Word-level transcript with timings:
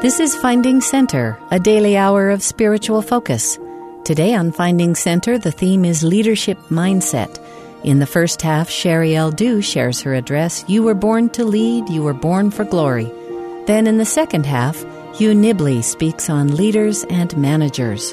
This 0.00 0.20
is 0.20 0.36
Finding 0.36 0.80
Center, 0.80 1.36
a 1.50 1.58
daily 1.58 1.96
hour 1.96 2.30
of 2.30 2.40
spiritual 2.40 3.02
focus. 3.02 3.58
Today 4.04 4.32
on 4.32 4.52
Finding 4.52 4.94
Center, 4.94 5.38
the 5.38 5.50
theme 5.50 5.84
is 5.84 6.04
leadership 6.04 6.56
mindset. 6.70 7.44
In 7.82 7.98
the 7.98 8.06
first 8.06 8.40
half, 8.40 8.68
Sheri 8.68 9.14
L. 9.14 9.32
Dew 9.32 9.60
shares 9.60 10.00
her 10.02 10.14
address, 10.14 10.64
You 10.68 10.84
Were 10.84 10.94
Born 10.94 11.30
to 11.30 11.44
Lead, 11.44 11.88
You 11.88 12.04
Were 12.04 12.14
Born 12.14 12.52
for 12.52 12.62
Glory. 12.62 13.10
Then 13.66 13.88
in 13.88 13.98
the 13.98 14.04
second 14.04 14.46
half, 14.46 14.76
Hugh 15.16 15.34
Nibley 15.34 15.82
speaks 15.82 16.30
on 16.30 16.54
leaders 16.54 17.02
and 17.10 17.36
managers. 17.36 18.12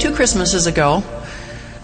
Two 0.00 0.12
Christmases 0.12 0.66
ago, 0.66 1.04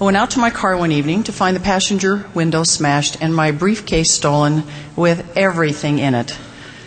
I 0.01 0.05
went 0.05 0.17
out 0.17 0.31
to 0.31 0.39
my 0.39 0.49
car 0.49 0.79
one 0.79 0.93
evening 0.93 1.25
to 1.25 1.33
find 1.33 1.55
the 1.55 1.61
passenger 1.61 2.25
window 2.33 2.63
smashed 2.63 3.19
and 3.21 3.37
my 3.37 3.51
briefcase 3.51 4.11
stolen 4.11 4.63
with 4.97 5.37
everything 5.37 5.99
in 5.99 6.15
it 6.15 6.39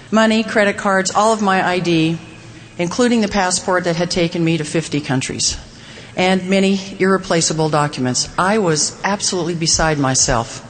money, 0.09 0.43
credit 0.43 0.77
cards, 0.77 1.11
all 1.11 1.31
of 1.31 1.41
my 1.41 1.63
ID, 1.63 2.17
including 2.79 3.21
the 3.21 3.27
passport 3.27 3.83
that 3.83 3.95
had 3.95 4.09
taken 4.09 4.43
me 4.43 4.57
to 4.57 4.63
50 4.63 5.01
countries, 5.01 5.57
and 6.15 6.49
many 6.49 6.79
irreplaceable 6.99 7.69
documents. 7.69 8.29
I 8.37 8.57
was 8.57 8.99
absolutely 9.03 9.55
beside 9.55 9.99
myself. 9.99 10.67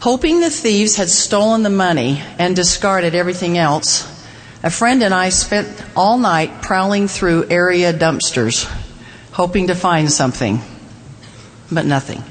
Hoping 0.00 0.40
the 0.40 0.50
thieves 0.50 0.96
had 0.96 1.08
stolen 1.08 1.62
the 1.62 1.70
money 1.70 2.22
and 2.38 2.54
discarded 2.54 3.14
everything 3.14 3.56
else, 3.56 4.02
a 4.62 4.70
friend 4.70 5.02
and 5.02 5.14
I 5.14 5.30
spent 5.30 5.68
all 5.96 6.18
night 6.18 6.60
prowling 6.60 7.08
through 7.08 7.48
area 7.48 7.92
dumpsters, 7.92 8.64
hoping 9.32 9.68
to 9.68 9.74
find 9.74 10.10
something 10.10 10.60
but 11.70 11.86
nothing. 11.86 12.22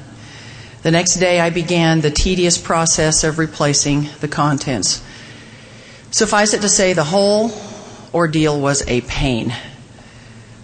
The 0.82 0.90
next 0.90 1.14
day, 1.14 1.40
I 1.40 1.50
began 1.50 2.00
the 2.00 2.10
tedious 2.10 2.58
process 2.58 3.24
of 3.24 3.38
replacing 3.38 4.08
the 4.20 4.28
contents. 4.28 5.02
Suffice 6.10 6.52
it 6.52 6.60
to 6.60 6.68
say, 6.68 6.92
the 6.92 7.04
whole 7.04 7.50
ordeal 8.12 8.60
was 8.60 8.86
a 8.86 9.00
pain. 9.00 9.54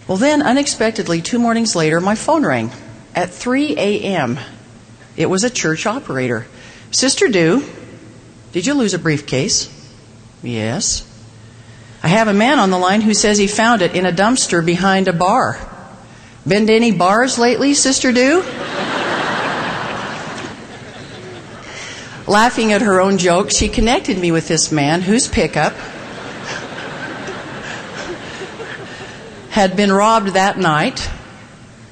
Well, 0.07 0.19
then, 0.19 0.43
unexpectedly, 0.43 1.23
two 1.23 1.39
mornings 1.39 1.75
later, 1.75 2.01
my 2.01 2.17
phone 2.17 2.45
rang 2.45 2.71
at 3.15 3.31
3 3.31 3.77
a.m. 3.77 4.39
It 5.17 5.27
was 5.27 5.45
a 5.45 5.51
church 5.51 5.87
operator. 5.87 6.47
Sister 6.91 7.29
Dew, 7.29 7.65
did 8.53 8.67
you 8.67 8.75
lose 8.75 8.95
a 8.95 8.99
briefcase? 8.99 9.69
Yes. 10.43 11.07
I 12.03 12.09
have 12.09 12.29
a 12.29 12.35
man 12.35 12.59
on 12.59 12.71
the 12.71 12.79
line 12.79 13.03
who 13.03 13.15
says 13.15 13.39
he 13.39 13.47
found 13.47 13.83
it 13.83 13.95
in 13.95 14.07
a 14.07 14.13
dumpster 14.13 14.65
behind 14.65 15.09
a 15.09 15.13
bar. 15.13 15.59
Been 16.47 16.67
to 16.67 16.73
any 16.73 16.91
bars 16.91 17.39
lately, 17.39 17.75
Sister 17.75 18.13
Dew? 18.13 18.43
Laughing 22.27 22.73
at 22.73 22.81
her 22.81 23.01
own 23.01 23.19
joke, 23.19 23.51
she 23.51 23.69
connected 23.69 24.17
me 24.17 24.33
with 24.33 24.49
this 24.49 24.73
man 24.73 25.03
whose 25.03 25.29
pickup 25.29 25.75
had 29.51 29.77
been 29.77 29.93
robbed 29.93 30.29
that 30.29 30.57
night, 30.57 31.11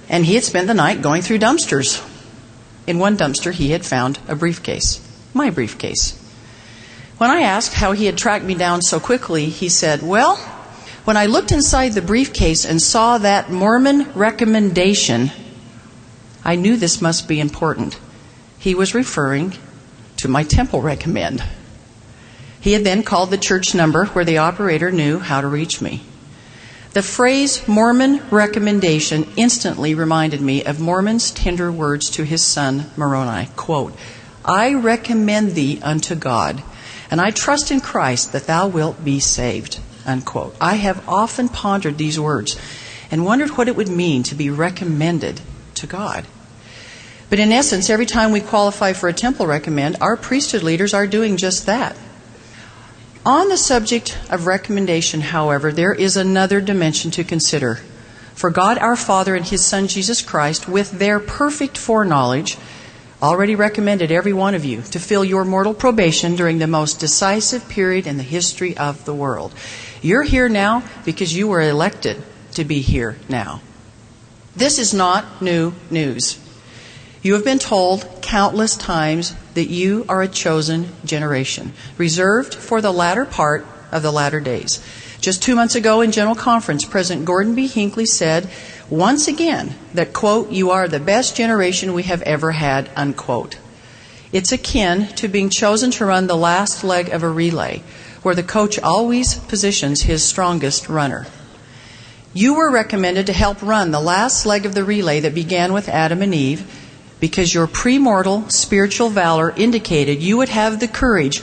and 0.09 0.25
he 0.25 0.35
had 0.35 0.45
spent 0.45 0.67
the 0.67 0.75
night 0.75 1.03
going 1.03 1.23
through 1.23 1.39
dumpsters. 1.41 2.03
In 2.87 2.99
one 2.99 3.19
dumpster, 3.19 3.53
he 3.53 3.73
had 3.73 3.85
found 3.85 4.19
a 4.29 4.35
briefcase, 4.35 5.01
my 5.35 5.51
briefcase. 5.51 6.15
When 7.19 7.31
I 7.31 7.41
asked 7.41 7.75
how 7.75 7.93
he 7.93 8.07
had 8.07 8.17
tracked 8.17 8.45
me 8.45 8.55
down 8.55 8.81
so 8.81 8.99
quickly, 8.99 9.47
he 9.47 9.69
said, 9.69 10.03
Well, 10.03 10.37
when 11.09 11.17
I 11.17 11.25
looked 11.25 11.53
inside 11.53 11.95
the 11.95 12.03
briefcase 12.03 12.67
and 12.67 12.83
saw 12.83 13.17
that 13.17 13.51
Mormon 13.51 14.13
recommendation, 14.13 15.31
I 16.45 16.55
knew 16.57 16.77
this 16.77 17.01
must 17.01 17.27
be 17.27 17.41
important. 17.41 17.99
He 18.59 18.75
was 18.75 18.95
referring 18.95 19.55
to 20.19 20.29
my 20.29 20.43
temple 20.43 20.83
recommend. 20.83 21.43
He 22.61 22.75
had 22.75 22.85
then 22.85 23.05
called 23.05 23.31
the 23.31 23.39
church 23.39 23.75
number 23.75 24.05
where 24.05 24.27
the 24.27 24.37
operator 24.37 24.93
knew 24.93 25.19
how 25.19 25.41
to 25.41 25.47
reach 25.47 25.81
me. 25.81 26.03
The 26.93 27.01
phrase 27.01 27.67
Mormon 27.67 28.21
recommendation 28.29 29.33
instantly 29.35 29.95
reminded 29.95 30.43
me 30.43 30.63
of 30.63 30.79
Mormon's 30.79 31.31
tender 31.31 31.73
words 31.73 32.11
to 32.11 32.25
his 32.25 32.45
son 32.45 32.91
Moroni. 32.99 33.49
Quote, 33.57 33.97
I 34.45 34.75
recommend 34.75 35.55
thee 35.55 35.81
unto 35.83 36.15
God, 36.15 36.63
and 37.11 37.19
I 37.19 37.31
trust 37.31 37.71
in 37.71 37.81
Christ 37.81 38.33
that 38.33 38.47
thou 38.47 38.67
wilt 38.67 39.03
be 39.03 39.21
saved. 39.21 39.81
Unquote. 40.09 40.57
I 40.59 40.77
have 40.77 41.07
often 41.07 41.51
pondered 41.51 41.99
these 41.99 42.19
words 42.19 42.57
and 43.11 43.27
wondered 43.27 43.51
what 43.51 43.69
it 43.69 43.77
would 43.77 43.89
mean 43.89 44.23
to 44.25 44.35
be 44.35 44.49
recommended 44.49 45.43
to 45.75 45.87
God. 45.87 46.25
But 47.29 47.39
in 47.39 47.53
essence, 47.53 47.91
every 47.91 48.07
time 48.07 48.33
we 48.33 48.41
qualify 48.41 48.95
for 48.95 49.09
a 49.09 49.13
temple 49.13 49.47
recommend, 49.47 49.99
our 50.01 50.17
priesthood 50.17 50.63
leaders 50.63 50.95
are 50.95 51.07
doing 51.07 51.37
just 51.37 51.67
that. 51.67 51.95
On 53.27 53.51
the 53.51 53.59
subject 53.59 54.17
of 54.31 54.47
recommendation, 54.47 55.21
however, 55.21 55.71
there 55.71 55.93
is 55.93 56.17
another 56.17 56.63
dimension 56.63 57.11
to 57.11 57.23
consider. 57.25 57.81
For 58.35 58.49
God 58.49 58.79
our 58.79 58.97
Father 58.97 59.35
and 59.35 59.45
His 59.45 59.63
Son 59.63 59.89
Jesus 59.89 60.23
Christ, 60.23 60.67
with 60.67 60.93
their 60.93 61.21
perfect 61.21 61.77
foreknowledge, 61.77 62.57
already 63.21 63.57
recommended 63.57 64.11
every 64.11 64.33
one 64.33 64.55
of 64.55 64.65
you 64.65 64.81
to 64.81 64.99
fill 64.99 65.25
your 65.25 65.45
mortal 65.45 65.75
probation 65.75 66.37
during 66.37 66.59
the 66.59 66.67
most 66.67 67.01
decisive 67.01 67.69
period 67.69 68.07
in 68.07 68.17
the 68.17 68.23
history 68.23 68.77
of 68.77 69.05
the 69.05 69.15
world. 69.15 69.53
You're 70.03 70.23
here 70.23 70.49
now 70.49 70.83
because 71.05 71.35
you 71.35 71.49
were 71.49 71.61
elected 71.61 72.23
to 72.53 72.65
be 72.65 72.81
here 72.81 73.17
now. 73.29 73.61
This 74.55 74.79
is 74.79 74.95
not 74.95 75.43
new 75.43 75.73
news. 75.91 76.39
You 77.23 77.35
have 77.35 77.45
been 77.45 77.59
told 77.59 78.23
countless 78.23 78.77
times 78.77 79.35
that 79.55 79.69
you 79.69 80.05
are 80.09 80.23
a 80.23 80.29
chosen 80.29 80.89
generation, 81.05 81.73
reserved 81.97 82.55
for 82.55 82.81
the 82.81 82.93
latter 82.93 83.25
part 83.25 83.67
of 83.91 84.03
the 84.03 84.13
latter 84.13 84.41
days. 84.41 84.83
Just 85.21 85.43
two 85.43 85.57
months 85.57 85.75
ago 85.75 86.01
in 86.01 86.13
General 86.13 86.37
Conference, 86.37 86.85
President 86.85 87.27
Gordon 87.27 87.57
B. 87.57 87.67
Hinckley 87.67 88.07
said 88.07 88.49
once 88.89 89.27
again 89.27 89.75
that, 89.95 90.13
quote, 90.13 90.51
you 90.51 90.71
are 90.71 90.87
the 90.87 91.01
best 91.01 91.37
generation 91.37 91.93
we 91.93 92.05
have 92.05 92.23
ever 92.23 92.53
had, 92.53 92.89
unquote. 92.95 93.59
It's 94.33 94.53
akin 94.53 95.09
to 95.17 95.27
being 95.27 95.51
chosen 95.51 95.91
to 95.93 96.05
run 96.05 96.27
the 96.27 96.37
last 96.37 96.85
leg 96.85 97.09
of 97.09 97.23
a 97.23 97.29
relay, 97.29 97.83
where 98.23 98.35
the 98.35 98.43
coach 98.43 98.79
always 98.79 99.35
positions 99.35 100.03
his 100.03 100.25
strongest 100.25 100.89
runner. 100.89 101.27
You 102.35 102.55
were 102.55 102.71
recommended 102.71 103.27
to 103.27 103.33
help 103.33 103.63
run 103.63 103.91
the 103.91 104.01
last 104.01 104.47
leg 104.47 104.67
of 104.67 104.75
the 104.75 104.85
relay 104.85 105.21
that 105.21 105.35
began 105.35 105.73
with 105.73 105.89
Adam 105.89 106.23
and 106.23 106.35
Eve 106.35 106.67
because 107.21 107.53
your 107.53 107.67
premortal 107.67 108.51
spiritual 108.51 109.09
valor 109.09 109.53
indicated 109.57 110.23
you 110.23 110.37
would 110.37 110.49
have 110.49 110.79
the 110.79 110.89
courage 110.89 111.43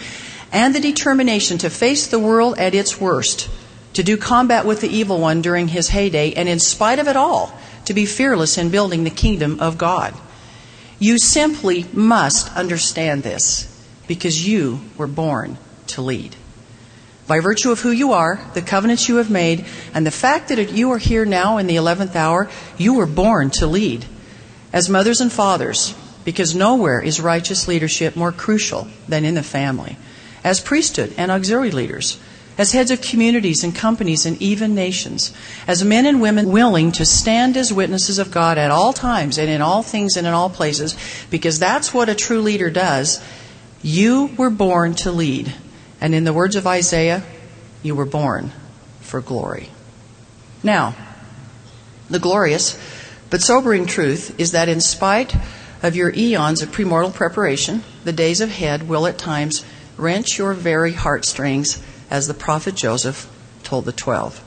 and 0.52 0.74
the 0.74 0.80
determination 0.80 1.58
to 1.58 1.70
face 1.70 2.08
the 2.08 2.20
world 2.20 2.58
at 2.58 2.74
its 2.74 3.00
worst, 3.00 3.50
to 3.94 4.04
do 4.04 4.16
combat 4.16 4.66
with 4.66 4.82
the 4.82 4.88
evil 4.88 5.20
one 5.20 5.42
during 5.42 5.68
his 5.68 5.90
heyday, 5.90 6.34
and 6.34 6.48
in 6.48 6.60
spite 6.60 7.00
of 7.00 7.08
it 7.08 7.16
all, 7.16 7.58
to 7.86 7.94
be 7.94 8.06
fearless 8.06 8.58
in 8.58 8.70
building 8.70 9.04
the 9.04 9.10
kingdom 9.10 9.60
of 9.60 9.78
God. 9.78 10.14
You 10.98 11.18
simply 11.18 11.86
must 11.92 12.56
understand 12.56 13.24
this 13.24 13.68
because 14.08 14.48
you 14.48 14.80
were 14.98 15.08
born 15.08 15.58
to 15.88 16.02
lead. 16.02 16.36
By 17.28 17.40
virtue 17.40 17.72
of 17.72 17.80
who 17.80 17.92
you 17.92 18.14
are, 18.14 18.40
the 18.54 18.62
covenants 18.62 19.10
you 19.10 19.16
have 19.16 19.32
made, 19.32 19.66
and 19.94 20.06
the 20.06 20.12
fact 20.12 20.50
that 20.50 20.72
you 20.72 20.92
are 20.92 21.00
here 21.00 21.26
now 21.26 21.58
in 21.58 21.66
the 21.66 21.78
11th 21.78 22.16
hour, 22.16 22.50
you 22.78 22.94
were 22.94 23.08
born 23.08 23.50
to 23.52 23.66
lead 23.66 24.06
as 24.72 24.90
mothers 24.90 25.22
and 25.22 25.32
fathers, 25.32 25.96
because 26.24 26.54
nowhere 26.54 27.02
is 27.02 27.20
righteous 27.20 27.68
leadership 27.68 28.16
more 28.16 28.32
crucial 28.32 28.88
than 29.08 29.26
in 29.26 29.34
the 29.34 29.44
family, 29.44 29.98
as 30.44 30.60
priesthood 30.60 31.14
and 31.18 31.32
auxiliary 31.32 31.72
leaders, 31.72 32.20
as 32.58 32.72
heads 32.72 32.92
of 32.92 33.02
communities 33.02 33.64
and 33.64 33.76
companies 33.76 34.26
and 34.26 34.40
even 34.42 34.76
nations, 34.76 35.34
as 35.68 35.84
men 35.84 36.06
and 36.06 36.22
women 36.22 36.52
willing 36.52 36.92
to 36.92 37.06
stand 37.06 37.58
as 37.58 37.74
witnesses 37.74 38.20
of 38.20 38.32
God 38.32 38.58
at 38.58 38.72
all 38.72 38.94
times 38.94 39.38
and 39.38 39.50
in 39.50 39.62
all 39.62 39.82
things 39.82 40.16
and 40.16 40.28
in 40.28 40.34
all 40.34 40.50
places, 40.50 40.96
because 41.30 41.58
that's 41.58 41.94
what 41.94 42.08
a 42.08 42.16
true 42.16 42.42
leader 42.42 42.70
does. 42.70 43.24
You 43.82 44.28
were 44.38 44.50
born 44.50 44.94
to 44.96 45.12
lead. 45.12 45.54
And 46.02 46.14
in 46.14 46.24
the 46.24 46.34
words 46.34 46.56
of 46.56 46.68
Isaiah, 46.68 47.24
you 47.84 47.96
were 47.96 48.06
born 48.06 48.52
for 49.02 49.22
glory. 49.22 49.70
Now, 50.64 50.96
the 52.10 52.20
glorious 52.20 52.80
but 53.30 53.42
sobering 53.42 53.86
truth 53.86 54.40
is 54.40 54.52
that 54.52 54.70
in 54.70 54.82
spite 54.82 55.36
of 55.82 55.96
your 55.96 56.12
eons 56.16 56.62
of 56.62 56.72
premortal 56.72 57.14
preparation, 57.14 57.84
the 58.04 58.14
days 58.14 58.42
ahead 58.42 58.88
will 58.88 59.08
at 59.08 59.18
times 59.18 59.66
wrench 59.98 60.38
your 60.38 60.54
very 60.54 60.94
heartstrings, 60.94 61.82
as 62.10 62.28
the 62.28 62.34
prophet 62.34 62.76
Joseph 62.76 63.30
told 63.64 63.86
the 63.86 63.92
twelve. 63.92 64.42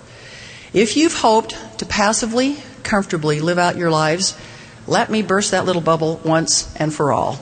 If 0.73 0.97
you've 0.97 1.15
hoped 1.15 1.57
to 1.79 1.87
passively, 1.87 2.57
comfortably 2.83 3.41
live 3.41 3.59
out 3.59 3.77
your 3.77 3.91
lives, 3.91 4.39
let 4.87 5.11
me 5.11 5.23
burst 5.23 5.51
that 5.51 5.65
little 5.65 5.83
bubble 5.83 6.21
once 6.25 6.75
and 6.77 6.95
for 6.95 7.13
all. 7.13 7.39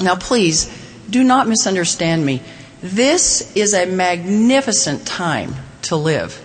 Now, 0.00 0.16
please, 0.16 0.66
do 1.12 1.22
not 1.22 1.46
misunderstand 1.46 2.26
me. 2.26 2.42
This 2.82 3.54
is 3.54 3.74
a 3.74 3.86
magnificent 3.86 5.06
time 5.06 5.54
to 5.82 5.96
live. 5.96 6.42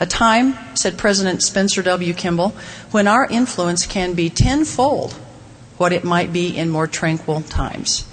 A 0.00 0.06
time, 0.06 0.56
said 0.74 0.96
President 0.96 1.42
Spencer 1.42 1.82
W. 1.82 2.14
Kimball, 2.14 2.54
when 2.92 3.08
our 3.08 3.26
influence 3.26 3.84
can 3.84 4.14
be 4.14 4.30
tenfold 4.30 5.12
what 5.76 5.92
it 5.92 6.04
might 6.04 6.32
be 6.32 6.56
in 6.56 6.70
more 6.70 6.86
tranquil 6.86 7.42
times. 7.42 8.08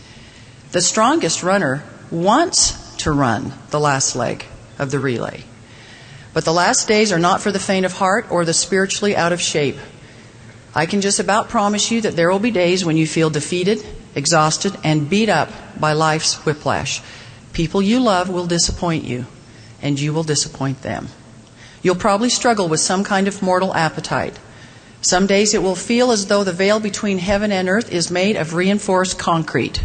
The 0.71 0.81
strongest 0.81 1.43
runner 1.43 1.83
wants 2.11 2.95
to 2.97 3.11
run 3.11 3.53
the 3.69 3.79
last 3.79 4.15
leg 4.15 4.45
of 4.79 4.91
the 4.91 4.99
relay. 4.99 5.43
But 6.33 6.45
the 6.45 6.53
last 6.53 6.87
days 6.87 7.11
are 7.11 7.19
not 7.19 7.41
for 7.41 7.51
the 7.51 7.59
faint 7.59 7.85
of 7.85 7.93
heart 7.93 8.27
or 8.29 8.43
the 8.43 8.53
spiritually 8.53 9.15
out 9.15 9.31
of 9.31 9.39
shape. 9.39 9.77
I 10.73 10.85
can 10.85 11.01
just 11.01 11.19
about 11.19 11.49
promise 11.49 11.91
you 11.91 12.01
that 12.01 12.15
there 12.15 12.29
will 12.29 12.39
be 12.39 12.51
days 12.51 12.83
when 12.83 12.97
you 12.97 13.07
feel 13.07 13.29
defeated, 13.29 13.85
exhausted, 14.15 14.75
and 14.83 15.09
beat 15.09 15.29
up 15.29 15.49
by 15.79 15.93
life's 15.93 16.45
whiplash. 16.45 17.01
People 17.53 17.81
you 17.81 17.99
love 17.99 18.29
will 18.29 18.47
disappoint 18.47 19.03
you, 19.03 19.25
and 19.81 19.99
you 19.99 20.13
will 20.13 20.23
disappoint 20.23 20.81
them. 20.81 21.09
You'll 21.83 21.95
probably 21.95 22.29
struggle 22.29 22.67
with 22.67 22.79
some 22.79 23.03
kind 23.03 23.27
of 23.27 23.41
mortal 23.41 23.73
appetite. 23.75 24.39
Some 25.01 25.27
days 25.27 25.53
it 25.53 25.61
will 25.61 25.75
feel 25.75 26.11
as 26.11 26.25
though 26.25 26.43
the 26.43 26.51
veil 26.51 26.79
between 26.79 27.19
heaven 27.19 27.51
and 27.51 27.69
earth 27.69 27.91
is 27.91 28.09
made 28.09 28.37
of 28.37 28.55
reinforced 28.55 29.19
concrete. 29.19 29.83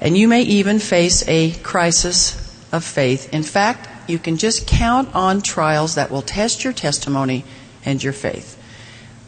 And 0.00 0.18
you 0.18 0.26
may 0.26 0.42
even 0.42 0.80
face 0.80 1.22
a 1.28 1.52
crisis 1.52 2.34
of 2.72 2.82
faith. 2.82 3.32
In 3.32 3.42
fact, 3.44 3.88
you 4.10 4.18
can 4.18 4.36
just 4.36 4.66
count 4.66 5.14
on 5.14 5.42
trials 5.42 5.94
that 5.94 6.10
will 6.10 6.22
test 6.22 6.64
your 6.64 6.72
testimony 6.72 7.44
and 7.84 8.02
your 8.02 8.12
faith. 8.12 8.56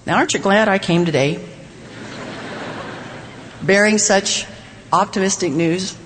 Now, 0.04 0.16
aren't 0.16 0.34
you 0.34 0.40
glad 0.40 0.68
I 0.68 0.78
came 0.78 1.04
today? 1.04 1.44
Bearing 3.62 3.98
such 3.98 4.44
optimistic 4.92 5.52
news. 5.52 5.96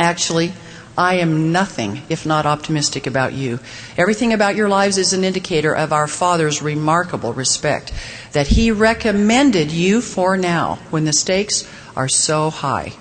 Actually, 0.00 0.52
I 0.96 1.16
am 1.16 1.52
nothing 1.52 2.02
if 2.08 2.24
not 2.24 2.46
optimistic 2.46 3.06
about 3.06 3.34
you. 3.34 3.60
Everything 3.98 4.32
about 4.32 4.56
your 4.56 4.68
lives 4.68 4.96
is 4.96 5.12
an 5.12 5.24
indicator 5.24 5.74
of 5.74 5.92
our 5.92 6.06
Father's 6.06 6.62
remarkable 6.62 7.32
respect, 7.32 7.92
that 8.32 8.46
He 8.46 8.70
recommended 8.70 9.70
you 9.70 10.00
for 10.00 10.36
now 10.36 10.76
when 10.90 11.04
the 11.04 11.12
stakes 11.12 11.68
are 11.96 12.08
so 12.08 12.48
high. 12.50 12.92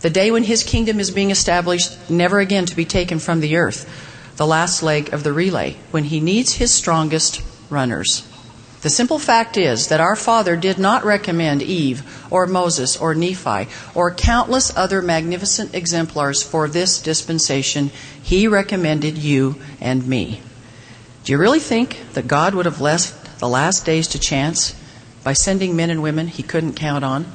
The 0.00 0.10
day 0.10 0.30
when 0.30 0.44
His 0.44 0.64
kingdom 0.64 1.00
is 1.00 1.10
being 1.10 1.30
established, 1.30 2.10
never 2.10 2.40
again 2.40 2.64
to 2.66 2.76
be 2.76 2.86
taken 2.86 3.18
from 3.18 3.40
the 3.40 3.56
earth, 3.56 3.88
the 4.36 4.46
last 4.46 4.82
leg 4.82 5.12
of 5.12 5.22
the 5.22 5.34
relay, 5.34 5.76
when 5.90 6.04
He 6.04 6.20
needs 6.20 6.54
His 6.54 6.72
strongest 6.72 7.42
runners. 7.68 8.26
The 8.82 8.90
simple 8.90 9.18
fact 9.18 9.58
is 9.58 9.88
that 9.88 10.00
our 10.00 10.16
Father 10.16 10.56
did 10.56 10.78
not 10.78 11.04
recommend 11.04 11.62
Eve 11.62 12.02
or 12.30 12.46
Moses 12.46 12.96
or 12.96 13.14
Nephi 13.14 13.68
or 13.94 14.14
countless 14.14 14.74
other 14.74 15.02
magnificent 15.02 15.74
exemplars 15.74 16.42
for 16.42 16.66
this 16.66 17.00
dispensation. 17.00 17.90
He 18.22 18.48
recommended 18.48 19.18
you 19.18 19.56
and 19.80 20.06
me. 20.06 20.40
Do 21.24 21.32
you 21.32 21.38
really 21.38 21.60
think 21.60 21.98
that 22.14 22.26
God 22.26 22.54
would 22.54 22.64
have 22.64 22.80
left 22.80 23.38
the 23.38 23.48
last 23.48 23.84
days 23.84 24.08
to 24.08 24.18
chance 24.18 24.74
by 25.22 25.34
sending 25.34 25.76
men 25.76 25.90
and 25.90 26.02
women 26.02 26.26
he 26.26 26.42
couldn't 26.42 26.72
count 26.72 27.04
on? 27.04 27.30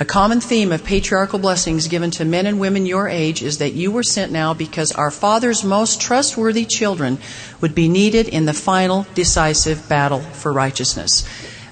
A 0.00 0.04
common 0.04 0.40
theme 0.40 0.70
of 0.70 0.84
patriarchal 0.84 1.40
blessings 1.40 1.88
given 1.88 2.12
to 2.12 2.24
men 2.24 2.46
and 2.46 2.60
women 2.60 2.86
your 2.86 3.08
age 3.08 3.42
is 3.42 3.58
that 3.58 3.72
you 3.72 3.90
were 3.90 4.04
sent 4.04 4.30
now 4.30 4.54
because 4.54 4.92
our 4.92 5.10
Father's 5.10 5.64
most 5.64 6.00
trustworthy 6.00 6.64
children 6.66 7.18
would 7.60 7.74
be 7.74 7.88
needed 7.88 8.28
in 8.28 8.44
the 8.44 8.52
final 8.52 9.08
decisive 9.14 9.88
battle 9.88 10.20
for 10.20 10.52
righteousness. 10.52 11.28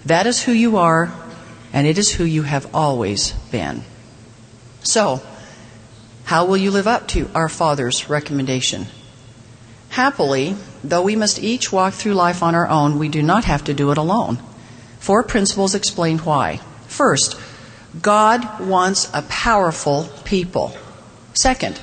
That 0.06 0.26
is 0.26 0.42
who 0.42 0.50
you 0.50 0.76
are, 0.76 1.12
and 1.72 1.86
it 1.86 1.98
is 1.98 2.10
who 2.10 2.24
you 2.24 2.42
have 2.42 2.74
always 2.74 3.30
been. 3.52 3.84
So, 4.82 5.22
how 6.24 6.46
will 6.46 6.56
you 6.56 6.72
live 6.72 6.88
up 6.88 7.06
to 7.08 7.30
our 7.32 7.48
Father's 7.48 8.10
recommendation? 8.10 8.86
Happily, 9.90 10.56
though 10.82 11.02
we 11.02 11.14
must 11.14 11.40
each 11.40 11.70
walk 11.70 11.94
through 11.94 12.14
life 12.14 12.42
on 12.42 12.56
our 12.56 12.66
own, 12.66 12.98
we 12.98 13.08
do 13.08 13.22
not 13.22 13.44
have 13.44 13.62
to 13.64 13.74
do 13.74 13.92
it 13.92 13.98
alone. 13.98 14.40
Four 14.98 15.22
principles 15.22 15.76
explain 15.76 16.18
why. 16.18 16.60
First, 16.88 17.36
God 18.02 18.60
wants 18.60 19.10
a 19.14 19.22
powerful 19.22 20.08
people. 20.24 20.76
Second, 21.34 21.80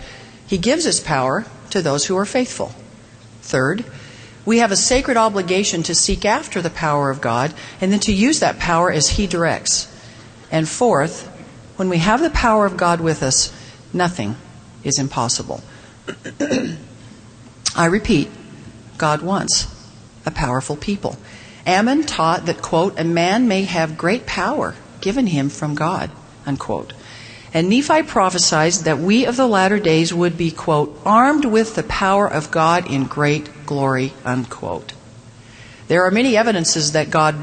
He 0.47 0.57
gives 0.57 0.83
His 0.83 0.99
power 0.99 1.45
to 1.69 1.81
those 1.81 2.05
who 2.05 2.17
are 2.17 2.25
faithful. 2.25 2.73
Third, 3.41 3.85
we 4.45 4.59
have 4.59 4.71
a 4.71 4.75
sacred 4.75 5.17
obligation 5.17 5.83
to 5.83 5.95
seek 5.95 6.25
after 6.25 6.61
the 6.61 6.69
power 6.69 7.09
of 7.09 7.21
God 7.21 7.53
and 7.79 7.91
then 7.91 7.99
to 8.01 8.13
use 8.13 8.39
that 8.41 8.59
power 8.59 8.91
as 8.91 9.09
He 9.09 9.27
directs. 9.27 9.87
And 10.51 10.67
fourth, 10.67 11.27
when 11.77 11.89
we 11.89 11.97
have 11.97 12.21
the 12.21 12.29
power 12.29 12.65
of 12.65 12.77
God 12.77 13.01
with 13.01 13.23
us, 13.23 13.53
nothing 13.93 14.35
is 14.83 14.99
impossible. 14.99 15.63
I 17.75 17.85
repeat, 17.85 18.29
God 18.97 19.21
wants 19.21 19.67
a 20.25 20.31
powerful 20.31 20.75
people. 20.75 21.17
Ammon 21.65 22.03
taught 22.03 22.45
that, 22.45 22.61
quote, 22.61 22.99
a 22.99 23.03
man 23.03 23.47
may 23.47 23.63
have 23.63 23.97
great 23.97 24.25
power 24.25 24.75
given 25.03 25.27
him 25.27 25.49
from 25.49 25.75
God, 25.75 26.09
unquote. 26.45 26.93
And 27.53 27.69
Nephi 27.69 28.03
prophesied 28.03 28.73
that 28.85 28.97
we 28.97 29.25
of 29.25 29.35
the 29.35 29.45
latter 29.45 29.77
days 29.77 30.13
would 30.13 30.37
be, 30.37 30.49
quote, 30.49 30.97
armed 31.05 31.45
with 31.45 31.75
the 31.75 31.83
power 31.83 32.25
of 32.25 32.49
God 32.49 32.89
in 32.89 33.03
great 33.03 33.65
glory, 33.65 34.13
unquote. 34.25 34.93
There 35.89 36.03
are 36.03 36.09
many 36.09 36.37
evidences 36.37 36.93
that 36.93 37.11
God 37.11 37.35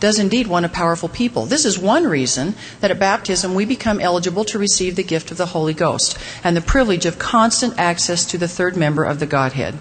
does 0.00 0.18
indeed 0.18 0.48
want 0.48 0.66
a 0.66 0.68
powerful 0.68 1.08
people. 1.08 1.46
This 1.46 1.64
is 1.64 1.78
one 1.78 2.04
reason 2.04 2.56
that 2.80 2.90
at 2.90 2.98
baptism 2.98 3.54
we 3.54 3.64
become 3.64 4.00
eligible 4.00 4.44
to 4.46 4.58
receive 4.58 4.96
the 4.96 5.04
gift 5.04 5.30
of 5.30 5.38
the 5.38 5.46
Holy 5.46 5.72
Ghost 5.72 6.18
and 6.42 6.56
the 6.56 6.60
privilege 6.60 7.06
of 7.06 7.18
constant 7.18 7.78
access 7.78 8.26
to 8.26 8.36
the 8.36 8.48
third 8.48 8.76
member 8.76 9.04
of 9.04 9.20
the 9.20 9.26
Godhead. 9.26 9.78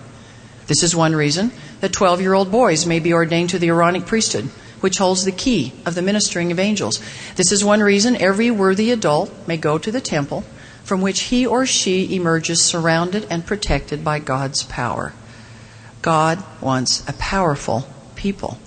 This 0.68 0.84
is 0.84 0.96
one 0.96 1.16
reason 1.16 1.52
that 1.82 1.92
12 1.92 2.22
year 2.22 2.36
old 2.36 2.52
boys 2.52 2.86
may 2.86 3.00
be 3.00 3.12
ordained 3.12 3.50
to 3.50 3.60
the 3.60 3.68
Aaronic 3.68 4.06
priesthood 4.06 4.50
which 4.84 4.98
holds 4.98 5.24
the 5.24 5.32
key 5.32 5.72
of 5.86 5.96
the 5.96 6.02
ministering 6.02 6.52
of 6.52 6.60
angels. 6.60 7.00
This 7.38 7.54
is 7.54 7.64
one 7.64 7.80
reason 7.80 8.18
every 8.18 8.52
worthy 8.52 8.92
adult 8.92 9.32
may 9.48 9.56
go 9.56 9.78
to 9.78 9.94
the 9.94 10.02
temple 10.02 10.44
from 10.84 11.00
which 11.00 11.22
he 11.22 11.46
or 11.46 11.66
she 11.66 12.14
emerges 12.14 12.62
surrounded 12.62 13.26
and 13.30 13.46
protected 13.46 14.04
by 14.04 14.20
God's 14.20 14.64
power. 14.64 15.14
God 16.02 16.44
wants 16.60 17.02
a 17.08 17.14
powerful 17.14 17.88
people. 18.16 18.58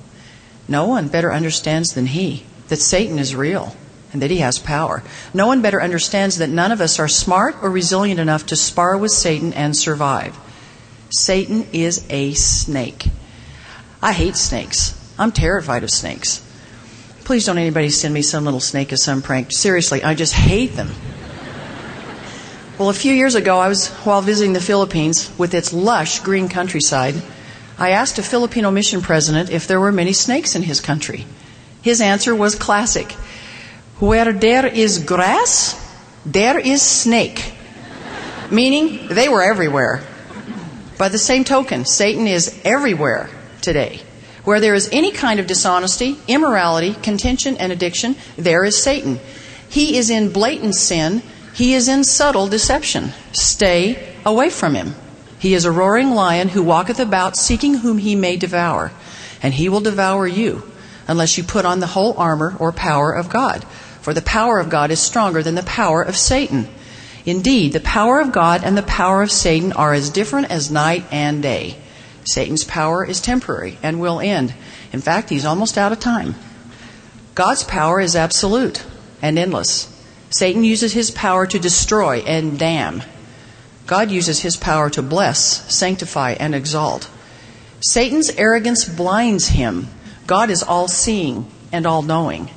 No 0.66 0.86
one 0.86 1.08
better 1.08 1.34
understands 1.34 1.92
than 1.92 2.06
he 2.06 2.44
that 2.69 2.78
Satan 2.78 3.19
is 3.19 3.36
real 3.36 3.76
and 4.10 4.22
that 4.22 4.30
he 4.30 4.38
has 4.38 4.58
power. 4.58 5.02
No 5.34 5.46
one 5.46 5.60
better 5.60 5.82
understands 5.82 6.38
that 6.38 6.48
none 6.48 6.72
of 6.72 6.80
us 6.80 6.98
are 6.98 7.08
smart 7.08 7.56
or 7.60 7.70
resilient 7.70 8.19
enough 8.19 8.46
to 8.46 8.56
spar 8.56 8.96
with 8.96 9.12
Satan 9.12 9.52
and 9.52 9.76
survive. 9.76 10.34
Satan 11.10 11.66
is 11.74 12.06
a 12.08 12.32
snake. 12.32 13.10
I 14.02 14.14
hate 14.14 14.36
snakes. 14.36 15.06
I'm 15.18 15.32
terrified 15.32 15.82
of 15.82 15.90
snakes. 15.90 16.42
Please 17.24 17.46
don't 17.46 17.58
anybody 17.58 17.90
send 17.90 18.14
me 18.14 18.22
some 18.22 18.44
little 18.44 18.60
snake 18.60 18.92
as 18.92 19.02
some 19.02 19.22
prank. 19.22 19.50
Seriously, 19.50 20.02
I 20.04 20.14
just 20.14 20.32
hate 20.32 20.74
them. 20.74 20.90
Well, 22.79 22.91
a 22.91 22.94
few 22.94 23.14
years 23.14 23.34
ago, 23.34 23.58
I 23.58 23.69
was 23.69 23.88
while 24.05 24.20
visiting 24.20 24.52
the 24.52 24.60
Philippines 24.60 25.31
with 25.38 25.55
its 25.55 25.72
lush 25.72 26.20
green 26.20 26.48
countryside. 26.48 27.14
I 27.79 27.91
asked 27.91 28.19
a 28.19 28.22
Filipino 28.22 28.70
mission 28.70 29.00
president 29.00 29.50
if 29.50 29.67
there 29.67 29.81
were 29.81 29.93
many 29.93 30.12
snakes 30.12 30.55
in 30.55 30.62
his 30.62 30.81
country. 30.81 31.24
His 31.81 32.00
answer 32.02 32.34
was 32.34 32.55
classic. 32.55 33.12
Where 33.98 34.31
there 34.32 34.67
is 34.67 34.98
grass, 34.98 35.74
there 36.26 36.58
is 36.58 36.82
snake. 36.82 37.55
Meaning, 38.50 39.08
they 39.08 39.29
were 39.29 39.43
everywhere. 39.43 40.05
By 40.98 41.08
the 41.08 41.19
same 41.19 41.44
token, 41.44 41.86
Satan 41.86 42.26
is 42.26 42.60
everywhere 42.64 43.31
today. 43.62 44.02
Where 44.46 44.60
there 44.60 44.74
is 44.74 44.88
any 44.93 45.10
kind 45.10 45.41
of 45.41 45.48
dishonesty, 45.48 46.17
immorality, 46.29 46.94
contention, 46.94 47.56
and 47.56 47.72
addiction, 47.72 48.15
there 48.36 48.65
is 48.65 48.81
Satan. 48.81 49.19
He 49.69 49.98
is 49.98 50.08
in 50.08 50.31
blatant 50.31 50.76
sin, 50.76 51.24
he 51.53 51.74
is 51.74 51.88
in 51.88 52.05
subtle 52.05 52.46
deception. 52.46 53.12
Stay 53.32 54.15
away 54.24 54.50
from 54.50 54.76
him. 54.76 54.94
He 55.41 55.53
is 55.53 55.65
a 55.65 55.72
roaring 55.72 56.12
lion 56.12 56.50
who 56.50 56.62
walketh 56.62 57.00
about 57.00 57.36
seeking 57.36 57.79
whom 57.79 57.98
he 57.98 58.15
may 58.15 58.36
devour, 58.36 58.93
and 59.43 59.53
he 59.53 59.69
will 59.69 59.81
devour 59.81 60.29
you 60.29 60.62
unless 61.08 61.36
you 61.36 61.43
put 61.43 61.65
on 61.65 61.81
the 61.81 61.88
whole 61.88 62.15
armor 62.17 62.55
or 62.60 62.70
power 62.70 63.10
of 63.10 63.29
God. 63.29 63.65
For 64.00 64.15
the 64.15 64.22
power 64.22 64.60
of 64.60 64.70
God 64.70 64.93
is 64.93 65.00
stronger 65.00 65.43
than 65.43 65.56
the 65.56 65.65
power 65.65 66.03
of 66.03 66.17
Satan. 66.17 66.69
Indeed, 67.24 67.72
the 67.72 67.81
power 67.81 68.20
of 68.20 68.31
God 68.31 68.62
and 68.62 68.79
the 68.79 68.84
power 68.84 69.24
of 69.24 69.32
Satan 69.32 69.72
are 69.72 69.93
as 69.93 70.08
different 70.08 70.53
as 70.53 70.70
night 70.70 71.05
and 71.10 71.43
day. 71.43 71.79
Satan's 72.26 72.64
power 72.64 73.04
is 73.04 73.20
temporary 73.20 73.78
and 73.82 74.00
will 74.00 74.20
end. 74.20 74.52
In 74.92 75.00
fact, 75.00 75.30
he's 75.30 75.44
almost 75.44 75.78
out 75.78 75.92
of 75.92 76.00
time. 76.00 76.34
God's 77.34 77.62
power 77.62 78.00
is 78.00 78.16
absolute 78.16 78.84
and 79.22 79.38
endless. 79.38 79.92
Satan 80.30 80.64
uses 80.64 80.92
his 80.92 81.10
power 81.10 81.46
to 81.46 81.58
destroy 81.58 82.18
and 82.18 82.58
damn. 82.58 83.02
God 83.86 84.10
uses 84.10 84.40
his 84.40 84.56
power 84.56 84.90
to 84.90 85.02
bless, 85.02 85.72
sanctify, 85.72 86.32
and 86.32 86.54
exalt. 86.54 87.08
Satan's 87.80 88.30
arrogance 88.30 88.84
blinds 88.84 89.48
him. 89.48 89.88
God 90.26 90.50
is 90.50 90.62
all 90.62 90.88
seeing 90.88 91.48
and 91.70 91.86
all 91.86 92.02
knowing. 92.02 92.50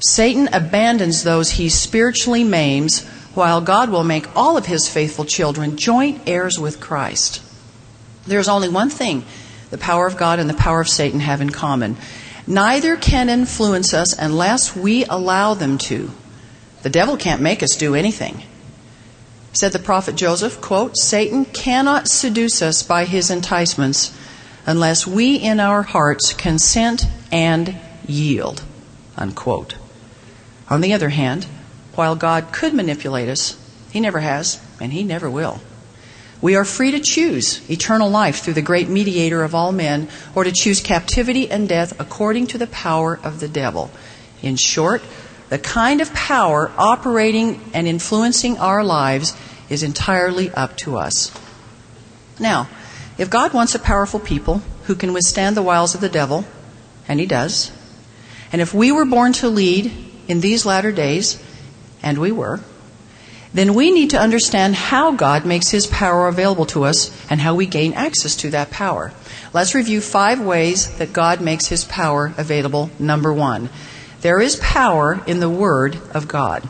Satan 0.00 0.48
abandons 0.52 1.22
those 1.22 1.52
he 1.52 1.68
spiritually 1.68 2.42
maims, 2.42 3.06
while 3.34 3.60
God 3.60 3.90
will 3.90 4.04
make 4.04 4.34
all 4.34 4.56
of 4.56 4.66
his 4.66 4.88
faithful 4.88 5.24
children 5.24 5.76
joint 5.76 6.22
heirs 6.26 6.58
with 6.58 6.80
Christ. 6.80 7.42
There's 8.26 8.48
only 8.48 8.68
one 8.68 8.90
thing 8.90 9.24
the 9.70 9.78
power 9.78 10.06
of 10.06 10.16
God 10.16 10.38
and 10.38 10.48
the 10.48 10.54
power 10.54 10.80
of 10.80 10.88
Satan 10.88 11.20
have 11.20 11.40
in 11.40 11.50
common. 11.50 11.96
Neither 12.46 12.96
can 12.96 13.28
influence 13.28 13.92
us 13.92 14.16
unless 14.16 14.76
we 14.76 15.04
allow 15.04 15.54
them 15.54 15.78
to. 15.78 16.10
The 16.82 16.90
devil 16.90 17.16
can't 17.16 17.42
make 17.42 17.62
us 17.62 17.76
do 17.76 17.94
anything. 17.94 18.42
Said 19.52 19.72
the 19.72 19.78
prophet 19.78 20.14
Joseph, 20.14 20.60
quote, 20.60 20.96
Satan 20.96 21.44
cannot 21.46 22.08
seduce 22.08 22.62
us 22.62 22.82
by 22.82 23.06
his 23.06 23.30
enticements 23.30 24.16
unless 24.66 25.06
we 25.06 25.36
in 25.36 25.58
our 25.58 25.82
hearts 25.82 26.32
consent 26.34 27.04
and 27.32 27.76
yield, 28.06 28.62
unquote. 29.16 29.76
On 30.68 30.80
the 30.80 30.92
other 30.92 31.08
hand, 31.08 31.44
while 31.94 32.16
God 32.16 32.52
could 32.52 32.74
manipulate 32.74 33.28
us, 33.28 33.56
he 33.90 34.00
never 34.00 34.20
has, 34.20 34.60
and 34.78 34.92
he 34.92 35.02
never 35.02 35.30
will. 35.30 35.60
We 36.42 36.54
are 36.54 36.64
free 36.64 36.90
to 36.90 37.00
choose 37.00 37.68
eternal 37.70 38.10
life 38.10 38.40
through 38.40 38.54
the 38.54 38.62
great 38.62 38.88
mediator 38.88 39.42
of 39.42 39.54
all 39.54 39.72
men, 39.72 40.08
or 40.34 40.44
to 40.44 40.52
choose 40.52 40.80
captivity 40.80 41.50
and 41.50 41.68
death 41.68 41.98
according 41.98 42.48
to 42.48 42.58
the 42.58 42.66
power 42.66 43.18
of 43.22 43.40
the 43.40 43.48
devil. 43.48 43.90
In 44.42 44.56
short, 44.56 45.02
the 45.48 45.58
kind 45.58 46.00
of 46.00 46.12
power 46.12 46.70
operating 46.76 47.60
and 47.72 47.86
influencing 47.86 48.58
our 48.58 48.84
lives 48.84 49.34
is 49.68 49.82
entirely 49.82 50.50
up 50.50 50.76
to 50.78 50.96
us. 50.96 51.32
Now, 52.38 52.68
if 53.16 53.30
God 53.30 53.54
wants 53.54 53.74
a 53.74 53.78
powerful 53.78 54.20
people 54.20 54.62
who 54.84 54.94
can 54.94 55.12
withstand 55.12 55.56
the 55.56 55.62
wiles 55.62 55.94
of 55.94 56.00
the 56.00 56.08
devil, 56.08 56.44
and 57.08 57.18
He 57.18 57.26
does, 57.26 57.72
and 58.52 58.60
if 58.60 58.74
we 58.74 58.92
were 58.92 59.04
born 59.06 59.32
to 59.34 59.48
lead 59.48 59.90
in 60.28 60.40
these 60.40 60.66
latter 60.66 60.92
days, 60.92 61.42
and 62.02 62.18
we 62.18 62.30
were, 62.30 62.60
then 63.54 63.74
we 63.74 63.90
need 63.90 64.10
to 64.10 64.20
understand 64.20 64.74
how 64.74 65.12
God 65.12 65.46
makes 65.46 65.70
His 65.70 65.86
power 65.86 66.28
available 66.28 66.66
to 66.66 66.84
us 66.84 67.10
and 67.30 67.40
how 67.40 67.54
we 67.54 67.66
gain 67.66 67.94
access 67.94 68.36
to 68.36 68.50
that 68.50 68.70
power. 68.70 69.12
Let's 69.52 69.74
review 69.74 70.00
five 70.00 70.40
ways 70.40 70.96
that 70.98 71.12
God 71.12 71.40
makes 71.40 71.66
His 71.66 71.84
power 71.84 72.34
available. 72.36 72.90
Number 72.98 73.32
one, 73.32 73.70
there 74.20 74.40
is 74.40 74.56
power 74.56 75.20
in 75.26 75.40
the 75.40 75.48
Word 75.48 75.98
of 76.12 76.28
God. 76.28 76.68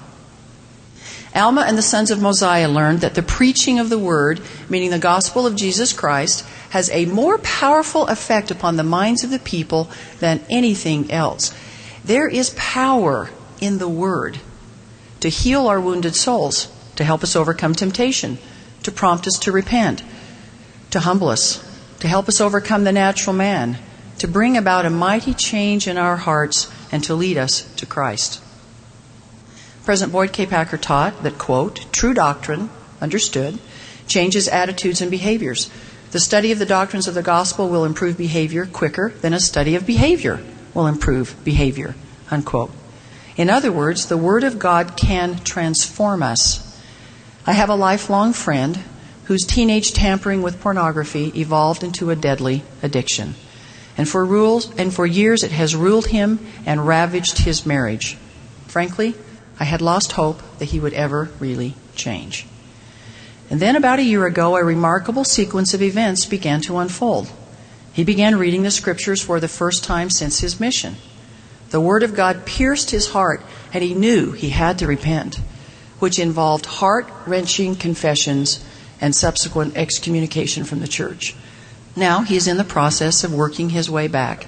Alma 1.34 1.64
and 1.66 1.76
the 1.76 1.82
sons 1.82 2.10
of 2.10 2.22
Mosiah 2.22 2.68
learned 2.68 3.00
that 3.00 3.14
the 3.14 3.22
preaching 3.22 3.78
of 3.78 3.90
the 3.90 3.98
Word, 3.98 4.40
meaning 4.68 4.90
the 4.90 4.98
gospel 4.98 5.46
of 5.46 5.56
Jesus 5.56 5.92
Christ, 5.92 6.46
has 6.70 6.88
a 6.90 7.06
more 7.06 7.38
powerful 7.38 8.06
effect 8.06 8.50
upon 8.50 8.76
the 8.76 8.82
minds 8.82 9.22
of 9.24 9.30
the 9.30 9.38
people 9.38 9.90
than 10.20 10.40
anything 10.48 11.10
else. 11.10 11.54
There 12.04 12.28
is 12.28 12.50
power 12.56 13.30
in 13.60 13.78
the 13.78 13.88
Word 13.88 14.38
to 15.26 15.30
heal 15.30 15.66
our 15.66 15.80
wounded 15.80 16.14
souls 16.14 16.68
to 16.94 17.02
help 17.02 17.24
us 17.24 17.34
overcome 17.34 17.74
temptation, 17.74 18.38
to 18.84 18.92
prompt 18.92 19.26
us 19.26 19.40
to 19.40 19.50
repent, 19.50 20.00
to 20.90 21.00
humble 21.00 21.28
us, 21.28 21.58
to 21.98 22.06
help 22.06 22.28
us 22.28 22.40
overcome 22.40 22.84
the 22.84 22.92
natural 22.92 23.34
man, 23.34 23.76
to 24.18 24.28
bring 24.28 24.56
about 24.56 24.86
a 24.86 24.90
mighty 24.90 25.34
change 25.34 25.88
in 25.88 25.98
our 25.98 26.16
hearts, 26.16 26.70
and 26.92 27.02
to 27.02 27.12
lead 27.12 27.36
us 27.36 27.62
to 27.74 27.84
Christ. 27.84 28.40
President 29.84 30.12
Boyd 30.12 30.32
K. 30.32 30.46
Packer 30.46 30.78
taught 30.78 31.24
that, 31.24 31.38
quote, 31.38 31.86
true 31.90 32.14
doctrine, 32.14 32.70
understood, 33.00 33.58
changes 34.06 34.46
attitudes 34.46 35.00
and 35.00 35.10
behaviors. 35.10 35.68
The 36.12 36.20
study 36.20 36.52
of 36.52 36.60
the 36.60 36.66
doctrines 36.66 37.08
of 37.08 37.14
the 37.14 37.22
gospel 37.22 37.68
will 37.68 37.84
improve 37.84 38.16
behavior 38.16 38.64
quicker 38.64 39.12
than 39.22 39.34
a 39.34 39.40
study 39.40 39.74
of 39.74 39.86
behavior 39.86 40.40
will 40.72 40.86
improve 40.86 41.34
behavior, 41.42 41.96
unquote. 42.30 42.70
In 43.36 43.50
other 43.50 43.70
words, 43.70 44.06
the 44.06 44.16
Word 44.16 44.44
of 44.44 44.58
God 44.58 44.96
can 44.96 45.38
transform 45.38 46.22
us 46.22 46.66
I 47.48 47.52
have 47.52 47.68
a 47.68 47.76
lifelong 47.76 48.32
friend 48.32 48.82
whose 49.24 49.46
teenage 49.46 49.92
tampering 49.92 50.42
with 50.42 50.60
pornography 50.60 51.32
evolved 51.36 51.84
into 51.84 52.10
a 52.10 52.16
deadly 52.16 52.64
addiction. 52.82 53.36
And 53.96 54.08
for 54.08 54.24
rules 54.24 54.74
and 54.76 54.92
for 54.92 55.06
years 55.06 55.44
it 55.44 55.52
has 55.52 55.76
ruled 55.76 56.08
him 56.08 56.44
and 56.66 56.88
ravaged 56.88 57.38
his 57.38 57.64
marriage. 57.64 58.16
Frankly, 58.66 59.14
I 59.60 59.64
had 59.64 59.80
lost 59.80 60.12
hope 60.12 60.42
that 60.58 60.66
he 60.66 60.80
would 60.80 60.92
ever 60.92 61.30
really 61.38 61.76
change. 61.94 62.46
And 63.48 63.60
then 63.60 63.76
about 63.76 64.00
a 64.00 64.04
year 64.04 64.26
ago, 64.26 64.56
a 64.56 64.64
remarkable 64.64 65.22
sequence 65.22 65.72
of 65.72 65.82
events 65.82 66.26
began 66.26 66.60
to 66.62 66.78
unfold. 66.78 67.30
He 67.92 68.02
began 68.02 68.40
reading 68.40 68.64
the 68.64 68.72
scriptures 68.72 69.22
for 69.22 69.38
the 69.38 69.48
first 69.48 69.84
time 69.84 70.10
since 70.10 70.40
his 70.40 70.58
mission. 70.58 70.96
The 71.70 71.80
Word 71.80 72.02
of 72.02 72.14
God 72.14 72.46
pierced 72.46 72.90
his 72.90 73.08
heart, 73.08 73.42
and 73.72 73.82
he 73.82 73.94
knew 73.94 74.32
he 74.32 74.50
had 74.50 74.78
to 74.78 74.86
repent 74.86 75.40
which 75.98 76.18
involved 76.18 76.66
heart 76.66 77.08
wrenching 77.26 77.74
confessions 77.74 78.64
and 79.00 79.14
subsequent 79.14 79.76
excommunication 79.76 80.64
from 80.64 80.80
the 80.80 80.88
church. 80.88 81.34
Now 81.94 82.22
he 82.22 82.36
is 82.36 82.46
in 82.46 82.56
the 82.56 82.64
process 82.64 83.24
of 83.24 83.32
working 83.32 83.70
his 83.70 83.90
way 83.90 84.06
back 84.06 84.46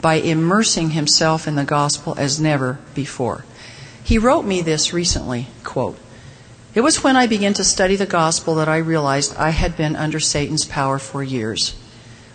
by 0.00 0.14
immersing 0.14 0.90
himself 0.90 1.46
in 1.46 1.54
the 1.54 1.64
gospel 1.64 2.14
as 2.18 2.40
never 2.40 2.78
before. 2.94 3.44
He 4.02 4.18
wrote 4.18 4.44
me 4.44 4.62
this 4.62 4.92
recently, 4.92 5.48
quote, 5.64 5.98
It 6.74 6.80
was 6.80 7.02
when 7.02 7.16
I 7.16 7.26
began 7.26 7.54
to 7.54 7.64
study 7.64 7.96
the 7.96 8.06
gospel 8.06 8.54
that 8.56 8.68
I 8.68 8.76
realized 8.78 9.36
I 9.36 9.50
had 9.50 9.76
been 9.76 9.96
under 9.96 10.20
Satan's 10.20 10.64
power 10.64 10.98
for 10.98 11.22
years. 11.22 11.74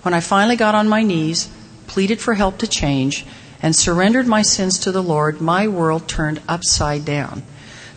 When 0.01 0.13
I 0.13 0.19
finally 0.19 0.55
got 0.55 0.75
on 0.75 0.89
my 0.89 1.03
knees, 1.03 1.49
pleaded 1.87 2.19
for 2.19 2.33
help 2.33 2.57
to 2.59 2.67
change, 2.67 3.25
and 3.61 3.75
surrendered 3.75 4.27
my 4.27 4.41
sins 4.41 4.79
to 4.79 4.91
the 4.91 5.03
Lord, 5.03 5.41
my 5.41 5.67
world 5.67 6.07
turned 6.07 6.41
upside 6.47 7.05
down. 7.05 7.43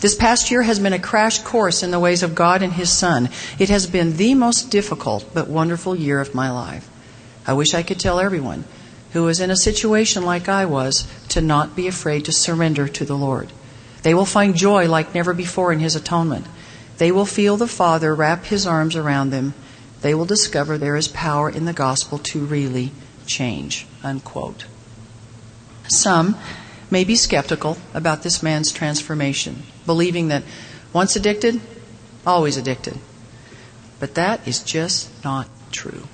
This 0.00 0.14
past 0.14 0.50
year 0.50 0.62
has 0.62 0.78
been 0.78 0.92
a 0.92 0.99
crash 0.99 1.38
course 1.38 1.83
in 1.83 1.90
the 1.90 2.00
ways 2.00 2.23
of 2.23 2.35
God 2.35 2.62
and 2.62 2.73
His 2.75 2.92
Son. 2.92 3.30
It 3.59 3.71
has 3.71 3.87
been 3.87 4.16
the 4.16 4.35
most 4.35 4.71
difficult 4.71 5.33
but 5.33 5.49
wonderful 5.49 5.97
year 5.97 6.21
of 6.21 6.35
my 6.35 6.50
life. 6.50 6.88
I 7.47 7.54
wish 7.54 7.73
I 7.73 7.83
could 7.83 7.99
tell 7.99 8.21
everyone 8.21 8.64
who 9.12 9.28
is 9.28 9.40
in 9.40 9.50
a 9.50 9.56
situation 9.56 10.25
like 10.25 10.49
I 10.49 10.66
was 10.66 11.06
to 11.28 11.40
not 11.40 11.76
be 11.76 11.88
afraid 11.88 12.25
to 12.26 12.33
surrender 12.33 12.88
to 12.88 13.04
the 13.04 13.16
Lord. 13.16 13.50
They 14.02 14.12
will 14.12 14.26
find 14.26 14.54
joy 14.54 14.88
like 14.88 15.14
never 15.14 15.33
before 15.33 15.73
in 15.73 15.78
His 15.78 15.97
atonement. 15.97 16.47
They 16.99 17.11
will 17.11 17.25
feel 17.25 17.56
the 17.56 17.66
Father 17.66 18.14
wrap 18.14 18.44
His 18.44 18.66
arms 18.66 18.97
around 18.97 19.30
them. 19.30 19.54
They 20.02 20.12
will 20.12 20.26
discover 20.26 20.76
there 20.76 20.97
is 20.97 21.09
power 21.09 21.49
in 21.49 21.64
the 21.64 21.73
gospel 21.73 22.18
to 22.18 22.44
really 22.44 22.92
change. 23.26 23.87
Unquote. 24.02 24.66
Some 25.88 26.37
may 26.91 27.05
be 27.05 27.17
skeptical 27.17 27.79
about 27.93 28.23
this 28.23 28.43
man's 28.43 28.73
transformation, 28.73 29.64
believing 29.87 30.29
that 30.29 30.45
once 30.93 31.17
addicted, 31.17 31.61
always 32.26 32.57
addicted. 32.57 32.99
But 34.00 34.14
that 34.14 34.47
is 34.47 34.62
just 34.62 35.25
not 35.25 35.49
true. 35.71 36.09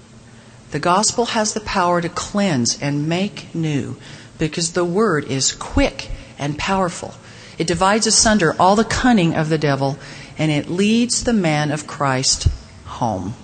The 0.71 0.79
gospel 0.79 1.27
has 1.27 1.53
the 1.53 1.61
power 1.61 2.00
to 2.00 2.09
cleanse 2.09 2.81
and 2.81 3.09
make 3.09 3.55
new 3.55 3.97
because 4.39 4.73
the 4.73 4.85
word 4.85 5.25
is 5.25 5.53
quick 5.53 6.11
and 6.39 6.59
powerful. 6.59 7.15
It 7.59 7.67
divides 7.67 8.07
asunder 8.07 8.55
all 8.59 8.77
the 8.77 8.85
cunning 8.85 9.35
of 9.35 9.49
the 9.49 9.59
devil 9.59 9.99
and 10.39 10.50
it 10.50 10.71
leads 10.71 11.25
the 11.25 11.33
man 11.33 11.71
of 11.71 11.87
Christ 11.87 12.49
home. 12.87 13.35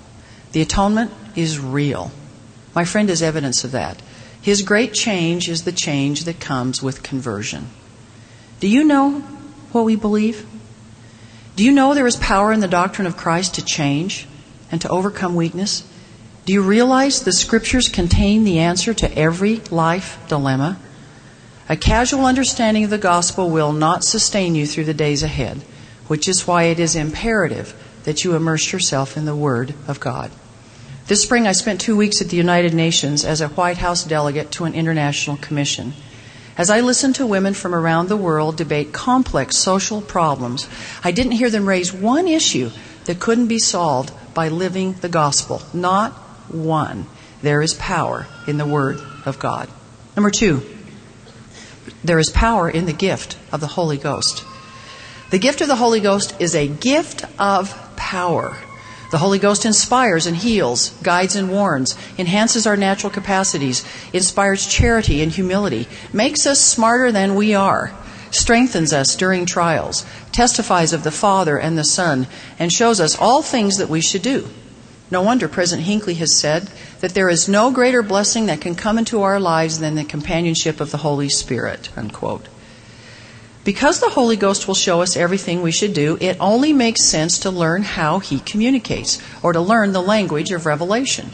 The 0.52 0.62
atonement 0.62 1.12
is 1.34 1.58
real. 1.58 2.10
My 2.74 2.84
friend 2.84 3.10
is 3.10 3.22
evidence 3.22 3.64
of 3.64 3.72
that. 3.72 4.00
His 4.46 4.62
great 4.62 4.94
change 4.94 5.48
is 5.48 5.64
the 5.64 5.72
change 5.72 6.22
that 6.22 6.38
comes 6.38 6.80
with 6.80 7.02
conversion. 7.02 7.66
Do 8.60 8.68
you 8.68 8.84
know 8.84 9.22
what 9.72 9.84
we 9.84 9.96
believe? 9.96 10.46
Do 11.56 11.64
you 11.64 11.72
know 11.72 11.94
there 11.94 12.06
is 12.06 12.14
power 12.14 12.52
in 12.52 12.60
the 12.60 12.68
doctrine 12.68 13.08
of 13.08 13.16
Christ 13.16 13.56
to 13.56 13.64
change 13.64 14.28
and 14.70 14.80
to 14.82 14.88
overcome 14.88 15.34
weakness? 15.34 15.82
Do 16.44 16.52
you 16.52 16.62
realize 16.62 17.24
the 17.24 17.32
scriptures 17.32 17.88
contain 17.88 18.44
the 18.44 18.60
answer 18.60 18.94
to 18.94 19.18
every 19.18 19.56
life 19.72 20.16
dilemma? 20.28 20.78
A 21.68 21.76
casual 21.76 22.24
understanding 22.24 22.84
of 22.84 22.90
the 22.90 22.98
gospel 22.98 23.50
will 23.50 23.72
not 23.72 24.04
sustain 24.04 24.54
you 24.54 24.64
through 24.64 24.84
the 24.84 24.94
days 24.94 25.24
ahead, 25.24 25.62
which 26.06 26.28
is 26.28 26.46
why 26.46 26.66
it 26.70 26.78
is 26.78 26.94
imperative 26.94 27.74
that 28.04 28.22
you 28.22 28.36
immerse 28.36 28.70
yourself 28.70 29.16
in 29.16 29.24
the 29.24 29.34
Word 29.34 29.74
of 29.88 29.98
God. 29.98 30.30
This 31.08 31.22
spring, 31.22 31.46
I 31.46 31.52
spent 31.52 31.80
two 31.80 31.96
weeks 31.96 32.20
at 32.20 32.30
the 32.30 32.36
United 32.36 32.74
Nations 32.74 33.24
as 33.24 33.40
a 33.40 33.46
White 33.46 33.78
House 33.78 34.02
delegate 34.02 34.50
to 34.52 34.64
an 34.64 34.74
international 34.74 35.36
commission. 35.36 35.92
As 36.58 36.68
I 36.68 36.80
listened 36.80 37.14
to 37.16 37.26
women 37.26 37.54
from 37.54 37.76
around 37.76 38.08
the 38.08 38.16
world 38.16 38.56
debate 38.56 38.92
complex 38.92 39.56
social 39.56 40.00
problems, 40.00 40.68
I 41.04 41.12
didn't 41.12 41.32
hear 41.32 41.48
them 41.48 41.68
raise 41.68 41.92
one 41.92 42.26
issue 42.26 42.70
that 43.04 43.20
couldn't 43.20 43.46
be 43.46 43.60
solved 43.60 44.12
by 44.34 44.48
living 44.48 44.94
the 44.94 45.08
gospel. 45.08 45.62
Not 45.72 46.10
one. 46.50 47.06
There 47.40 47.62
is 47.62 47.74
power 47.74 48.26
in 48.48 48.56
the 48.56 48.66
Word 48.66 48.98
of 49.24 49.38
God. 49.38 49.68
Number 50.16 50.30
two, 50.30 50.62
there 52.02 52.18
is 52.18 52.30
power 52.30 52.68
in 52.68 52.86
the 52.86 52.92
gift 52.92 53.38
of 53.52 53.60
the 53.60 53.68
Holy 53.68 53.96
Ghost. 53.96 54.44
The 55.30 55.38
gift 55.38 55.60
of 55.60 55.68
the 55.68 55.76
Holy 55.76 56.00
Ghost 56.00 56.34
is 56.40 56.56
a 56.56 56.66
gift 56.66 57.24
of 57.38 57.96
power. 57.96 58.56
The 59.10 59.18
Holy 59.18 59.38
Ghost 59.38 59.64
inspires 59.64 60.26
and 60.26 60.36
heals, 60.36 60.90
guides 61.02 61.36
and 61.36 61.50
warns, 61.50 61.96
enhances 62.18 62.66
our 62.66 62.76
natural 62.76 63.10
capacities, 63.10 63.84
inspires 64.12 64.66
charity 64.66 65.22
and 65.22 65.30
humility, 65.30 65.86
makes 66.12 66.46
us 66.46 66.60
smarter 66.60 67.12
than 67.12 67.36
we 67.36 67.54
are, 67.54 67.94
strengthens 68.32 68.92
us 68.92 69.14
during 69.14 69.46
trials, 69.46 70.04
testifies 70.32 70.92
of 70.92 71.04
the 71.04 71.12
Father 71.12 71.56
and 71.56 71.78
the 71.78 71.84
Son, 71.84 72.26
and 72.58 72.72
shows 72.72 73.00
us 73.00 73.16
all 73.16 73.42
things 73.42 73.76
that 73.78 73.88
we 73.88 74.00
should 74.00 74.22
do. 74.22 74.48
No 75.08 75.22
wonder 75.22 75.46
President 75.46 75.86
Hinckley 75.86 76.14
has 76.14 76.34
said 76.34 76.68
that 77.00 77.14
there 77.14 77.28
is 77.28 77.48
no 77.48 77.70
greater 77.70 78.02
blessing 78.02 78.46
that 78.46 78.60
can 78.60 78.74
come 78.74 78.98
into 78.98 79.22
our 79.22 79.38
lives 79.38 79.78
than 79.78 79.94
the 79.94 80.04
companionship 80.04 80.80
of 80.80 80.90
the 80.90 80.98
Holy 80.98 81.28
Spirit. 81.28 81.90
Unquote. 81.96 82.48
Because 83.66 83.98
the 83.98 84.10
Holy 84.10 84.36
Ghost 84.36 84.68
will 84.68 84.76
show 84.76 85.02
us 85.02 85.16
everything 85.16 85.60
we 85.60 85.72
should 85.72 85.92
do, 85.92 86.16
it 86.20 86.36
only 86.38 86.72
makes 86.72 87.02
sense 87.02 87.40
to 87.40 87.50
learn 87.50 87.82
how 87.82 88.20
He 88.20 88.38
communicates, 88.38 89.20
or 89.42 89.52
to 89.52 89.60
learn 89.60 89.92
the 89.92 90.00
language 90.00 90.52
of 90.52 90.66
revelation. 90.66 91.30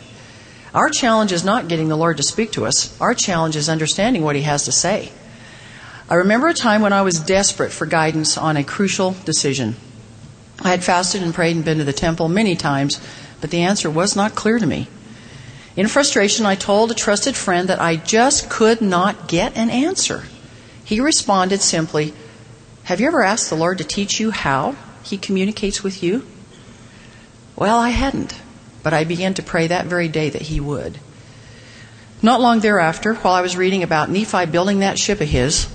Our 0.75 0.89
challenge 0.89 1.31
is 1.31 1.45
not 1.45 1.69
getting 1.69 1.89
the 1.89 1.97
Lord 1.97 2.17
to 2.17 2.23
speak 2.23 2.53
to 2.53 2.65
us, 2.65 2.99
our 3.03 3.13
challenge 3.13 3.55
is 3.55 3.69
understanding 3.69 4.23
what 4.23 4.35
He 4.35 4.43
has 4.43 4.65
to 4.65 4.73
say. 4.73 5.13
I 6.09 6.15
remember 6.15 6.49
a 6.49 6.55
time 6.55 6.81
when 6.81 6.95
I 6.95 7.03
was 7.03 7.21
desperate 7.21 7.71
for 7.71 7.85
guidance 7.85 8.39
on 8.39 8.57
a 8.57 8.65
crucial 8.65 9.11
decision. 9.27 9.77
I 10.63 10.71
had 10.71 10.83
fasted 10.83 11.23
and 11.23 11.35
prayed 11.35 11.57
and 11.57 11.67
been 11.67 11.79
to 11.79 11.85
the 11.85 11.93
temple 11.93 12.31
many 12.31 12.57
times, 12.57 12.99
but 13.43 13.51
the 13.51 13.61
answer 13.61 13.91
was 13.91 14.17
not 14.17 14.35
clear 14.35 14.59
to 14.59 14.67
me. 14.67 14.89
In 15.77 15.87
frustration, 15.87 16.47
I 16.47 16.55
told 16.55 16.91
a 16.91 16.95
trusted 16.95 17.37
friend 17.37 17.69
that 17.69 17.79
I 17.79 17.97
just 17.97 18.49
could 18.49 18.81
not 18.81 19.29
get 19.29 19.55
an 19.55 19.69
answer. 19.69 20.25
He 20.83 20.99
responded 20.99 21.61
simply, 21.61 22.15
Have 22.85 23.01
you 23.01 23.07
ever 23.07 23.23
asked 23.23 23.49
the 23.49 23.57
Lord 23.57 23.79
to 23.79 23.85
teach 23.85 24.19
you 24.19 24.31
how 24.31 24.75
He 25.05 25.17
communicates 25.17 25.83
with 25.83 26.03
you? 26.03 26.27
Well, 27.55 27.79
I 27.79 27.91
hadn't, 27.91 28.35
but 28.83 28.93
I 28.93 29.05
began 29.05 29.35
to 29.35 29.43
pray 29.43 29.69
that 29.69 29.87
very 29.87 30.09
day 30.09 30.31
that 30.31 30.43
He 30.43 30.59
would. 30.59 30.99
Not 32.23 32.41
long 32.41 32.61
thereafter, 32.61 33.15
while 33.15 33.35
I 33.35 33.41
was 33.41 33.57
reading 33.57 33.83
about 33.83 34.09
Nephi 34.09 34.47
building 34.47 34.79
that 34.79 34.99
ship 34.99 35.21
of 35.21 35.29
his, 35.29 35.67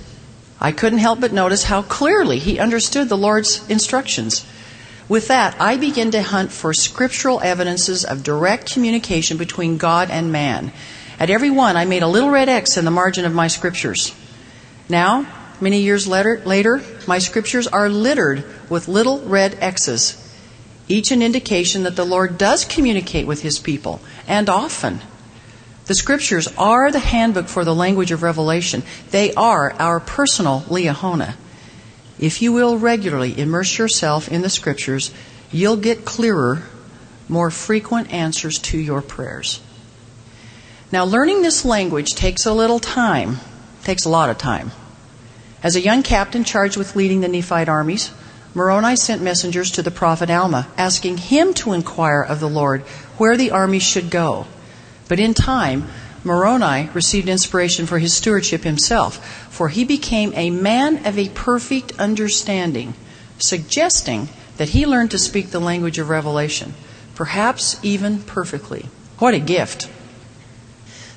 I 0.58 0.72
couldn't 0.72 0.98
help 0.98 1.20
but 1.20 1.32
notice 1.32 1.64
how 1.64 1.82
clearly 1.82 2.38
he 2.38 2.58
understood 2.58 3.08
the 3.08 3.18
Lord's 3.18 3.68
instructions. 3.68 4.46
With 5.08 5.28
that, 5.28 5.60
I 5.60 5.76
began 5.76 6.10
to 6.12 6.22
hunt 6.22 6.50
for 6.50 6.72
scriptural 6.72 7.40
evidences 7.42 8.04
of 8.04 8.22
direct 8.22 8.72
communication 8.72 9.36
between 9.36 9.76
God 9.76 10.10
and 10.10 10.32
man. 10.32 10.72
At 11.20 11.30
every 11.30 11.50
one, 11.50 11.76
I 11.76 11.84
made 11.84 12.02
a 12.02 12.08
little 12.08 12.30
red 12.30 12.48
X 12.48 12.78
in 12.78 12.86
the 12.86 12.90
margin 12.90 13.26
of 13.26 13.34
my 13.34 13.48
scriptures. 13.48 14.14
Now, 14.88 15.26
many 15.60 15.80
years 15.80 16.06
later, 16.06 16.40
later, 16.44 16.82
my 17.06 17.18
scriptures 17.18 17.66
are 17.66 17.88
littered 17.88 18.44
with 18.70 18.88
little 18.88 19.20
red 19.20 19.56
X's, 19.60 20.16
each 20.88 21.10
an 21.10 21.22
indication 21.22 21.82
that 21.82 21.96
the 21.96 22.04
Lord 22.04 22.38
does 22.38 22.64
communicate 22.64 23.26
with 23.26 23.42
his 23.42 23.58
people, 23.58 24.00
and 24.26 24.48
often. 24.48 25.00
The 25.86 25.94
scriptures 25.94 26.48
are 26.58 26.90
the 26.90 26.98
handbook 26.98 27.48
for 27.48 27.64
the 27.64 27.74
language 27.74 28.10
of 28.10 28.22
revelation. 28.22 28.82
They 29.10 29.32
are 29.34 29.72
our 29.72 30.00
personal 30.00 30.60
Liahona. 30.68 31.34
If 32.18 32.42
you 32.42 32.52
will 32.52 32.78
regularly 32.78 33.38
immerse 33.38 33.78
yourself 33.78 34.28
in 34.28 34.42
the 34.42 34.50
scriptures, 34.50 35.12
you'll 35.50 35.76
get 35.76 36.04
clearer, 36.04 36.62
more 37.28 37.50
frequent 37.50 38.12
answers 38.12 38.58
to 38.58 38.78
your 38.78 39.00
prayers. 39.00 39.60
Now, 40.90 41.04
learning 41.04 41.42
this 41.42 41.64
language 41.64 42.14
takes 42.14 42.44
a 42.46 42.52
little 42.52 42.78
time 42.80 43.38
Takes 43.88 44.04
a 44.04 44.10
lot 44.10 44.28
of 44.28 44.36
time. 44.36 44.70
As 45.62 45.74
a 45.74 45.80
young 45.80 46.02
captain 46.02 46.44
charged 46.44 46.76
with 46.76 46.94
leading 46.94 47.20
the 47.20 47.28
Nephite 47.28 47.68
armies, 47.68 48.12
Moroni 48.54 48.96
sent 48.96 49.22
messengers 49.22 49.70
to 49.72 49.82
the 49.82 49.90
prophet 49.90 50.30
Alma, 50.30 50.68
asking 50.76 51.16
him 51.18 51.52
to 51.54 51.72
inquire 51.72 52.22
of 52.22 52.40
the 52.40 52.48
Lord 52.48 52.82
where 53.18 53.36
the 53.36 53.50
army 53.50 53.78
should 53.78 54.10
go. 54.10 54.46
But 55.08 55.20
in 55.20 55.34
time, 55.34 55.88
Moroni 56.24 56.90
received 56.94 57.28
inspiration 57.28 57.86
for 57.86 57.98
his 57.98 58.14
stewardship 58.14 58.64
himself, 58.64 59.24
for 59.50 59.68
he 59.68 59.84
became 59.84 60.32
a 60.34 60.50
man 60.50 61.06
of 61.06 61.18
a 61.18 61.28
perfect 61.30 61.92
understanding, 61.98 62.94
suggesting 63.38 64.28
that 64.56 64.70
he 64.70 64.86
learned 64.86 65.10
to 65.12 65.18
speak 65.18 65.50
the 65.50 65.60
language 65.60 65.98
of 65.98 66.08
revelation, 66.08 66.74
perhaps 67.14 67.78
even 67.82 68.22
perfectly. 68.22 68.86
What 69.18 69.34
a 69.34 69.38
gift! 69.38 69.88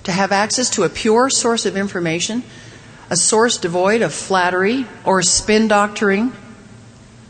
To 0.03 0.11
have 0.11 0.31
access 0.31 0.69
to 0.71 0.83
a 0.83 0.89
pure 0.89 1.29
source 1.29 1.65
of 1.65 1.77
information 1.77 2.43
a 3.11 3.15
source 3.17 3.57
devoid 3.57 4.01
of 4.01 4.13
flattery 4.13 4.85
or 5.03 5.21
spin 5.21 5.67
doctoring. 5.67 6.31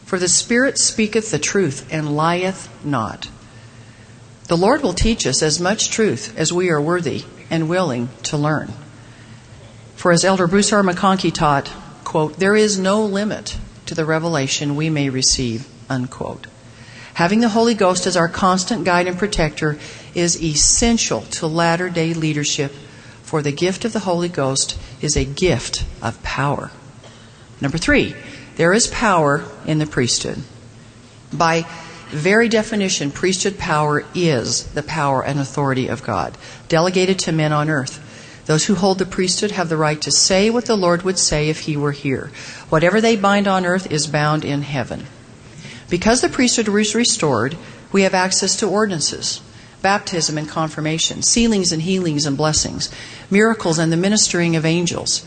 For 0.05 0.19
the 0.19 0.27
Spirit 0.27 0.77
speaketh 0.77 1.31
the 1.31 1.39
truth 1.39 1.87
and 1.91 2.15
lieth 2.15 2.69
not. 2.85 3.27
The 4.47 4.57
Lord 4.57 4.83
will 4.83 4.93
teach 4.93 5.25
us 5.25 5.41
as 5.41 5.59
much 5.59 5.89
truth 5.89 6.37
as 6.37 6.53
we 6.53 6.69
are 6.69 6.79
worthy 6.79 7.23
and 7.49 7.67
willing 7.67 8.09
to 8.23 8.37
learn. 8.37 8.71
For 9.95 10.11
as 10.11 10.23
Elder 10.23 10.45
Bruce 10.45 10.71
R. 10.71 10.83
McConkie 10.83 11.33
taught, 11.33 11.71
quote, 12.03 12.37
there 12.37 12.55
is 12.55 12.77
no 12.77 13.03
limit 13.03 13.57
to 13.87 13.95
the 13.95 14.05
revelation 14.05 14.75
we 14.75 14.91
may 14.91 15.09
receive, 15.09 15.67
unquote. 15.89 16.45
Having 17.15 17.39
the 17.39 17.49
Holy 17.49 17.73
Ghost 17.73 18.05
as 18.05 18.15
our 18.15 18.29
constant 18.29 18.85
guide 18.85 19.07
and 19.07 19.17
protector 19.17 19.79
is 20.13 20.43
essential 20.43 21.21
to 21.21 21.47
latter 21.47 21.89
day 21.89 22.13
leadership 22.13 22.71
for 23.31 23.41
the 23.41 23.51
gift 23.53 23.85
of 23.85 23.93
the 23.93 23.99
Holy 23.99 24.27
Ghost 24.27 24.77
is 24.99 25.15
a 25.15 25.23
gift 25.23 25.85
of 26.01 26.21
power. 26.21 26.69
Number 27.61 27.77
three, 27.77 28.13
there 28.57 28.73
is 28.73 28.87
power 28.87 29.45
in 29.65 29.77
the 29.77 29.85
priesthood. 29.85 30.39
By 31.31 31.65
very 32.09 32.49
definition, 32.49 33.09
priesthood 33.09 33.57
power 33.57 34.03
is 34.13 34.65
the 34.73 34.83
power 34.83 35.23
and 35.23 35.39
authority 35.39 35.87
of 35.87 36.03
God, 36.03 36.37
delegated 36.67 37.19
to 37.19 37.31
men 37.31 37.53
on 37.53 37.69
earth. 37.69 38.01
Those 38.47 38.65
who 38.65 38.75
hold 38.75 38.99
the 38.99 39.05
priesthood 39.05 39.51
have 39.51 39.69
the 39.69 39.77
right 39.77 40.01
to 40.01 40.11
say 40.11 40.49
what 40.49 40.65
the 40.65 40.75
Lord 40.75 41.03
would 41.03 41.17
say 41.17 41.47
if 41.47 41.61
he 41.61 41.77
were 41.77 41.93
here. 41.93 42.31
Whatever 42.67 42.99
they 42.99 43.15
bind 43.15 43.47
on 43.47 43.65
earth 43.65 43.89
is 43.89 44.07
bound 44.07 44.43
in 44.43 44.61
heaven. 44.61 45.05
Because 45.89 46.19
the 46.19 46.27
priesthood 46.27 46.67
was 46.67 46.95
restored, 46.95 47.55
we 47.93 48.01
have 48.01 48.13
access 48.13 48.57
to 48.57 48.67
ordinances 48.67 49.39
baptism 49.81 50.37
and 50.37 50.47
confirmation, 50.47 51.21
sealings 51.21 51.71
and 51.71 51.81
healings 51.81 52.25
and 52.25 52.37
blessings, 52.37 52.89
miracles 53.29 53.79
and 53.79 53.91
the 53.91 53.97
ministering 53.97 54.55
of 54.55 54.65
angels. 54.65 55.25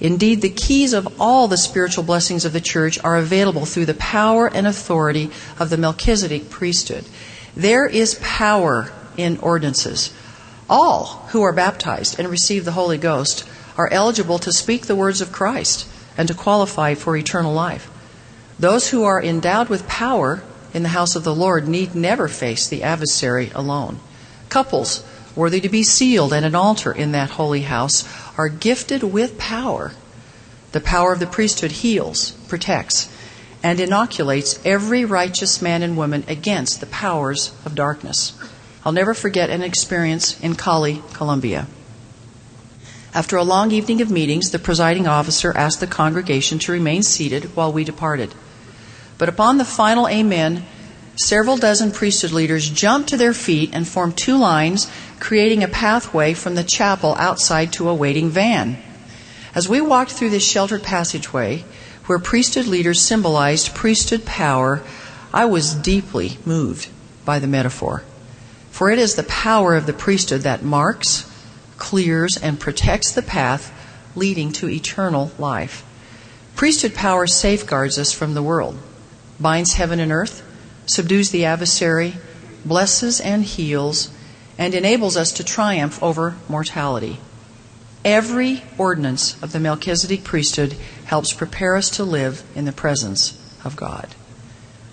Indeed, 0.00 0.42
the 0.42 0.50
keys 0.50 0.92
of 0.92 1.20
all 1.20 1.48
the 1.48 1.56
spiritual 1.56 2.04
blessings 2.04 2.44
of 2.44 2.52
the 2.52 2.60
church 2.60 2.98
are 3.02 3.16
available 3.16 3.64
through 3.64 3.86
the 3.86 3.94
power 3.94 4.48
and 4.48 4.66
authority 4.66 5.30
of 5.58 5.70
the 5.70 5.76
Melchizedek 5.76 6.50
priesthood. 6.50 7.04
There 7.56 7.86
is 7.86 8.18
power 8.20 8.92
in 9.16 9.38
ordinances. 9.38 10.12
All 10.68 11.26
who 11.28 11.42
are 11.42 11.52
baptized 11.52 12.18
and 12.18 12.28
receive 12.28 12.64
the 12.64 12.72
Holy 12.72 12.98
Ghost 12.98 13.44
are 13.76 13.88
eligible 13.92 14.38
to 14.40 14.52
speak 14.52 14.86
the 14.86 14.96
words 14.96 15.20
of 15.20 15.32
Christ 15.32 15.86
and 16.16 16.28
to 16.28 16.34
qualify 16.34 16.94
for 16.94 17.16
eternal 17.16 17.52
life. 17.52 17.90
Those 18.58 18.90
who 18.90 19.04
are 19.04 19.22
endowed 19.22 19.68
with 19.68 19.88
power 19.88 20.42
in 20.74 20.82
the 20.82 20.90
house 20.90 21.16
of 21.16 21.24
the 21.24 21.34
Lord 21.34 21.68
need 21.68 21.94
never 21.94 22.28
face 22.28 22.66
the 22.66 22.82
adversary 22.82 23.50
alone. 23.54 24.00
Couples 24.48 25.04
worthy 25.36 25.60
to 25.60 25.68
be 25.68 25.82
sealed 25.82 26.32
at 26.32 26.44
an 26.44 26.54
altar 26.54 26.92
in 26.92 27.12
that 27.12 27.30
holy 27.30 27.62
house 27.62 28.04
are 28.36 28.48
gifted 28.48 29.02
with 29.02 29.38
power. 29.38 29.92
The 30.72 30.80
power 30.80 31.12
of 31.12 31.20
the 31.20 31.26
priesthood 31.26 31.70
heals, 31.70 32.32
protects, 32.48 33.08
and 33.62 33.80
inoculates 33.80 34.58
every 34.64 35.04
righteous 35.04 35.62
man 35.62 35.82
and 35.82 35.96
woman 35.96 36.24
against 36.28 36.80
the 36.80 36.86
powers 36.86 37.52
of 37.64 37.74
darkness. 37.74 38.32
I'll 38.84 38.92
never 38.92 39.14
forget 39.14 39.48
an 39.48 39.62
experience 39.62 40.38
in 40.40 40.56
Cali, 40.56 41.02
Colombia. 41.14 41.66
After 43.14 43.36
a 43.36 43.44
long 43.44 43.70
evening 43.70 44.02
of 44.02 44.10
meetings, 44.10 44.50
the 44.50 44.58
presiding 44.58 45.06
officer 45.06 45.56
asked 45.56 45.78
the 45.78 45.86
congregation 45.86 46.58
to 46.58 46.72
remain 46.72 47.04
seated 47.04 47.56
while 47.56 47.72
we 47.72 47.84
departed. 47.84 48.34
But 49.16 49.28
upon 49.28 49.58
the 49.58 49.64
final 49.64 50.08
amen, 50.08 50.64
several 51.16 51.56
dozen 51.56 51.92
priesthood 51.92 52.32
leaders 52.32 52.68
jumped 52.68 53.10
to 53.10 53.16
their 53.16 53.34
feet 53.34 53.70
and 53.72 53.86
formed 53.86 54.16
two 54.16 54.36
lines, 54.36 54.90
creating 55.20 55.62
a 55.62 55.68
pathway 55.68 56.34
from 56.34 56.56
the 56.56 56.64
chapel 56.64 57.14
outside 57.18 57.72
to 57.74 57.88
a 57.88 57.94
waiting 57.94 58.30
van. 58.30 58.76
As 59.54 59.68
we 59.68 59.80
walked 59.80 60.10
through 60.10 60.30
this 60.30 60.46
sheltered 60.46 60.82
passageway, 60.82 61.64
where 62.06 62.18
priesthood 62.18 62.66
leaders 62.66 63.00
symbolized 63.00 63.74
priesthood 63.74 64.24
power, 64.24 64.82
I 65.32 65.44
was 65.44 65.74
deeply 65.74 66.38
moved 66.44 66.88
by 67.24 67.38
the 67.38 67.46
metaphor. 67.46 68.02
For 68.70 68.90
it 68.90 68.98
is 68.98 69.14
the 69.14 69.22
power 69.22 69.76
of 69.76 69.86
the 69.86 69.92
priesthood 69.92 70.40
that 70.40 70.64
marks, 70.64 71.30
clears, 71.76 72.36
and 72.36 72.58
protects 72.58 73.12
the 73.12 73.22
path 73.22 73.72
leading 74.16 74.50
to 74.52 74.68
eternal 74.68 75.30
life. 75.38 75.84
Priesthood 76.56 76.94
power 76.94 77.28
safeguards 77.28 77.98
us 77.98 78.12
from 78.12 78.34
the 78.34 78.42
world 78.42 78.76
binds 79.40 79.74
heaven 79.74 80.00
and 80.00 80.12
earth, 80.12 80.42
subdues 80.86 81.30
the 81.30 81.44
adversary, 81.44 82.14
blesses 82.64 83.20
and 83.20 83.44
heals, 83.44 84.10
and 84.58 84.74
enables 84.74 85.16
us 85.16 85.32
to 85.32 85.44
triumph 85.44 86.02
over 86.02 86.36
mortality. 86.48 87.18
Every 88.04 88.62
ordinance 88.76 89.42
of 89.42 89.52
the 89.52 89.60
Melchizedek 89.60 90.24
priesthood 90.24 90.74
helps 91.06 91.32
prepare 91.32 91.76
us 91.76 91.90
to 91.90 92.04
live 92.04 92.42
in 92.54 92.64
the 92.64 92.72
presence 92.72 93.38
of 93.64 93.76
God. 93.76 94.14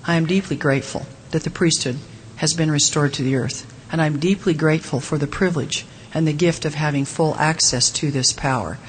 I 0.06 0.16
am 0.16 0.26
deeply 0.26 0.56
grateful 0.56 1.06
that 1.32 1.44
the 1.44 1.50
priesthood 1.50 1.98
has 2.38 2.54
been 2.54 2.72
restored 2.72 3.14
to 3.14 3.24
the 3.24 3.36
earth, 3.36 3.72
and 3.92 4.02
I'm 4.02 4.20
deeply 4.20 4.54
grateful 4.54 5.00
for 5.00 5.18
the 5.18 5.28
privilege 5.28 5.86
and 6.14 6.28
the 6.28 6.34
gift 6.34 6.66
of 6.66 6.74
having 6.74 7.06
full 7.06 7.36
access 7.36 7.92
to 7.92 8.12
this 8.12 8.34
power, 8.34 8.80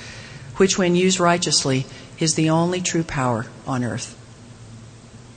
which, 0.57 0.79
when 0.79 0.95
used 0.95 1.21
righteously, 1.21 1.85
is 2.19 2.35
the 2.35 2.51
only 2.51 2.81
true 2.81 3.05
power 3.05 3.47
on 3.67 3.85
earth. 3.85 4.17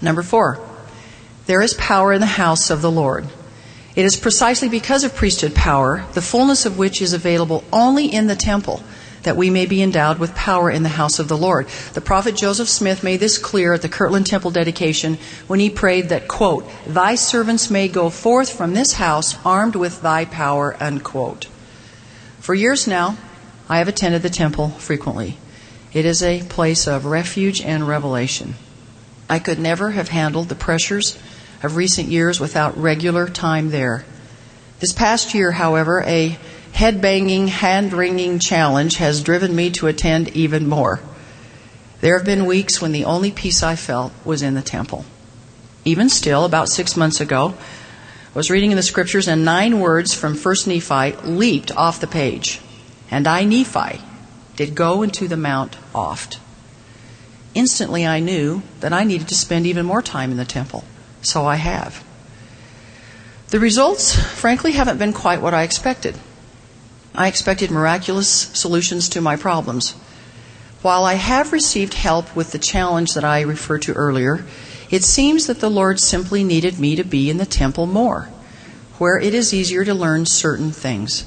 Number 0.02 0.24
four, 0.24 0.60
there 1.46 1.62
is 1.62 1.74
power 1.76 2.12
in 2.12 2.22
the 2.22 2.28
house 2.28 2.70
of 2.70 2.82
the 2.82 2.92
Lord. 2.92 3.28
It 3.96 4.04
is 4.04 4.18
precisely 4.18 4.68
because 4.68 5.04
of 5.04 5.16
priesthood 5.16 5.56
power, 5.56 6.06
the 6.14 6.22
fullness 6.22 6.66
of 6.66 6.78
which 6.78 7.02
is 7.02 7.14
available 7.14 7.64
only 7.72 8.14
in 8.14 8.28
the 8.28 8.36
temple, 8.36 8.84
that 9.24 9.38
we 9.38 9.50
may 9.50 9.66
be 9.66 9.82
endowed 9.82 10.20
with 10.20 10.36
power 10.36 10.70
in 10.70 10.84
the 10.84 10.90
house 10.90 11.18
of 11.18 11.30
the 11.30 11.38
Lord. 11.38 11.68
The 11.94 12.02
prophet 12.02 12.36
Joseph 12.36 12.68
Smith 12.68 13.04
made 13.04 13.22
this 13.22 13.38
clear 13.38 13.74
at 13.74 13.82
the 13.82 13.90
Kirtland 13.90 14.28
Temple 14.28 14.52
dedication 14.52 15.18
when 15.48 15.60
he 15.60 15.70
prayed 15.70 16.10
that, 16.10 16.28
quote, 16.28 16.70
Thy 16.86 17.16
servants 17.16 17.70
may 17.70 17.88
go 17.88 18.10
forth 18.10 18.52
from 18.52 18.74
this 18.74 18.94
house 18.94 19.38
armed 19.46 19.76
with 19.76 20.02
thy 20.02 20.26
power, 20.26 20.76
unquote. 20.80 21.48
For 22.40 22.54
years 22.54 22.88
now, 22.88 23.18
I 23.70 23.78
have 23.80 23.88
attended 23.88 24.22
the 24.22 24.30
temple 24.30 24.70
frequently. 24.70 25.38
It 25.94 26.06
is 26.06 26.22
a 26.22 26.44
place 26.44 26.86
of 26.86 27.06
refuge 27.06 27.62
and 27.62 27.88
revelation. 27.88 28.56
I 29.30 29.40
could 29.40 29.60
never 29.60 29.92
have 29.92 30.10
handled 30.10 30.50
the 30.50 30.56
pressures 30.56 31.18
of 31.64 31.76
recent 31.76 32.10
years 32.10 32.40
without 32.40 32.78
regular 32.78 33.28
time 33.28 33.72
there. 33.72 34.06
This 34.80 34.94
past 34.94 35.34
year, 35.34 35.52
however, 35.52 36.04
a 36.04 36.38
head 36.74 37.02
banging, 37.02 37.48
hand 37.48 37.94
wringing 37.94 38.40
challenge 38.40 38.98
has 38.98 39.24
driven 39.24 39.56
me 39.56 39.72
to 39.72 39.88
attend 39.88 40.30
even 40.30 40.68
more. 40.68 41.00
There 42.02 42.18
have 42.18 42.26
been 42.26 42.46
weeks 42.46 42.82
when 42.82 42.92
the 42.92 43.06
only 43.06 43.32
peace 43.32 43.64
I 43.64 43.76
felt 43.76 44.12
was 44.24 44.42
in 44.42 44.54
the 44.54 44.62
temple. 44.62 45.06
Even 45.86 46.10
still, 46.10 46.46
about 46.46 46.70
six 46.70 46.98
months 46.98 47.22
ago, 47.22 47.56
I 47.56 48.38
was 48.38 48.52
reading 48.52 48.72
in 48.72 48.78
the 48.78 48.84
scriptures 48.84 49.28
and 49.28 49.46
nine 49.46 49.80
words 49.80 50.14
from 50.14 50.36
1 50.36 50.56
Nephi 50.68 51.16
leaped 51.24 51.72
off 51.72 52.02
the 52.02 52.08
page. 52.08 52.60
And 53.10 53.28
I, 53.28 53.46
Nephi, 53.46 54.02
did 54.56 54.76
go 54.76 55.04
into 55.04 55.28
the 55.28 55.38
mount 55.38 55.78
oft. 55.96 56.40
Instantly 57.56 58.06
I 58.06 58.20
knew 58.20 58.62
that 58.82 58.94
I 58.94 59.06
needed 59.06 59.30
to 59.30 59.36
spend 59.36 59.66
even 59.66 59.86
more 59.86 60.02
time 60.02 60.30
in 60.30 60.38
the 60.38 60.46
temple. 60.46 60.84
So 61.22 61.46
I 61.46 61.56
have. 61.56 62.04
The 63.48 63.60
results, 63.60 64.16
frankly, 64.16 64.74
haven't 64.74 64.98
been 65.00 65.14
quite 65.14 65.42
what 65.42 65.54
I 65.54 65.64
expected. 65.64 66.16
I 67.16 67.28
expected 67.28 67.72
miraculous 67.72 68.30
solutions 68.30 69.08
to 69.10 69.22
my 69.22 69.38
problems. 69.38 69.92
While 70.82 71.06
I 71.06 71.14
have 71.14 71.54
received 71.54 71.94
help 71.94 72.36
with 72.36 72.52
the 72.52 72.60
challenge 72.60 73.14
that 73.14 73.24
I 73.24 73.42
referred 73.42 73.84
to 73.84 73.94
earlier, 73.94 74.46
it 74.92 75.04
seems 75.04 75.48
that 75.48 75.62
the 75.62 75.70
Lord 75.70 76.00
simply 76.00 76.44
needed 76.44 76.78
me 76.78 76.98
to 76.98 77.04
be 77.04 77.30
in 77.30 77.38
the 77.38 77.46
temple 77.46 77.86
more, 77.88 78.30
where 78.98 79.18
it 79.18 79.34
is 79.34 79.54
easier 79.54 79.86
to 79.86 79.94
learn 79.94 80.26
certain 80.26 80.72
things. 80.72 81.26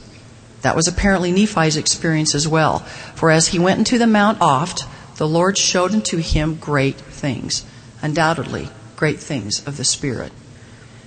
That 0.62 0.76
was 0.76 0.86
apparently 0.86 1.32
Nephi's 1.32 1.76
experience 1.76 2.34
as 2.34 2.46
well, 2.46 2.80
for 3.14 3.30
as 3.30 3.48
he 3.48 3.58
went 3.58 3.78
into 3.78 3.98
the 3.98 4.06
Mount 4.06 4.40
oft, 4.40 4.84
the 5.18 5.28
Lord 5.28 5.58
showed 5.58 5.92
unto 5.92 6.16
him 6.18 6.54
great 6.54 6.96
things, 6.96 7.66
undoubtedly 8.00 8.70
great 8.96 9.18
things 9.18 9.66
of 9.66 9.76
the 9.76 9.84
Spirit. 9.84 10.32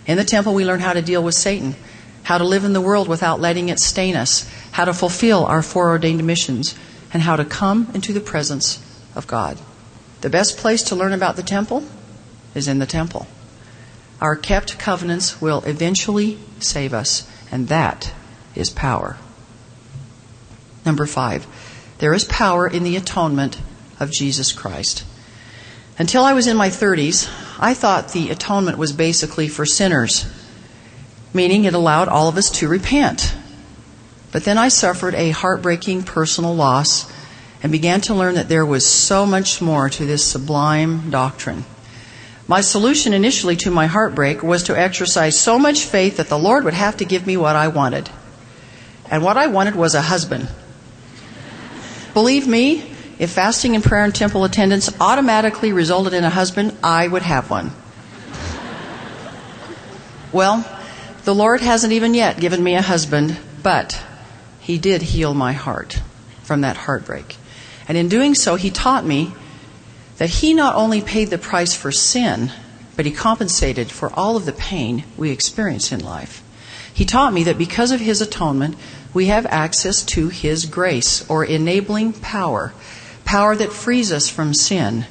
In 0.05 0.17
the 0.17 0.25
temple, 0.25 0.53
we 0.53 0.65
learn 0.65 0.81
how 0.81 0.93
to 0.93 1.01
deal 1.01 1.23
with 1.23 1.33
Satan, 1.33 1.75
how 2.23 2.37
to 2.37 2.43
live 2.43 2.65
in 2.65 2.73
the 2.73 2.81
world 2.81 3.07
without 3.07 3.39
letting 3.39 3.69
it 3.69 3.79
stain 3.79 4.15
us, 4.15 4.49
how 4.71 4.85
to 4.85 4.93
fulfill 4.93 5.45
our 5.45 5.61
foreordained 5.61 6.25
missions, 6.25 6.75
and 7.13 7.23
how 7.23 7.37
to 7.37 7.45
come 7.45 7.89
into 7.93 8.11
the 8.11 8.19
presence 8.19 8.79
of 9.15 9.27
God. 9.27 9.57
The 10.19 10.29
best 10.29 10.57
place 10.57 10.83
to 10.83 10.95
learn 10.95 11.13
about 11.13 11.37
the 11.37 11.43
temple 11.43 11.83
is 12.53 12.67
in 12.67 12.79
the 12.79 12.85
temple. 12.85 13.27
Our 14.19 14.35
kept 14.35 14.77
covenants 14.77 15.41
will 15.41 15.63
eventually 15.63 16.37
save 16.59 16.93
us, 16.93 17.29
and 17.49 17.69
that 17.69 18.13
is 18.55 18.69
power. 18.69 19.17
Number 20.85 21.05
five, 21.05 21.47
there 21.99 22.13
is 22.13 22.25
power 22.25 22.67
in 22.67 22.83
the 22.83 22.97
atonement 22.97 23.59
of 24.01 24.11
Jesus 24.11 24.51
Christ. 24.51 25.05
Until 25.97 26.23
I 26.23 26.33
was 26.33 26.47
in 26.47 26.57
my 26.57 26.69
30s, 26.69 27.29
I 27.59 27.73
thought 27.73 28.11
the 28.11 28.31
atonement 28.31 28.77
was 28.77 28.91
basically 28.91 29.47
for 29.47 29.65
sinners, 29.65 30.25
meaning 31.33 31.63
it 31.63 31.73
allowed 31.73 32.07
all 32.07 32.27
of 32.27 32.37
us 32.37 32.49
to 32.59 32.67
repent. 32.67 33.35
But 34.31 34.43
then 34.43 34.57
I 34.57 34.69
suffered 34.69 35.13
a 35.13 35.29
heartbreaking 35.29 36.03
personal 36.03 36.55
loss 36.55 37.11
and 37.61 37.71
began 37.71 38.01
to 38.01 38.15
learn 38.15 38.35
that 38.35 38.49
there 38.49 38.65
was 38.65 38.87
so 38.87 39.25
much 39.25 39.61
more 39.61 39.89
to 39.89 40.05
this 40.05 40.25
sublime 40.25 41.11
doctrine. 41.11 41.65
My 42.47 42.61
solution 42.61 43.13
initially 43.13 43.55
to 43.57 43.71
my 43.71 43.85
heartbreak 43.85 44.41
was 44.41 44.63
to 44.63 44.77
exercise 44.77 45.39
so 45.39 45.59
much 45.59 45.85
faith 45.85 46.17
that 46.17 46.27
the 46.27 46.39
Lord 46.39 46.63
would 46.63 46.73
have 46.73 46.97
to 46.97 47.05
give 47.05 47.27
me 47.27 47.37
what 47.37 47.55
I 47.55 47.67
wanted. 47.67 48.09
And 49.09 49.23
what 49.23 49.37
I 49.37 49.47
wanted 49.47 49.75
was 49.75 49.93
a 49.93 50.01
husband. 50.01 50.49
Believe 52.13 52.47
me, 52.47 52.90
if 53.21 53.29
fasting 53.29 53.75
and 53.75 53.83
prayer 53.83 54.03
and 54.03 54.15
temple 54.15 54.43
attendance 54.45 54.89
automatically 54.99 55.71
resulted 55.71 56.11
in 56.11 56.23
a 56.23 56.29
husband, 56.31 56.75
I 56.83 57.07
would 57.07 57.21
have 57.21 57.51
one. 57.51 57.71
Well, 60.31 60.67
the 61.23 61.35
Lord 61.35 61.61
hasn't 61.61 61.93
even 61.93 62.15
yet 62.15 62.39
given 62.39 62.63
me 62.63 62.73
a 62.73 62.81
husband, 62.81 63.37
but 63.61 64.01
He 64.59 64.79
did 64.79 65.03
heal 65.03 65.35
my 65.35 65.53
heart 65.53 66.01
from 66.41 66.61
that 66.61 66.77
heartbreak. 66.77 67.35
And 67.87 67.95
in 67.95 68.09
doing 68.09 68.33
so, 68.33 68.55
He 68.55 68.71
taught 68.71 69.05
me 69.05 69.35
that 70.17 70.31
He 70.31 70.55
not 70.55 70.73
only 70.73 71.01
paid 71.01 71.29
the 71.29 71.37
price 71.37 71.75
for 71.75 71.91
sin, 71.91 72.51
but 72.95 73.05
He 73.05 73.11
compensated 73.11 73.91
for 73.91 74.11
all 74.11 74.35
of 74.35 74.47
the 74.47 74.51
pain 74.51 75.03
we 75.15 75.29
experience 75.29 75.91
in 75.91 75.99
life. 75.99 76.41
He 76.91 77.05
taught 77.05 77.33
me 77.33 77.43
that 77.43 77.59
because 77.59 77.91
of 77.91 77.99
His 77.99 78.19
atonement, 78.19 78.77
we 79.13 79.27
have 79.27 79.45
access 79.45 80.01
to 80.05 80.29
His 80.29 80.65
grace 80.65 81.23
or 81.29 81.45
enabling 81.45 82.13
power 82.13 82.73
power 83.31 83.55
that 83.55 83.71
frees 83.71 84.11
us 84.11 84.27
from 84.27 84.53
sin, 84.53 85.05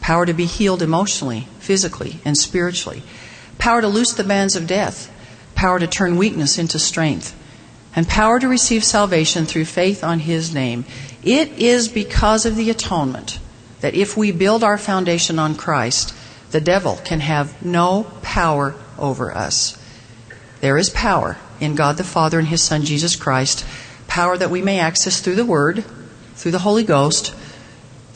power 0.00 0.24
to 0.24 0.32
be 0.32 0.46
healed 0.46 0.82
emotionally, 0.82 1.48
physically, 1.58 2.20
and 2.24 2.38
spiritually, 2.38 3.02
power 3.58 3.80
to 3.80 3.88
loose 3.88 4.12
the 4.12 4.22
bands 4.22 4.54
of 4.54 4.68
death, 4.68 5.12
power 5.56 5.80
to 5.80 5.86
turn 5.88 6.16
weakness 6.16 6.58
into 6.58 6.78
strength, 6.78 7.34
and 7.96 8.06
power 8.06 8.38
to 8.38 8.46
receive 8.46 8.84
salvation 8.84 9.46
through 9.46 9.64
faith 9.64 10.04
on 10.04 10.20
His 10.20 10.54
name. 10.54 10.84
It 11.24 11.58
is 11.58 11.88
because 11.88 12.46
of 12.46 12.54
the 12.54 12.70
atonement 12.70 13.40
that 13.80 13.96
if 13.96 14.16
we 14.16 14.30
build 14.30 14.62
our 14.62 14.78
foundation 14.78 15.40
on 15.40 15.56
Christ, 15.56 16.14
the 16.52 16.60
devil 16.60 17.00
can 17.04 17.18
have 17.18 17.66
no 17.66 18.04
power 18.22 18.76
over 18.96 19.34
us. 19.34 19.76
There 20.60 20.78
is 20.78 20.88
power 20.90 21.36
in 21.58 21.74
God 21.74 21.96
the 21.96 22.04
Father 22.04 22.38
and 22.38 22.46
His 22.46 22.62
Son 22.62 22.84
Jesus 22.84 23.16
Christ, 23.16 23.66
power 24.06 24.38
that 24.38 24.50
we 24.50 24.62
may 24.62 24.78
access 24.78 25.18
through 25.18 25.34
the 25.34 25.44
Word, 25.44 25.84
through 26.36 26.52
the 26.52 26.60
Holy 26.60 26.84
Ghost, 26.84 27.34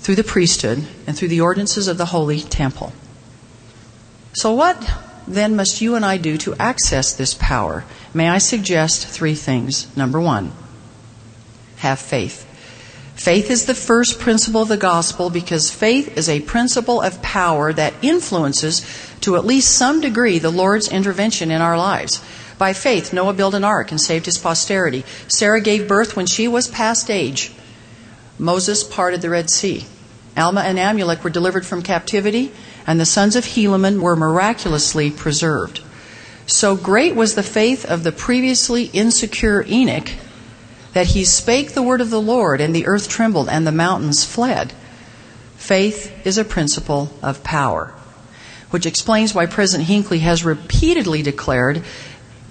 through 0.01 0.17
the 0.17 0.25
priesthood 0.25 0.87
and 1.07 1.17
through 1.17 1.29
the 1.29 1.41
ordinances 1.41 1.89
of 1.89 1.99
the 1.99 2.07
holy 2.07 2.41
temple. 2.41 2.93
So, 4.33 4.53
what 4.53 4.91
then 5.27 5.57
must 5.57 5.81
you 5.81 5.95
and 5.95 6.05
I 6.05 6.17
do 6.17 6.37
to 6.39 6.55
access 6.55 7.13
this 7.13 7.35
power? 7.35 7.85
May 8.15 8.29
I 8.29 8.39
suggest 8.39 9.07
three 9.07 9.35
things? 9.35 9.95
Number 9.97 10.21
one, 10.21 10.53
have 11.77 11.99
faith. 11.99 12.47
Faith 13.15 13.51
is 13.51 13.67
the 13.67 13.75
first 13.75 14.19
principle 14.19 14.63
of 14.63 14.69
the 14.69 14.79
gospel 14.79 15.29
because 15.29 15.71
faith 15.71 16.17
is 16.17 16.29
a 16.29 16.41
principle 16.41 17.03
of 17.03 17.21
power 17.21 17.71
that 17.71 17.93
influences, 18.01 18.81
to 19.21 19.37
at 19.37 19.45
least 19.45 19.77
some 19.77 20.01
degree, 20.01 20.39
the 20.39 20.51
Lord's 20.51 20.91
intervention 20.91 21.51
in 21.51 21.61
our 21.61 21.77
lives. 21.77 22.25
By 22.57 22.73
faith, 22.73 23.13
Noah 23.13 23.35
built 23.35 23.55
an 23.55 23.65
ark 23.65 23.91
and 23.91 24.01
saved 24.01 24.25
his 24.25 24.39
posterity. 24.39 25.05
Sarah 25.29 25.61
gave 25.61 25.87
birth 25.87 26.17
when 26.17 26.27
she 26.27 26.49
was 26.49 26.67
past 26.67 27.11
age. 27.11 27.53
Moses 28.41 28.83
parted 28.83 29.21
the 29.21 29.29
Red 29.29 29.51
Sea. 29.51 29.85
Alma 30.35 30.63
and 30.63 30.79
Amulek 30.79 31.23
were 31.23 31.29
delivered 31.29 31.67
from 31.67 31.83
captivity, 31.83 32.51
and 32.87 32.99
the 32.99 33.05
sons 33.05 33.37
of 33.37 33.45
Helaman 33.45 34.01
were 34.01 34.17
miraculously 34.17 35.11
preserved. 35.11 35.83
So 36.47 36.75
great 36.75 37.15
was 37.15 37.35
the 37.35 37.43
faith 37.43 37.85
of 37.85 38.03
the 38.03 38.13
previously 38.13 38.85
insecure 38.95 39.63
Enoch 39.69 40.11
that 40.95 41.09
he 41.09 41.23
spake 41.23 41.73
the 41.75 41.83
word 41.83 42.01
of 42.01 42.09
the 42.09 42.21
Lord, 42.21 42.63
and 42.63 42.75
the 42.75 42.87
earth 42.87 43.11
trembled, 43.11 43.51
and 43.51 43.67
the 43.67 43.73
mountains 43.73 44.25
fled. 44.25 44.73
Faith 45.59 46.27
is 46.27 46.39
a 46.39 46.45
principle 46.45 47.13
of 47.23 47.45
power, 47.45 47.93
which 48.71 48.87
explains 48.87 49.35
why 49.35 49.45
President 49.45 49.87
Hinckley 49.87 50.21
has 50.21 50.47
repeatedly 50.47 51.21
declared 51.21 51.85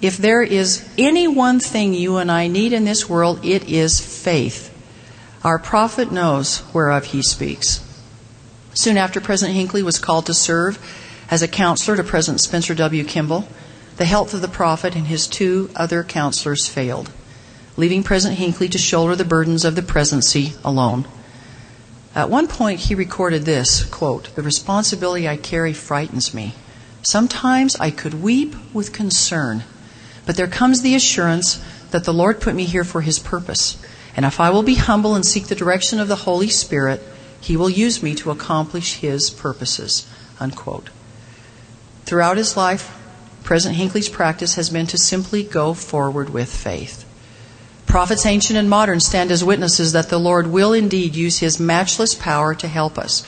if 0.00 0.16
there 0.16 0.40
is 0.40 0.88
any 0.96 1.26
one 1.26 1.58
thing 1.58 1.94
you 1.94 2.18
and 2.18 2.30
I 2.30 2.46
need 2.46 2.72
in 2.72 2.84
this 2.84 3.08
world, 3.08 3.44
it 3.44 3.68
is 3.68 3.98
faith. 3.98 4.69
Our 5.42 5.58
prophet 5.58 6.12
knows 6.12 6.58
whereof 6.74 7.06
he 7.06 7.22
speaks. 7.22 7.80
Soon 8.74 8.98
after 8.98 9.22
President 9.22 9.56
Hinckley 9.56 9.82
was 9.82 9.98
called 9.98 10.26
to 10.26 10.34
serve 10.34 10.78
as 11.30 11.40
a 11.40 11.48
counselor 11.48 11.96
to 11.96 12.04
President 12.04 12.42
Spencer 12.42 12.74
W. 12.74 13.04
Kimball, 13.04 13.48
the 13.96 14.04
health 14.04 14.34
of 14.34 14.42
the 14.42 14.48
prophet 14.48 14.94
and 14.94 15.06
his 15.06 15.26
two 15.26 15.70
other 15.74 16.04
counselors 16.04 16.68
failed, 16.68 17.10
leaving 17.78 18.02
President 18.02 18.38
Hinckley 18.38 18.68
to 18.68 18.76
shoulder 18.76 19.16
the 19.16 19.24
burdens 19.24 19.64
of 19.64 19.76
the 19.76 19.82
presidency 19.82 20.52
alone. 20.62 21.06
At 22.14 22.28
one 22.28 22.46
point, 22.46 22.80
he 22.80 22.94
recorded 22.94 23.46
this 23.46 23.84
quote, 23.84 24.34
The 24.34 24.42
responsibility 24.42 25.26
I 25.26 25.38
carry 25.38 25.72
frightens 25.72 26.34
me. 26.34 26.54
Sometimes 27.02 27.76
I 27.76 27.90
could 27.90 28.22
weep 28.22 28.54
with 28.74 28.92
concern, 28.92 29.64
but 30.26 30.36
there 30.36 30.48
comes 30.48 30.82
the 30.82 30.94
assurance 30.94 31.64
that 31.92 32.04
the 32.04 32.12
Lord 32.12 32.42
put 32.42 32.54
me 32.54 32.64
here 32.64 32.84
for 32.84 33.00
his 33.00 33.18
purpose 33.18 33.79
and 34.16 34.26
if 34.26 34.40
I 34.40 34.50
will 34.50 34.62
be 34.62 34.74
humble 34.74 35.14
and 35.14 35.24
seek 35.24 35.46
the 35.46 35.54
direction 35.54 36.00
of 36.00 36.08
the 36.08 36.16
Holy 36.16 36.48
Spirit, 36.48 37.02
He 37.40 37.56
will 37.56 37.70
use 37.70 38.02
me 38.02 38.14
to 38.16 38.30
accomplish 38.30 38.96
His 38.96 39.30
purposes. 39.30 40.06
Unquote. 40.38 40.90
Throughout 42.10 42.38
his 42.38 42.56
life, 42.56 42.96
President 43.44 43.78
Hinckley's 43.78 44.08
practice 44.08 44.56
has 44.56 44.70
been 44.70 44.86
to 44.88 44.98
simply 44.98 45.44
go 45.44 45.74
forward 45.74 46.30
with 46.30 46.52
faith. 46.52 47.04
Prophets 47.86 48.26
ancient 48.26 48.58
and 48.58 48.70
modern 48.70 49.00
stand 49.00 49.30
as 49.30 49.44
witnesses 49.44 49.92
that 49.92 50.08
the 50.08 50.18
Lord 50.18 50.46
will 50.46 50.72
indeed 50.72 51.14
use 51.14 51.38
his 51.38 51.60
matchless 51.60 52.14
power 52.14 52.54
to 52.54 52.68
help 52.68 52.98
us. 52.98 53.24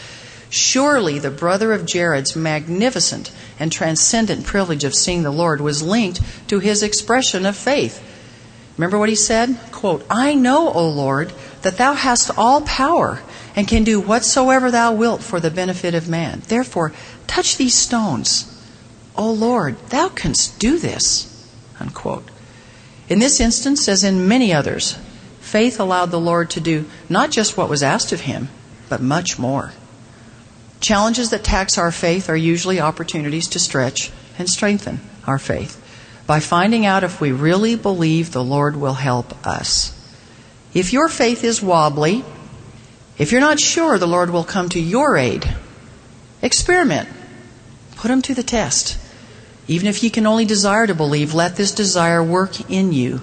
Surely 0.50 1.18
the 1.18 1.30
brother 1.30 1.72
of 1.72 1.86
Jared's 1.86 2.36
magnificent 2.36 3.32
and 3.58 3.72
transcendent 3.72 4.44
privilege 4.44 4.84
of 4.84 4.94
seeing 4.94 5.22
the 5.22 5.30
Lord 5.30 5.60
was 5.60 5.82
linked 5.82 6.20
to 6.48 6.58
his 6.58 6.82
expression 6.82 7.46
of 7.46 7.56
faith. 7.56 8.02
Remember 8.76 8.98
what 8.98 9.08
he 9.08 9.14
said? 9.14 9.58
Quote, 9.70 10.04
I 10.08 10.35
know, 10.35 10.72
O 10.72 10.88
Lord, 10.88 11.32
that 11.62 11.76
thou 11.76 11.92
hast 11.92 12.30
all 12.37 12.62
power 12.62 13.20
and 13.54 13.68
can 13.68 13.85
do 13.85 14.00
whatsoever 14.00 14.70
thou 14.70 14.92
wilt 14.92 15.22
for 15.22 15.40
the 15.40 15.50
benefit 15.50 15.94
of 15.94 16.08
man. 16.08 16.42
Therefore, 16.48 16.92
touch 17.26 17.56
these 17.56 17.74
stones. 17.74 18.48
O 19.14 19.30
Lord, 19.30 19.78
thou 19.90 20.08
canst 20.08 20.58
do 20.58 20.78
this. 20.78 21.28
Unquote. 21.78 22.30
In 23.08 23.18
this 23.18 23.40
instance, 23.40 23.88
as 23.88 24.04
in 24.04 24.26
many 24.26 24.54
others, 24.54 24.96
faith 25.40 25.78
allowed 25.78 26.11
the 26.11 26.20
Lord 26.20 26.48
to 26.50 26.61
do 26.61 26.87
not 27.11 27.30
just 27.30 27.56
what 27.56 27.68
was 27.68 27.82
asked 27.82 28.12
of 28.12 28.22
him, 28.22 28.48
but 28.88 29.02
much 29.02 29.38
more. 29.38 29.72
Challenges 30.80 31.30
that 31.30 31.44
tax 31.44 31.76
our 31.76 31.92
faith 31.92 32.30
are 32.30 32.37
usually 32.37 32.80
opportunities 32.80 33.48
to 33.48 33.58
stretch 33.58 34.11
and 34.38 34.48
strengthen 34.48 35.00
our 35.26 35.38
faith 35.38 35.81
by 36.32 36.40
finding 36.40 36.86
out 36.86 37.04
if 37.04 37.20
we 37.20 37.30
really 37.30 37.76
believe 37.76 38.32
the 38.32 38.42
Lord 38.42 38.74
will 38.74 38.94
help 38.94 39.46
us. 39.46 39.92
If 40.72 40.94
your 40.94 41.10
faith 41.10 41.44
is 41.44 41.60
wobbly, 41.60 42.24
if 43.18 43.32
you're 43.32 43.42
not 43.42 43.60
sure 43.60 43.98
the 43.98 44.06
Lord 44.06 44.30
will 44.30 44.42
come 44.42 44.70
to 44.70 44.80
your 44.80 45.18
aid, 45.18 45.46
experiment. 46.40 47.06
Put 47.96 48.10
him 48.10 48.22
to 48.22 48.34
the 48.34 48.42
test. 48.42 48.96
Even 49.68 49.88
if 49.88 50.02
you 50.02 50.10
can 50.10 50.26
only 50.26 50.46
desire 50.46 50.86
to 50.86 50.94
believe, 50.94 51.34
let 51.34 51.56
this 51.56 51.72
desire 51.72 52.24
work 52.24 52.70
in 52.70 52.94
you. 52.94 53.20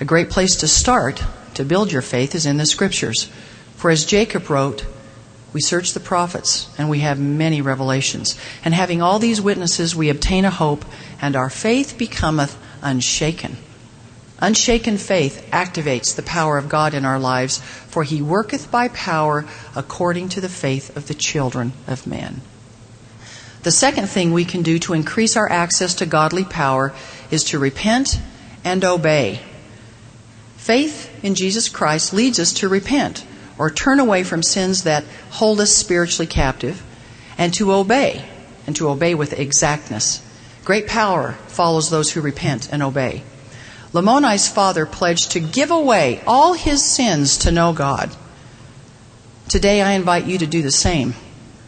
A 0.00 0.06
great 0.06 0.30
place 0.30 0.56
to 0.56 0.68
start 0.68 1.22
to 1.52 1.66
build 1.66 1.92
your 1.92 2.00
faith 2.00 2.34
is 2.34 2.46
in 2.46 2.56
the 2.56 2.64
scriptures. 2.64 3.30
For 3.76 3.90
as 3.90 4.06
Jacob 4.06 4.48
wrote, 4.48 4.86
we 5.52 5.60
search 5.60 5.92
the 5.92 6.00
prophets 6.00 6.68
and 6.76 6.90
we 6.90 7.00
have 7.00 7.18
many 7.18 7.60
revelations. 7.60 8.38
And 8.64 8.74
having 8.74 9.00
all 9.00 9.18
these 9.18 9.40
witnesses, 9.40 9.96
we 9.96 10.10
obtain 10.10 10.44
a 10.44 10.50
hope, 10.50 10.84
and 11.20 11.34
our 11.34 11.50
faith 11.50 11.96
becometh 11.96 12.56
unshaken. 12.82 13.56
Unshaken 14.40 14.98
faith 14.98 15.48
activates 15.50 16.14
the 16.14 16.22
power 16.22 16.58
of 16.58 16.68
God 16.68 16.94
in 16.94 17.04
our 17.04 17.18
lives, 17.18 17.58
for 17.58 18.04
he 18.04 18.22
worketh 18.22 18.70
by 18.70 18.88
power 18.88 19.46
according 19.74 20.28
to 20.30 20.40
the 20.40 20.48
faith 20.48 20.96
of 20.96 21.08
the 21.08 21.14
children 21.14 21.72
of 21.86 22.06
men. 22.06 22.40
The 23.64 23.72
second 23.72 24.06
thing 24.06 24.32
we 24.32 24.44
can 24.44 24.62
do 24.62 24.78
to 24.80 24.94
increase 24.94 25.36
our 25.36 25.50
access 25.50 25.94
to 25.96 26.06
godly 26.06 26.44
power 26.44 26.94
is 27.30 27.42
to 27.44 27.58
repent 27.58 28.20
and 28.64 28.84
obey. 28.84 29.40
Faith 30.56 31.10
in 31.24 31.34
Jesus 31.34 31.68
Christ 31.68 32.12
leads 32.12 32.38
us 32.38 32.52
to 32.54 32.68
repent 32.68 33.24
or 33.58 33.70
turn 33.70 34.00
away 34.00 34.22
from 34.22 34.42
sins 34.42 34.84
that 34.84 35.04
hold 35.30 35.60
us 35.60 35.74
spiritually 35.74 36.26
captive 36.26 36.82
and 37.36 37.52
to 37.54 37.72
obey, 37.72 38.24
and 38.66 38.74
to 38.76 38.88
obey 38.88 39.14
with 39.14 39.38
exactness. 39.38 40.22
Great 40.64 40.86
power 40.86 41.32
follows 41.46 41.90
those 41.90 42.12
who 42.12 42.20
repent 42.20 42.68
and 42.72 42.82
obey. 42.82 43.22
Lamoni's 43.92 44.48
father 44.48 44.84
pledged 44.86 45.32
to 45.32 45.40
give 45.40 45.70
away 45.70 46.22
all 46.26 46.52
his 46.52 46.84
sins 46.84 47.38
to 47.38 47.52
know 47.52 47.72
God. 47.72 48.14
Today 49.48 49.80
I 49.80 49.92
invite 49.92 50.26
you 50.26 50.38
to 50.38 50.46
do 50.46 50.62
the 50.62 50.70
same. 50.70 51.14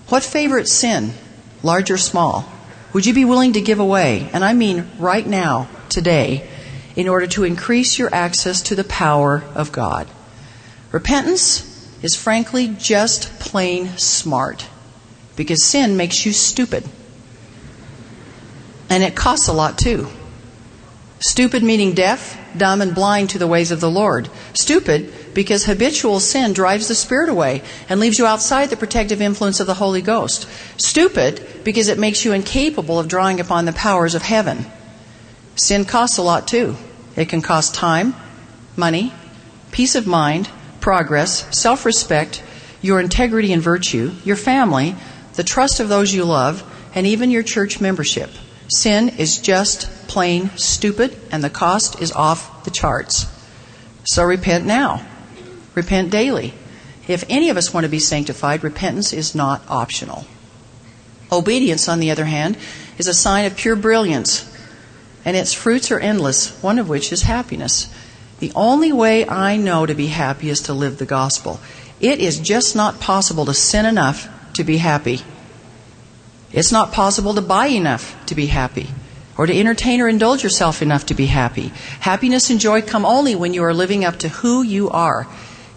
What 0.08 0.22
favorite 0.22 0.68
sin 0.68 1.14
large 1.62 1.90
or 1.90 1.98
small, 1.98 2.50
would 2.92 3.06
you 3.06 3.14
be 3.14 3.24
willing 3.24 3.52
to 3.52 3.60
give 3.60 3.80
away, 3.80 4.28
and 4.32 4.44
I 4.44 4.52
mean 4.52 4.90
right 4.98 5.26
now, 5.26 5.68
today, 5.88 6.48
in 6.96 7.08
order 7.08 7.26
to 7.28 7.44
increase 7.44 7.98
your 7.98 8.12
access 8.14 8.62
to 8.62 8.74
the 8.74 8.84
power 8.84 9.44
of 9.54 9.72
God? 9.72 10.08
Repentance 10.90 11.69
is 12.02 12.14
frankly 12.14 12.68
just 12.78 13.38
plain 13.40 13.96
smart 13.98 14.66
because 15.36 15.64
sin 15.64 15.96
makes 15.96 16.24
you 16.24 16.32
stupid. 16.32 16.84
And 18.88 19.02
it 19.02 19.14
costs 19.14 19.48
a 19.48 19.52
lot 19.52 19.78
too. 19.78 20.08
Stupid 21.20 21.62
meaning 21.62 21.92
deaf, 21.92 22.38
dumb, 22.56 22.80
and 22.80 22.94
blind 22.94 23.30
to 23.30 23.38
the 23.38 23.46
ways 23.46 23.70
of 23.70 23.80
the 23.80 23.90
Lord. 23.90 24.30
Stupid 24.54 25.12
because 25.34 25.64
habitual 25.64 26.18
sin 26.18 26.54
drives 26.54 26.88
the 26.88 26.94
Spirit 26.94 27.28
away 27.28 27.62
and 27.88 28.00
leaves 28.00 28.18
you 28.18 28.26
outside 28.26 28.70
the 28.70 28.76
protective 28.76 29.20
influence 29.20 29.60
of 29.60 29.66
the 29.66 29.74
Holy 29.74 30.00
Ghost. 30.00 30.48
Stupid 30.78 31.46
because 31.62 31.88
it 31.88 31.98
makes 31.98 32.24
you 32.24 32.32
incapable 32.32 32.98
of 32.98 33.06
drawing 33.06 33.38
upon 33.38 33.66
the 33.66 33.72
powers 33.72 34.14
of 34.14 34.22
heaven. 34.22 34.64
Sin 35.56 35.84
costs 35.84 36.16
a 36.16 36.22
lot 36.22 36.48
too. 36.48 36.74
It 37.16 37.28
can 37.28 37.42
cost 37.42 37.74
time, 37.74 38.14
money, 38.76 39.12
peace 39.72 39.94
of 39.94 40.06
mind, 40.06 40.48
progress, 40.80 41.58
self 41.58 41.84
respect, 41.84 42.42
your 42.82 43.00
integrity 43.00 43.52
and 43.52 43.62
virtue, 43.62 44.12
your 44.24 44.36
family, 44.36 44.94
the 45.34 45.44
trust 45.44 45.80
of 45.80 45.88
those 45.88 46.12
you 46.12 46.24
love, 46.24 46.64
and 46.94 47.06
even 47.06 47.30
your 47.30 47.42
church 47.42 47.80
membership. 47.80 48.30
Sin 48.68 49.08
is 49.10 49.38
just 49.38 50.08
plain 50.08 50.50
stupid, 50.56 51.16
and 51.30 51.42
the 51.42 51.50
cost 51.50 52.00
is 52.00 52.12
off 52.12 52.64
the 52.64 52.70
charts. 52.70 53.26
So 54.04 54.24
repent 54.24 54.64
now. 54.64 55.06
Repent 55.74 56.10
daily. 56.10 56.54
If 57.08 57.24
any 57.28 57.50
of 57.50 57.56
us 57.56 57.74
want 57.74 57.84
to 57.84 57.90
be 57.90 57.98
sanctified, 57.98 58.62
repentance 58.62 59.12
is 59.12 59.34
not 59.34 59.62
optional. 59.68 60.24
Obedience, 61.32 61.88
on 61.88 62.00
the 62.00 62.10
other 62.10 62.24
hand, 62.24 62.56
is 62.98 63.08
a 63.08 63.14
sign 63.14 63.44
of 63.44 63.56
pure 63.56 63.76
brilliance, 63.76 64.46
and 65.24 65.36
its 65.36 65.52
fruits 65.52 65.90
are 65.90 65.98
endless, 65.98 66.60
one 66.62 66.78
of 66.78 66.88
which 66.88 67.12
is 67.12 67.22
happiness. 67.22 67.92
The 68.40 68.52
only 68.54 68.92
way 68.92 69.28
I 69.28 69.56
know 69.56 69.86
to 69.86 69.94
be 69.94 70.08
happy 70.08 70.50
is 70.50 70.62
to 70.62 70.74
live 70.74 70.98
the 70.98 71.06
gospel. 71.06 71.60
It 72.00 72.18
is 72.18 72.38
just 72.38 72.74
not 72.74 72.98
possible 72.98 73.44
to 73.44 73.54
sin 73.54 73.86
enough 73.86 74.28
to 74.54 74.64
be 74.64 74.78
happy. 74.78 75.20
It's 76.52 76.72
not 76.72 76.92
possible 76.92 77.34
to 77.34 77.42
buy 77.42 77.66
enough 77.66 78.16
to 78.26 78.34
be 78.34 78.46
happy 78.46 78.88
or 79.36 79.46
to 79.46 79.58
entertain 79.58 80.00
or 80.00 80.08
indulge 80.08 80.42
yourself 80.42 80.82
enough 80.82 81.06
to 81.06 81.14
be 81.14 81.26
happy. 81.26 81.68
Happiness 82.00 82.50
and 82.50 82.58
joy 82.58 82.82
come 82.82 83.04
only 83.04 83.34
when 83.34 83.54
you 83.54 83.62
are 83.62 83.74
living 83.74 84.04
up 84.04 84.18
to 84.18 84.28
who 84.28 84.62
you 84.62 84.90
are. 84.90 85.28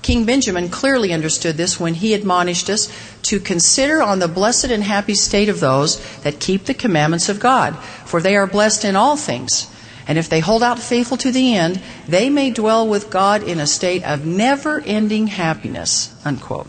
King 0.01 0.25
Benjamin 0.25 0.69
clearly 0.69 1.13
understood 1.13 1.55
this 1.55 1.79
when 1.79 1.93
he 1.93 2.13
admonished 2.13 2.69
us 2.69 2.89
to 3.23 3.39
consider 3.39 4.01
on 4.01 4.19
the 4.19 4.27
blessed 4.27 4.65
and 4.65 4.83
happy 4.83 5.13
state 5.13 5.47
of 5.47 5.59
those 5.59 5.97
that 6.23 6.39
keep 6.39 6.65
the 6.65 6.73
commandments 6.73 7.29
of 7.29 7.39
God, 7.39 7.77
for 8.05 8.21
they 8.21 8.35
are 8.35 8.47
blessed 8.47 8.83
in 8.83 8.95
all 8.95 9.15
things. 9.15 9.72
And 10.07 10.17
if 10.17 10.29
they 10.29 10.41
hold 10.41 10.63
out 10.63 10.79
faithful 10.79 11.17
to 11.17 11.31
the 11.31 11.55
end, 11.55 11.81
they 12.07 12.29
may 12.29 12.51
dwell 12.51 12.87
with 12.87 13.09
God 13.09 13.43
in 13.43 13.59
a 13.59 13.67
state 13.67 14.03
of 14.03 14.25
never 14.25 14.81
ending 14.81 15.27
happiness. 15.27 16.13
Unquote. 16.25 16.67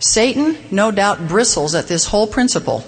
Satan 0.00 0.56
no 0.70 0.90
doubt 0.90 1.28
bristles 1.28 1.74
at 1.74 1.86
this 1.86 2.06
whole 2.06 2.26
principle, 2.26 2.80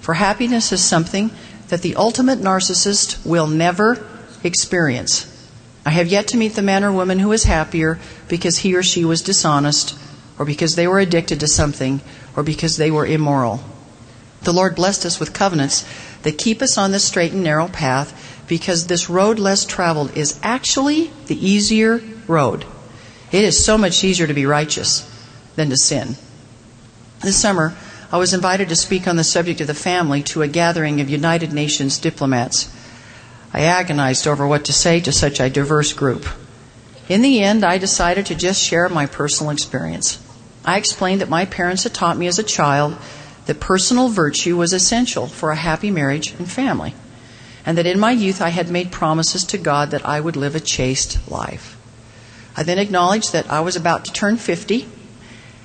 for 0.00 0.14
happiness 0.14 0.72
is 0.72 0.82
something 0.82 1.30
that 1.68 1.82
the 1.82 1.96
ultimate 1.96 2.40
narcissist 2.40 3.24
will 3.24 3.46
never 3.46 4.04
experience. 4.42 5.30
I 5.86 5.90
have 5.90 6.08
yet 6.08 6.28
to 6.28 6.36
meet 6.36 6.54
the 6.54 6.62
man 6.62 6.82
or 6.82 6.92
woman 6.92 7.18
who 7.18 7.32
is 7.32 7.44
happier 7.44 7.98
because 8.28 8.58
he 8.58 8.74
or 8.74 8.82
she 8.82 9.04
was 9.04 9.22
dishonest, 9.22 9.98
or 10.38 10.44
because 10.46 10.74
they 10.74 10.86
were 10.86 10.98
addicted 10.98 11.40
to 11.40 11.48
something, 11.48 12.00
or 12.34 12.42
because 12.42 12.78
they 12.78 12.90
were 12.90 13.06
immoral. 13.06 13.60
The 14.42 14.52
Lord 14.52 14.74
blessed 14.74 15.06
us 15.06 15.20
with 15.20 15.34
covenants 15.34 15.86
that 16.22 16.38
keep 16.38 16.62
us 16.62 16.76
on 16.76 16.90
the 16.90 16.98
straight 16.98 17.32
and 17.32 17.44
narrow 17.44 17.68
path 17.68 18.33
because 18.46 18.86
this 18.86 19.08
road 19.08 19.38
less 19.38 19.64
traveled 19.64 20.16
is 20.16 20.38
actually 20.42 21.10
the 21.26 21.46
easier 21.46 22.02
road. 22.26 22.64
It 23.32 23.44
is 23.44 23.64
so 23.64 23.76
much 23.78 24.04
easier 24.04 24.26
to 24.26 24.34
be 24.34 24.46
righteous 24.46 25.10
than 25.56 25.70
to 25.70 25.76
sin. 25.76 26.16
This 27.20 27.40
summer, 27.40 27.74
I 28.12 28.18
was 28.18 28.34
invited 28.34 28.68
to 28.68 28.76
speak 28.76 29.08
on 29.08 29.16
the 29.16 29.24
subject 29.24 29.60
of 29.60 29.66
the 29.66 29.74
family 29.74 30.22
to 30.24 30.42
a 30.42 30.48
gathering 30.48 31.00
of 31.00 31.10
United 31.10 31.52
Nations 31.52 31.98
diplomats. 31.98 32.72
I 33.52 33.62
agonized 33.62 34.26
over 34.26 34.46
what 34.46 34.64
to 34.66 34.72
say 34.72 35.00
to 35.00 35.12
such 35.12 35.40
a 35.40 35.50
diverse 35.50 35.92
group. 35.92 36.26
In 37.08 37.22
the 37.22 37.42
end, 37.42 37.64
I 37.64 37.78
decided 37.78 38.26
to 38.26 38.34
just 38.34 38.62
share 38.62 38.88
my 38.88 39.06
personal 39.06 39.50
experience. 39.50 40.18
I 40.64 40.78
explained 40.78 41.20
that 41.20 41.28
my 41.28 41.44
parents 41.44 41.82
had 41.82 41.92
taught 41.92 42.16
me 42.16 42.26
as 42.26 42.38
a 42.38 42.42
child 42.42 42.96
that 43.46 43.60
personal 43.60 44.08
virtue 44.08 44.56
was 44.56 44.72
essential 44.72 45.26
for 45.26 45.50
a 45.50 45.56
happy 45.56 45.90
marriage 45.90 46.32
and 46.38 46.50
family, 46.50 46.94
and 47.66 47.78
that 47.78 47.86
in 47.86 47.98
my 47.98 48.12
youth 48.12 48.40
I 48.40 48.50
had 48.50 48.70
made 48.70 48.92
promises 48.92 49.44
to 49.44 49.58
God 49.58 49.90
that 49.90 50.06
I 50.06 50.20
would 50.20 50.36
live 50.36 50.54
a 50.54 50.60
chaste 50.60 51.18
life. 51.30 51.76
I 52.56 52.62
then 52.62 52.78
acknowledged 52.78 53.32
that 53.32 53.50
I 53.50 53.60
was 53.60 53.76
about 53.76 54.04
to 54.04 54.12
turn 54.12 54.36
50, 54.36 54.86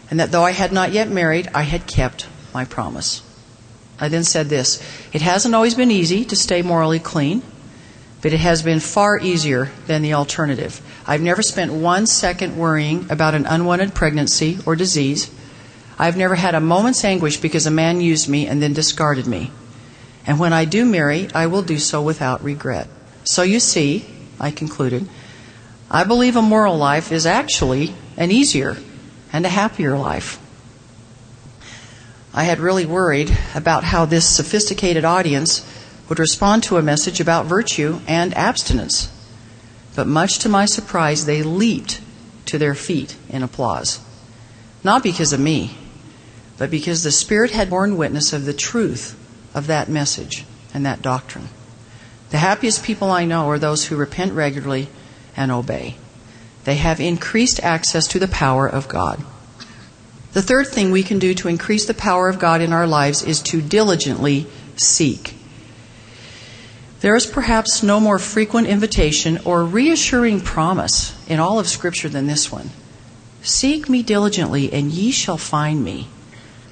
and 0.10 0.20
that 0.20 0.32
though 0.32 0.46
I 0.46 0.52
had 0.52 0.72
not 0.72 0.92
yet 0.92 1.10
married, 1.10 1.50
I 1.54 1.64
had 1.64 1.86
kept 1.86 2.28
my 2.54 2.66
promise. 2.66 3.22
I 4.00 4.08
then 4.08 4.24
said 4.24 4.50
this 4.50 4.82
It 5.14 5.22
hasn't 5.22 5.54
always 5.54 5.76
been 5.76 5.92
easy 5.92 6.26
to 6.26 6.36
stay 6.36 6.62
morally 6.62 7.00
clean, 7.00 7.44
but 8.22 8.34
it 8.34 8.40
has 8.40 8.64
been 8.64 8.80
far 8.80 9.20
easier 9.20 9.72
than 9.88 10.02
the 10.02 10.14
alternative. 10.14 10.82
I've 11.06 11.22
never 11.22 11.42
spent 11.42 11.74
one 11.74 12.06
second 12.08 12.58
worrying 12.58 13.08
about 13.10 13.36
an 13.36 13.46
unwanted 13.46 13.94
pregnancy 13.94 14.60
or 14.66 14.76
disease. 14.76 15.30
I've 15.98 16.18
never 16.18 16.36
had 16.36 16.56
a 16.56 16.62
moment's 16.62 17.04
anguish 17.04 17.38
because 17.38 17.66
a 17.66 17.72
man 17.72 18.02
used 18.02 18.30
me 18.30 18.48
and 18.48 18.62
then 18.62 18.74
discarded 18.74 19.28
me. 19.28 19.52
And 20.30 20.38
when 20.38 20.54
I 20.54 20.66
do 20.66 20.86
marry, 20.86 21.28
I 21.34 21.48
will 21.48 21.64
do 21.64 21.80
so 21.80 22.04
without 22.04 22.44
regret. 22.44 22.88
So 23.24 23.42
you 23.42 23.60
see, 23.60 24.06
I 24.40 24.52
concluded, 24.52 25.10
I 25.90 26.04
believe 26.04 26.36
a 26.36 26.42
moral 26.44 26.78
life 26.78 27.12
is 27.12 27.26
actually 27.26 27.96
an 28.16 28.30
easier 28.30 28.78
and 29.34 29.44
a 29.44 29.50
happier 29.50 29.98
life. 29.98 30.40
I 32.32 32.44
had 32.44 32.60
really 32.60 32.86
worried 32.86 33.36
about 33.56 33.84
how 33.84 34.06
this 34.06 34.30
sophisticated 34.30 35.04
audience 35.04 35.66
would 36.08 36.20
respond 36.20 36.62
to 36.66 36.78
a 36.78 36.84
message 36.84 37.20
about 37.20 37.48
virtue 37.48 38.00
and 38.08 38.32
abstinence. 38.38 39.12
But 39.96 40.06
much 40.06 40.38
to 40.40 40.48
my 40.48 40.66
surprise, 40.66 41.26
they 41.26 41.42
leaped 41.42 42.02
to 42.46 42.60
their 42.60 42.76
feet 42.76 43.16
in 43.30 43.42
applause. 43.42 44.00
Not 44.84 45.02
because 45.02 45.34
of 45.34 45.40
me, 45.40 45.76
but 46.60 46.70
because 46.70 47.02
the 47.02 47.12
Spirit 47.12 47.50
had 47.50 47.72
borne 47.72 47.98
witness 47.98 48.32
of 48.32 48.46
the 48.46 48.54
truth 48.54 49.16
of 49.54 49.68
that 49.68 49.90
message 49.90 50.46
and 50.74 50.86
that 50.86 51.02
doctrine. 51.02 51.50
The 52.30 52.38
happiest 52.38 52.84
people 52.84 53.10
I 53.10 53.26
know 53.26 53.50
are 53.50 53.60
those 53.60 53.86
who 53.86 53.96
repent 53.96 54.34
regularly 54.34 54.90
and 55.36 55.52
obey. 55.52 55.96
They 56.66 56.76
have 56.76 57.00
increased 57.00 57.64
access 57.64 58.08
to 58.10 58.20
the 58.20 58.28
power 58.28 58.68
of 58.68 58.88
God. 58.88 59.24
The 60.34 60.42
third 60.42 60.68
thing 60.68 60.92
we 60.92 61.02
can 61.02 61.18
do 61.18 61.34
to 61.36 61.48
increase 61.48 61.86
the 61.86 61.94
power 61.94 62.30
of 62.30 62.38
God 62.38 62.62
in 62.62 62.72
our 62.72 62.86
lives 62.86 63.24
is 63.24 63.42
to 63.44 63.62
diligently 63.62 64.46
seek. 64.76 65.34
There 67.02 67.16
is 67.16 67.26
perhaps 67.26 67.82
no 67.82 68.00
more 68.00 68.20
frequent 68.20 68.68
invitation 68.68 69.40
or 69.46 69.64
reassuring 69.64 70.42
promise 70.42 71.16
in 71.28 71.40
all 71.40 71.58
of 71.58 71.68
Scripture 71.68 72.10
than 72.10 72.28
this 72.28 72.52
one 72.52 72.70
Seek 73.42 73.88
me 73.88 74.04
diligently, 74.04 74.72
and 74.72 74.92
ye 74.92 75.12
shall 75.12 75.38
find 75.38 75.84
me. 75.84 76.08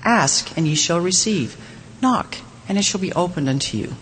Ask, 0.04 0.56
and 0.58 0.68
ye 0.68 0.76
shall 0.76 1.00
receive. 1.00 1.58
Knock, 2.02 2.38
and 2.68 2.78
it 2.78 2.84
shall 2.84 3.02
be 3.02 3.14
opened 3.14 3.50
unto 3.50 3.78
you. 3.78 3.94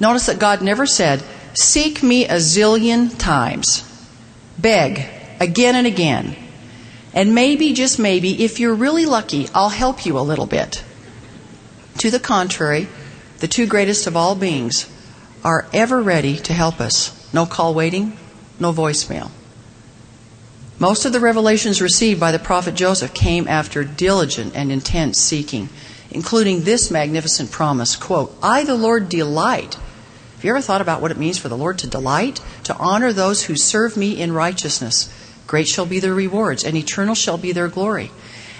Notice 0.00 0.26
that 0.26 0.38
God 0.38 0.62
never 0.62 0.86
said, 0.86 1.22
Seek 1.54 2.02
me 2.02 2.24
a 2.26 2.36
zillion 2.36 3.16
times. 3.18 3.88
Beg 4.58 5.06
again 5.40 5.74
and 5.74 5.86
again. 5.86 6.36
And 7.14 7.34
maybe, 7.34 7.74
just 7.74 7.98
maybe, 7.98 8.42
if 8.42 8.58
you're 8.58 8.74
really 8.74 9.04
lucky, 9.04 9.48
I'll 9.54 9.68
help 9.68 10.06
you 10.06 10.18
a 10.18 10.20
little 10.20 10.46
bit. 10.46 10.82
To 11.98 12.10
the 12.10 12.20
contrary, 12.20 12.88
the 13.38 13.48
two 13.48 13.66
greatest 13.66 14.06
of 14.06 14.16
all 14.16 14.34
beings 14.34 14.90
are 15.44 15.66
ever 15.72 16.00
ready 16.00 16.36
to 16.38 16.52
help 16.52 16.80
us. 16.80 17.12
No 17.34 17.44
call 17.44 17.74
waiting, 17.74 18.16
no 18.58 18.72
voicemail. 18.72 19.30
Most 20.78 21.04
of 21.04 21.12
the 21.12 21.20
revelations 21.20 21.82
received 21.82 22.18
by 22.18 22.32
the 22.32 22.38
prophet 22.38 22.74
Joseph 22.74 23.14
came 23.14 23.46
after 23.46 23.84
diligent 23.84 24.56
and 24.56 24.72
intense 24.72 25.20
seeking, 25.20 25.68
including 26.12 26.62
this 26.62 26.90
magnificent 26.90 27.50
promise, 27.50 27.96
quote, 27.96 28.36
I 28.42 28.64
the 28.64 28.74
Lord 28.74 29.08
delight. 29.08 29.74
Have 29.74 30.44
you 30.44 30.50
ever 30.50 30.60
thought 30.60 30.80
about 30.80 31.00
what 31.00 31.10
it 31.10 31.18
means 31.18 31.38
for 31.38 31.48
the 31.48 31.56
Lord 31.56 31.78
to 31.78 31.86
delight? 31.86 32.40
To 32.64 32.76
honor 32.76 33.12
those 33.12 33.44
who 33.44 33.56
serve 33.56 33.96
me 33.96 34.20
in 34.20 34.32
righteousness. 34.32 35.12
Great 35.46 35.68
shall 35.68 35.86
be 35.86 36.00
their 36.00 36.14
rewards, 36.14 36.64
and 36.64 36.76
eternal 36.76 37.14
shall 37.14 37.38
be 37.38 37.52
their 37.52 37.68
glory. 37.68 38.10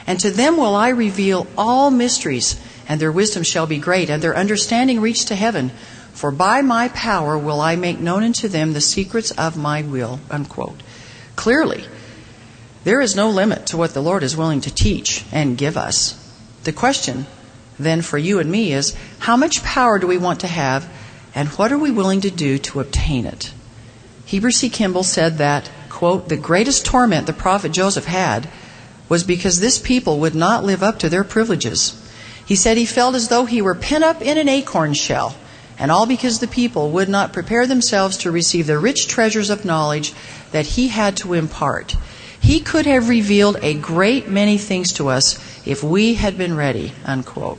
And 0.07 0.19
to 0.21 0.31
them 0.31 0.57
will 0.57 0.75
I 0.75 0.89
reveal 0.89 1.47
all 1.57 1.91
mysteries, 1.91 2.61
and 2.89 3.01
their 3.01 3.13
wisdom 3.13 3.43
shall 3.43 3.67
be 3.67 3.79
great, 3.79 4.11
and 4.11 4.23
their 4.23 4.37
understanding 4.37 5.01
reach 5.01 5.25
to 5.27 5.35
heaven. 5.35 5.71
For 6.13 6.31
by 6.31 6.63
my 6.63 6.89
power 6.89 7.37
will 7.39 7.61
I 7.61 7.77
make 7.77 7.99
known 7.99 8.23
unto 8.23 8.49
them 8.49 8.73
the 8.73 8.81
secrets 8.81 9.31
of 9.33 9.57
my 9.57 9.83
will. 9.83 10.21
Unquote. 10.31 10.83
Clearly, 11.37 11.85
there 12.85 13.01
is 13.01 13.17
no 13.17 13.31
limit 13.31 13.67
to 13.67 13.77
what 13.77 13.95
the 13.95 14.03
Lord 14.03 14.23
is 14.23 14.37
willing 14.37 14.61
to 14.63 14.75
teach 14.75 15.25
and 15.33 15.59
give 15.59 15.77
us. 15.77 16.19
The 16.65 16.73
question 16.73 17.27
then 17.79 18.03
for 18.03 18.19
you 18.19 18.39
and 18.39 18.51
me 18.51 18.73
is 18.73 18.97
how 19.19 19.37
much 19.37 19.63
power 19.63 19.99
do 19.99 20.07
we 20.07 20.19
want 20.19 20.41
to 20.41 20.47
have, 20.47 20.89
and 21.35 21.49
what 21.51 21.73
are 21.73 21.79
we 21.79 21.91
willing 21.91 22.21
to 22.23 22.31
do 22.31 22.59
to 22.59 22.81
obtain 22.81 23.27
it? 23.27 23.53
Heber 24.27 24.51
C. 24.51 24.69
Kimball 24.69 25.05
said 25.05 25.39
that 25.39 25.71
quote, 25.89 26.29
the 26.29 26.37
greatest 26.37 26.85
torment 26.85 27.27
the 27.27 27.33
prophet 27.33 27.71
Joseph 27.71 28.07
had 28.07 28.49
was 29.09 29.23
because 29.23 29.61
this 29.61 29.79
people 29.79 30.21
would 30.21 30.35
not 30.35 30.65
live 30.65 30.83
up 30.83 30.99
to 30.99 31.09
their 31.09 31.23
privileges. 31.23 31.95
He 32.45 32.57
said 32.57 32.77
he 32.77 32.87
felt 32.87 33.15
as 33.15 33.29
though 33.29 33.45
he 33.45 33.63
were 33.63 33.75
pent 33.75 34.03
up 34.03 34.21
in 34.21 34.39
an 34.39 34.49
acorn 34.49 34.95
shell, 34.95 35.37
and 35.79 35.91
all 35.91 36.07
because 36.07 36.41
the 36.41 36.49
people 36.49 36.91
would 36.91 37.09
not 37.09 37.33
prepare 37.33 37.67
themselves 37.67 38.17
to 38.19 38.31
receive 38.31 38.67
the 38.67 38.79
rich 38.79 39.07
treasures 39.07 39.51
of 39.51 39.65
knowledge 39.65 40.13
that 40.51 40.67
he 40.67 40.89
had 40.89 41.17
to 41.19 41.35
impart. 41.35 41.95
He 42.41 42.59
could 42.59 42.87
have 42.87 43.09
revealed 43.09 43.59
a 43.63 43.75
great 43.75 44.29
many 44.29 44.59
things 44.59 44.95
to 44.95 45.09
us 45.09 45.39
if 45.65 45.83
we 45.83 46.15
had 46.15 46.37
been 46.39 46.57
ready. 46.57 46.93
Unquote. 47.05 47.59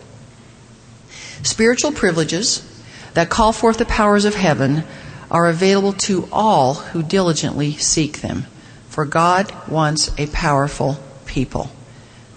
Spiritual 1.44 1.92
privileges 1.92 2.68
that 3.14 3.30
call 3.30 3.54
forth 3.54 3.78
the 3.78 3.86
powers 3.86 4.26
of 4.26 4.36
heaven 4.36 4.84
are 5.30 5.48
available 5.48 5.94
to 5.94 6.28
all 6.32 6.76
who 6.76 7.04
diligently 7.04 7.74
seek 7.74 8.22
them. 8.22 8.46
For 8.90 9.06
God 9.06 9.52
wants 9.68 10.12
a 10.18 10.28
powerful 10.28 11.00
people. 11.26 11.72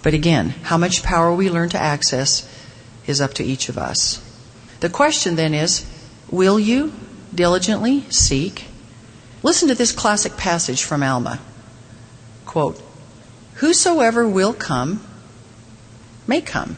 But 0.01 0.13
again, 0.13 0.49
how 0.63 0.77
much 0.77 1.03
power 1.03 1.31
we 1.33 1.49
learn 1.49 1.69
to 1.69 1.79
access 1.79 2.47
is 3.05 3.21
up 3.21 3.33
to 3.35 3.43
each 3.43 3.69
of 3.69 3.77
us. 3.77 4.23
The 4.79 4.89
question 4.89 5.35
then 5.35 5.53
is 5.53 5.85
will 6.29 6.59
you 6.59 6.93
diligently 7.33 8.05
seek? 8.09 8.65
Listen 9.43 9.67
to 9.67 9.75
this 9.75 9.91
classic 9.91 10.35
passage 10.35 10.83
from 10.83 11.03
Alma. 11.03 11.39
Quote, 12.45 12.81
Whosoever 13.55 14.27
will 14.27 14.53
come, 14.53 15.01
may 16.27 16.41
come, 16.41 16.77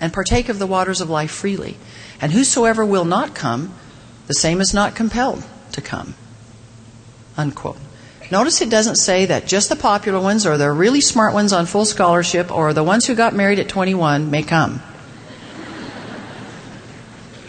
and 0.00 0.12
partake 0.12 0.48
of 0.48 0.58
the 0.58 0.66
waters 0.66 1.00
of 1.00 1.10
life 1.10 1.30
freely. 1.30 1.76
And 2.20 2.32
whosoever 2.32 2.84
will 2.84 3.04
not 3.04 3.34
come, 3.34 3.74
the 4.26 4.34
same 4.34 4.60
is 4.60 4.72
not 4.72 4.94
compelled 4.94 5.44
to 5.72 5.80
come. 5.80 6.14
Unquote. 7.36 7.78
Notice 8.30 8.60
it 8.60 8.70
doesn't 8.70 8.96
say 8.96 9.26
that 9.26 9.46
just 9.46 9.68
the 9.68 9.76
popular 9.76 10.20
ones 10.20 10.46
or 10.46 10.56
the 10.56 10.70
really 10.70 11.00
smart 11.00 11.32
ones 11.32 11.52
on 11.52 11.66
full 11.66 11.84
scholarship 11.84 12.50
or 12.50 12.72
the 12.72 12.82
ones 12.82 13.06
who 13.06 13.14
got 13.14 13.34
married 13.34 13.58
at 13.58 13.68
21 13.68 14.30
may 14.30 14.42
come. 14.42 14.82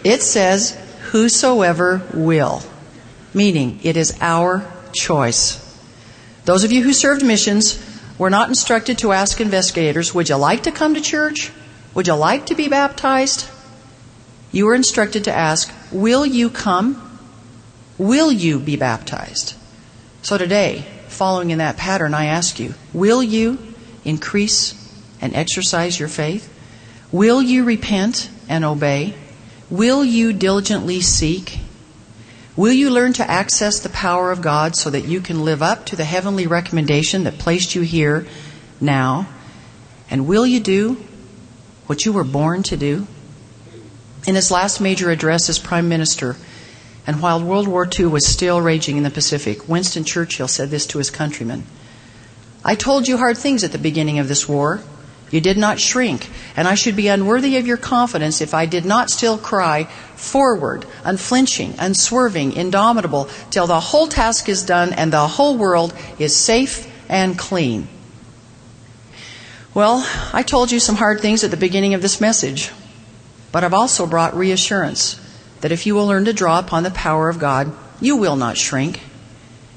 It 0.04 0.22
says, 0.22 0.78
whosoever 1.12 2.02
will, 2.14 2.62
meaning 3.34 3.80
it 3.84 3.98
is 3.98 4.18
our 4.22 4.72
choice. 4.94 5.64
Those 6.46 6.64
of 6.64 6.72
you 6.72 6.84
who 6.84 6.94
served 6.94 7.26
missions 7.26 7.74
were 8.18 8.30
not 8.30 8.50
instructed 8.50 8.98
to 9.00 9.12
ask 9.12 9.40
investigators, 9.40 10.14
Would 10.14 10.30
you 10.30 10.36
like 10.36 10.64
to 10.64 10.72
come 10.72 10.96
to 10.96 11.02
church? 11.02 11.52
Would 11.94 12.08
you 12.08 12.16
like 12.16 12.48
to 12.48 12.56
be 12.56 12.68
baptized? 12.68 13.50
You 14.52 14.68
are 14.70 14.76
instructed 14.76 15.26
to 15.26 15.34
ask, 15.34 15.74
Will 15.92 16.26
you 16.26 16.50
come? 16.50 17.20
Will 17.98 18.32
you 18.32 18.60
be 18.60 18.76
baptized? 18.76 19.56
So 20.22 20.38
today, 20.38 20.86
following 21.08 21.52
in 21.52 21.60
that 21.60 21.78
pattern, 21.78 22.14
I 22.14 22.26
ask 22.26 22.60
you, 22.60 22.74
will 22.94 23.24
you 23.24 23.58
increase 24.06 24.76
and 25.22 25.34
exercise 25.36 26.00
your 26.00 26.10
faith? 26.10 26.54
Will 27.12 27.42
you 27.42 27.64
repent 27.64 28.30
and 28.48 28.64
obey? 28.64 29.16
Will 29.70 30.04
you 30.04 30.34
diligently 30.34 31.02
seek? 31.02 31.60
Will 32.58 32.74
you 32.74 32.90
learn 32.90 33.14
to 33.14 33.30
access 33.30 33.80
the 33.80 33.90
power 33.90 34.32
of 34.32 34.42
God 34.42 34.76
so 34.76 34.90
that 34.90 35.06
you 35.06 35.22
can 35.22 35.46
live 35.46 35.62
up 35.62 35.86
to 35.86 35.96
the 35.96 36.04
heavenly 36.04 36.48
recommendation 36.48 37.24
that 37.26 37.38
placed 37.38 37.76
you 37.76 37.84
here 37.84 38.26
now? 38.82 39.28
And 40.10 40.26
will 40.26 40.46
you 40.46 40.60
do 40.60 40.98
what 41.86 42.04
you 42.04 42.12
were 42.12 42.24
born 42.24 42.64
to 42.64 42.76
do? 42.76 43.06
In 44.26 44.34
his 44.34 44.50
last 44.50 44.82
major 44.82 45.12
address 45.12 45.50
as 45.50 45.60
Prime 45.60 45.88
Minister, 45.88 46.36
and 47.06 47.22
while 47.22 47.44
World 47.44 47.68
War 47.68 47.88
II 47.88 48.08
was 48.08 48.26
still 48.26 48.60
raging 48.60 48.98
in 48.98 49.04
the 49.04 49.12
Pacific, 49.12 49.70
Winston 49.70 50.04
Churchill 50.04 50.48
said 50.48 50.72
this 50.72 50.88
to 50.88 50.98
his 50.98 51.12
countrymen 51.12 51.64
I 52.66 52.74
told 52.74 53.08
you 53.08 53.18
hard 53.18 53.38
things 53.38 53.64
at 53.64 53.72
the 53.72 53.78
beginning 53.78 54.18
of 54.18 54.28
this 54.28 54.50
war. 54.50 54.82
You 55.30 55.42
did 55.42 55.58
not 55.58 55.80
shrink, 55.80 56.30
and 56.56 56.68
I 56.68 56.76
should 56.76 56.96
be 56.96 57.10
unworthy 57.10 57.58
of 57.58 57.68
your 57.68 57.78
confidence 57.78 58.40
if 58.40 58.54
I 58.54 58.66
did 58.66 58.86
not 58.86 59.10
still 59.10 59.38
cry, 59.38 59.88
Forward, 60.18 60.84
unflinching, 61.04 61.76
unswerving, 61.78 62.54
indomitable, 62.54 63.30
till 63.52 63.68
the 63.68 63.80
whole 63.80 64.08
task 64.08 64.50
is 64.50 64.64
done 64.64 64.92
and 64.94 65.14
the 65.14 65.28
whole 65.28 65.58
world 65.58 65.94
is 66.18 66.36
safe 66.36 66.92
and 67.08 67.38
clean. 67.38 67.88
Well, 69.76 70.04
I 70.34 70.42
told 70.42 70.72
you 70.72 70.80
some 70.80 70.96
hard 70.96 71.20
things 71.20 71.44
at 71.44 71.52
the 71.52 71.58
beginning 71.58 71.94
of 71.94 72.02
this 72.02 72.20
message, 72.20 72.72
but 73.52 73.64
I've 73.64 73.76
also 73.76 74.08
brought 74.08 74.36
reassurance 74.36 75.22
that 75.62 75.72
if 75.72 75.86
you 75.86 75.94
will 75.94 76.08
learn 76.08 76.26
to 76.26 76.34
draw 76.34 76.58
upon 76.58 76.82
the 76.82 76.90
power 76.90 77.30
of 77.30 77.38
God, 77.38 77.72
you 78.02 78.16
will 78.16 78.36
not 78.36 78.58
shrink. 78.58 79.02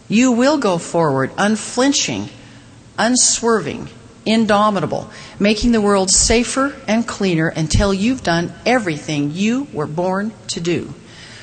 You 0.09 0.33
will 0.33 0.57
go 0.57 0.79
forward, 0.79 1.33
unflinching, 1.37 2.31
unswerving, 2.99 3.91
indomitable, 4.27 5.11
making 5.39 5.73
the 5.73 5.81
world 5.81 6.11
safer 6.11 6.75
and 6.87 7.07
cleaner 7.07 7.49
until 7.49 7.93
you've 7.95 8.23
done 8.23 8.53
everything 8.67 9.33
you 9.33 9.67
were 9.73 9.87
born 9.87 10.33
to 10.49 10.61
do. 10.61 10.93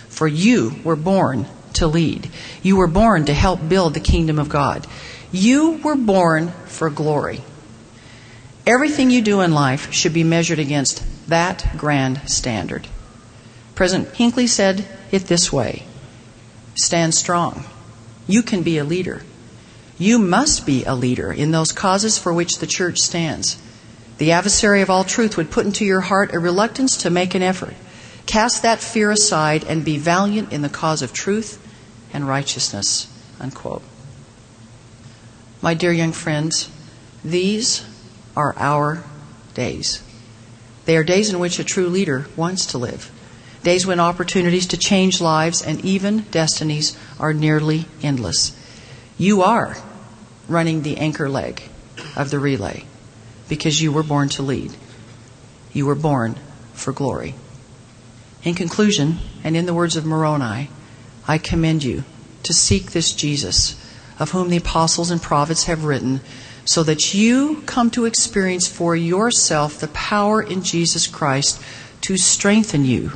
For 0.09 0.28
you 0.28 0.75
were 0.84 0.95
born 0.95 1.47
to 1.73 1.88
lead. 1.88 2.30
You 2.61 2.78
were 2.78 2.88
born 2.88 3.25
to 3.25 3.34
help 3.34 3.67
build 3.67 3.93
the 3.93 3.99
kingdom 3.99 4.39
of 4.39 4.49
God. 4.49 4.88
You 5.32 5.80
were 5.84 5.95
born 5.95 6.49
for 6.65 6.89
glory. 6.89 7.41
Everything 8.65 9.09
you 9.09 9.21
do 9.21 9.41
in 9.41 9.53
life 9.53 9.93
should 9.93 10.13
be 10.13 10.23
measured 10.23 10.59
against 10.59 11.03
that 11.30 11.69
grand 11.78 12.21
standard. 12.30 12.88
President 13.75 14.15
Hinckley 14.15 14.47
said 14.47 14.86
it 15.11 15.28
this 15.28 15.53
way 15.53 15.84
Stand 16.75 17.13
strong, 17.13 17.65
You 18.28 18.43
can 18.43 18.63
be 18.63 18.78
a 18.78 18.84
leader. 18.84 19.21
You 19.97 20.19
must 20.19 20.65
be 20.65 20.83
a 20.85 20.93
leader 20.93 21.31
in 21.31 21.51
those 21.51 21.71
causes 21.71 22.17
for 22.17 22.33
which 22.33 22.59
the 22.59 22.67
church 22.67 22.99
stands. 22.99 23.57
The 24.19 24.31
adversary 24.31 24.81
of 24.81 24.89
all 24.89 25.03
truth 25.03 25.37
would 25.37 25.51
put 25.51 25.65
into 25.65 25.85
your 25.85 26.01
heart 26.01 26.33
a 26.33 26.39
reluctance 26.39 26.97
to 26.97 27.09
make 27.09 27.35
an 27.35 27.41
effort. 27.41 27.75
Cast 28.25 28.61
that 28.61 28.79
fear 28.79 29.11
aside 29.11 29.63
and 29.63 29.85
be 29.85 29.97
valiant 29.97 30.51
in 30.51 30.61
the 30.61 30.69
cause 30.69 31.01
of 31.01 31.13
truth 31.13 31.59
and 32.13 32.27
righteousness. 32.27 33.07
Unquote. 33.39 33.83
My 35.61 35.73
dear 35.73 35.91
young 35.91 36.11
friends, 36.11 36.69
these 37.23 37.83
are 38.35 38.55
our 38.57 39.03
days. 39.53 40.03
They 40.85 40.97
are 40.97 41.03
days 41.03 41.29
in 41.29 41.39
which 41.39 41.59
a 41.59 41.63
true 41.63 41.87
leader 41.87 42.27
wants 42.35 42.67
to 42.67 42.77
live. 42.77 43.11
Days 43.63 43.85
when 43.85 43.99
opportunities 43.99 44.67
to 44.67 44.77
change 44.77 45.19
lives 45.19 45.61
and 45.61 45.83
even 45.83 46.21
destinies 46.31 46.97
are 47.19 47.33
nearly 47.33 47.85
endless. 48.01 48.57
You 49.18 49.41
are 49.41 49.76
running 50.47 50.82
the 50.82 50.97
anchor 50.97 51.28
leg 51.28 51.63
of 52.15 52.30
the 52.30 52.39
relay 52.39 52.84
because 53.49 53.82
you 53.82 53.91
were 53.91 54.03
born 54.03 54.30
to 54.30 54.43
lead. 54.43 54.72
You 55.74 55.86
were 55.86 55.95
born 55.95 56.36
for 56.74 56.91
glory. 56.91 57.34
In 58.43 58.53
conclusion, 58.53 59.18
and 59.43 59.57
in 59.57 59.65
the 59.65 59.74
words 59.74 59.95
of 59.95 60.05
Moroni, 60.05 60.70
I 61.28 61.38
commend 61.38 61.84
you 61.84 62.03
to 62.43 62.53
seek 62.53 62.91
this 62.91 63.11
Jesus, 63.11 63.76
of 64.20 64.32
whom 64.32 64.49
the 64.49 64.57
apostles 64.57 65.11
and 65.11 65.22
prophets 65.22 65.63
have 65.65 65.84
written, 65.84 66.22
so 66.63 66.84
that 66.84 67.13
you 67.13 67.63
come 67.65 67.89
to 67.91 68.05
experience 68.05 68.68
for 68.68 68.95
yourself 68.95 69.80
the 69.80 69.88
power 69.89 70.41
in 70.41 70.63
Jesus 70.63 71.07
Christ 71.07 71.61
to 72.01 72.18
strengthen 72.18 72.86
you, 72.86 73.11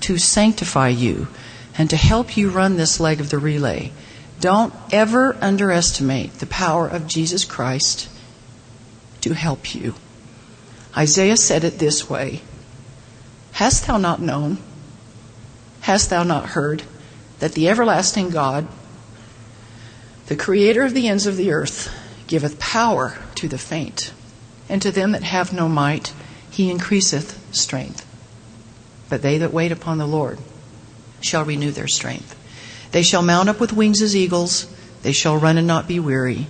to 0.00 0.18
sanctify 0.18 0.88
you, 0.88 1.28
and 1.78 1.88
to 1.90 1.96
help 1.96 2.36
you 2.36 2.50
run 2.50 2.76
this 2.76 3.00
leg 3.00 3.20
of 3.20 3.30
the 3.30 3.38
relay. 3.38 3.92
Don't 4.40 4.74
ever 4.92 5.36
underestimate 5.40 6.34
the 6.34 6.46
power 6.46 6.86
of 6.86 7.06
Jesus 7.06 7.44
Christ 7.44 8.08
to 9.22 9.32
help 9.32 9.74
you. 9.74 9.94
Isaiah 10.96 11.36
said 11.36 11.64
it 11.64 11.78
this 11.78 12.08
way 12.08 12.42
Hast 13.52 13.86
thou 13.86 13.96
not 13.96 14.20
known? 14.20 14.58
Hast 15.80 16.10
thou 16.10 16.22
not 16.22 16.50
heard 16.50 16.82
that 17.38 17.52
the 17.52 17.68
everlasting 17.68 18.30
God, 18.30 18.66
the 20.26 20.36
creator 20.36 20.82
of 20.82 20.94
the 20.94 21.08
ends 21.08 21.26
of 21.26 21.36
the 21.36 21.52
earth, 21.52 21.90
giveth 22.26 22.58
power 22.58 23.16
to 23.36 23.48
the 23.48 23.58
faint, 23.58 24.12
and 24.68 24.82
to 24.82 24.90
them 24.90 25.12
that 25.12 25.22
have 25.22 25.52
no 25.52 25.68
might 25.68 26.12
he 26.50 26.70
increaseth 26.70 27.38
strength. 27.54 28.04
But 29.08 29.22
they 29.22 29.38
that 29.38 29.52
wait 29.52 29.72
upon 29.72 29.98
the 29.98 30.06
Lord 30.06 30.38
shall 31.20 31.44
renew 31.44 31.70
their 31.70 31.88
strength. 31.88 32.35
They 32.96 33.02
shall 33.02 33.20
mount 33.20 33.50
up 33.50 33.60
with 33.60 33.74
wings 33.74 34.00
as 34.00 34.16
eagles. 34.16 34.66
They 35.02 35.12
shall 35.12 35.36
run 35.36 35.58
and 35.58 35.66
not 35.66 35.86
be 35.86 36.00
weary, 36.00 36.46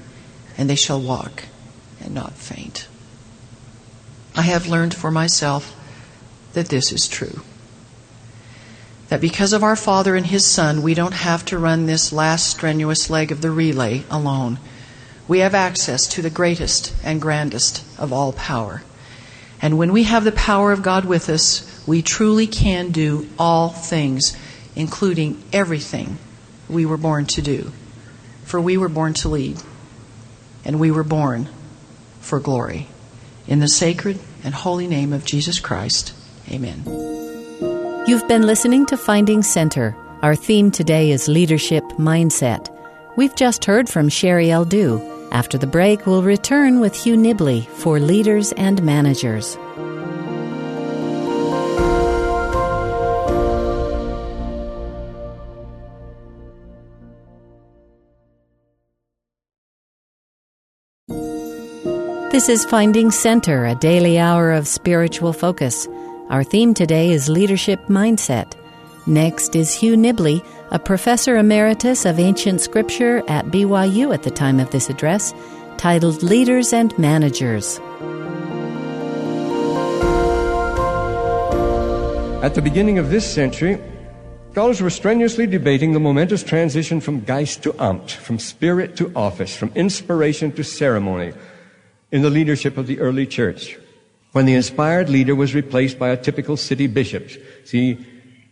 and 0.57 0.71
they 0.71 0.77
shall 0.77 1.01
walk 1.01 1.43
and 2.01 2.15
not 2.15 2.35
faint. 2.35 2.87
I 4.37 4.43
have 4.43 4.69
learned 4.69 4.95
for 4.95 5.11
myself 5.11 5.75
that 6.53 6.69
this 6.69 6.93
is 6.93 7.09
true. 7.09 7.41
That 9.09 9.21
because 9.21 9.53
of 9.53 9.65
our 9.65 9.75
Father 9.75 10.15
and 10.15 10.25
His 10.25 10.45
Son, 10.45 10.83
we 10.83 10.95
don't 10.95 11.15
have 11.15 11.45
to 11.47 11.59
run 11.59 11.87
this 11.87 12.13
last 12.13 12.47
strenuous 12.47 13.11
leg 13.11 13.33
of 13.33 13.41
the 13.41 13.51
relay 13.51 14.05
alone. 14.09 14.61
We 15.27 15.41
have 15.41 15.53
access 15.53 16.07
to 16.11 16.23
the 16.23 16.31
greatest 16.31 16.95
and 17.03 17.21
grandest 17.21 17.83
of 17.99 18.13
all 18.13 18.33
power. 18.33 18.85
And 19.61 19.79
when 19.79 19.93
we 19.93 20.05
have 20.05 20.23
the 20.23 20.31
power 20.31 20.71
of 20.71 20.85
God 20.85 21.07
with 21.07 21.29
us, 21.29 21.83
we 21.89 22.03
truly 22.03 22.47
can 22.47 22.93
do 22.93 23.29
all 23.37 23.71
things, 23.71 24.37
including 24.77 25.43
everything 25.53 26.19
we 26.69 26.87
were 26.87 26.97
born 26.97 27.27
to 27.27 27.43
do. 27.43 27.73
For 28.45 28.61
we 28.61 28.77
were 28.77 28.89
born 28.89 29.14
to 29.14 29.29
lead, 29.29 29.61
and 30.64 30.79
we 30.79 30.91
were 30.91 31.05
born 31.05 31.49
for 32.21 32.41
glory. 32.41 32.87
In 33.49 33.61
the 33.61 33.69
sacred 33.69 34.19
and 34.45 34.55
holy 34.55 34.87
name 34.87 35.12
of 35.12 35.25
Jesus 35.25 35.61
Christ, 35.61 36.12
amen. 36.51 36.83
You've 38.07 38.29
been 38.29 38.47
listening 38.47 38.87
to 38.87 38.97
Finding 38.97 39.43
Center. 39.43 39.97
Our 40.23 40.37
theme 40.37 40.71
today 40.71 41.11
is 41.11 41.29
leadership 41.29 41.85
mindset. 41.99 42.73
We've 43.17 43.35
just 43.35 43.64
heard 43.64 43.89
from 43.89 44.09
Sheri 44.09 44.49
L. 44.49 44.64
Dew. 44.64 45.01
After 45.33 45.59
the 45.59 45.67
break, 45.67 46.07
we'll 46.07 46.23
return 46.23 46.81
with 46.81 46.95
Hugh 46.95 47.17
Nibley 47.17 47.67
for 47.67 47.99
Leaders 47.99 48.53
and 48.53 48.83
Managers. 48.83 49.59
This 62.37 62.51
is 62.51 62.66
Finding 62.66 63.11
Center, 63.11 63.64
a 63.64 63.74
daily 63.74 64.18
hour 64.18 64.53
of 64.53 64.68
spiritual 64.68 65.32
focus. 65.32 65.89
Our 66.28 66.45
theme 66.45 66.74
today 66.74 67.11
is 67.11 67.30
leadership 67.30 67.80
mindset. 67.87 68.53
Next 69.07 69.57
is 69.57 69.72
Hugh 69.72 69.97
Nibley, 69.97 70.45
a 70.70 70.78
professor 70.78 71.39
emeritus 71.39 72.05
of 72.05 72.18
ancient 72.18 72.61
scripture 72.61 73.22
at 73.26 73.47
BYU 73.47 74.12
at 74.12 74.22
the 74.22 74.30
time 74.30 74.61
of 74.61 74.70
this 74.70 74.91
address, 74.91 75.32
titled 75.78 76.22
Leaders 76.22 76.74
and 76.74 76.93
Managers. 76.99 77.78
At 82.45 82.55
the 82.55 82.61
beginning 82.62 82.99
of 82.99 83.09
this 83.09 83.24
century, 83.24 83.82
scholars 84.51 84.82
were 84.82 84.91
strenuously 84.91 85.47
debating 85.47 85.95
the 85.95 86.01
momentous 86.01 86.43
transition 86.43 87.01
from 87.01 87.22
Geist 87.22 87.62
to 87.62 87.72
Amt, 87.72 88.11
from 88.11 88.39
spirit 88.39 88.95
to 88.97 89.11
office, 89.16 89.57
from 89.57 89.72
inspiration 89.74 90.53
to 90.53 90.62
ceremony 90.62 91.32
in 92.11 92.23
the 92.23 92.31
leadership 92.31 92.77
of 92.77 92.87
the 92.87 93.01
early 93.01 93.27
church 93.27 93.77
when 94.33 94.45
the 94.45 94.55
inspired 94.55 95.09
leader 95.09 95.35
was 95.35 95.55
replaced 95.55 95.99
by 95.99 96.11
a 96.11 96.17
typical 96.17 96.57
city 96.57 96.87
bishop. 96.87 97.31
See, 97.65 97.95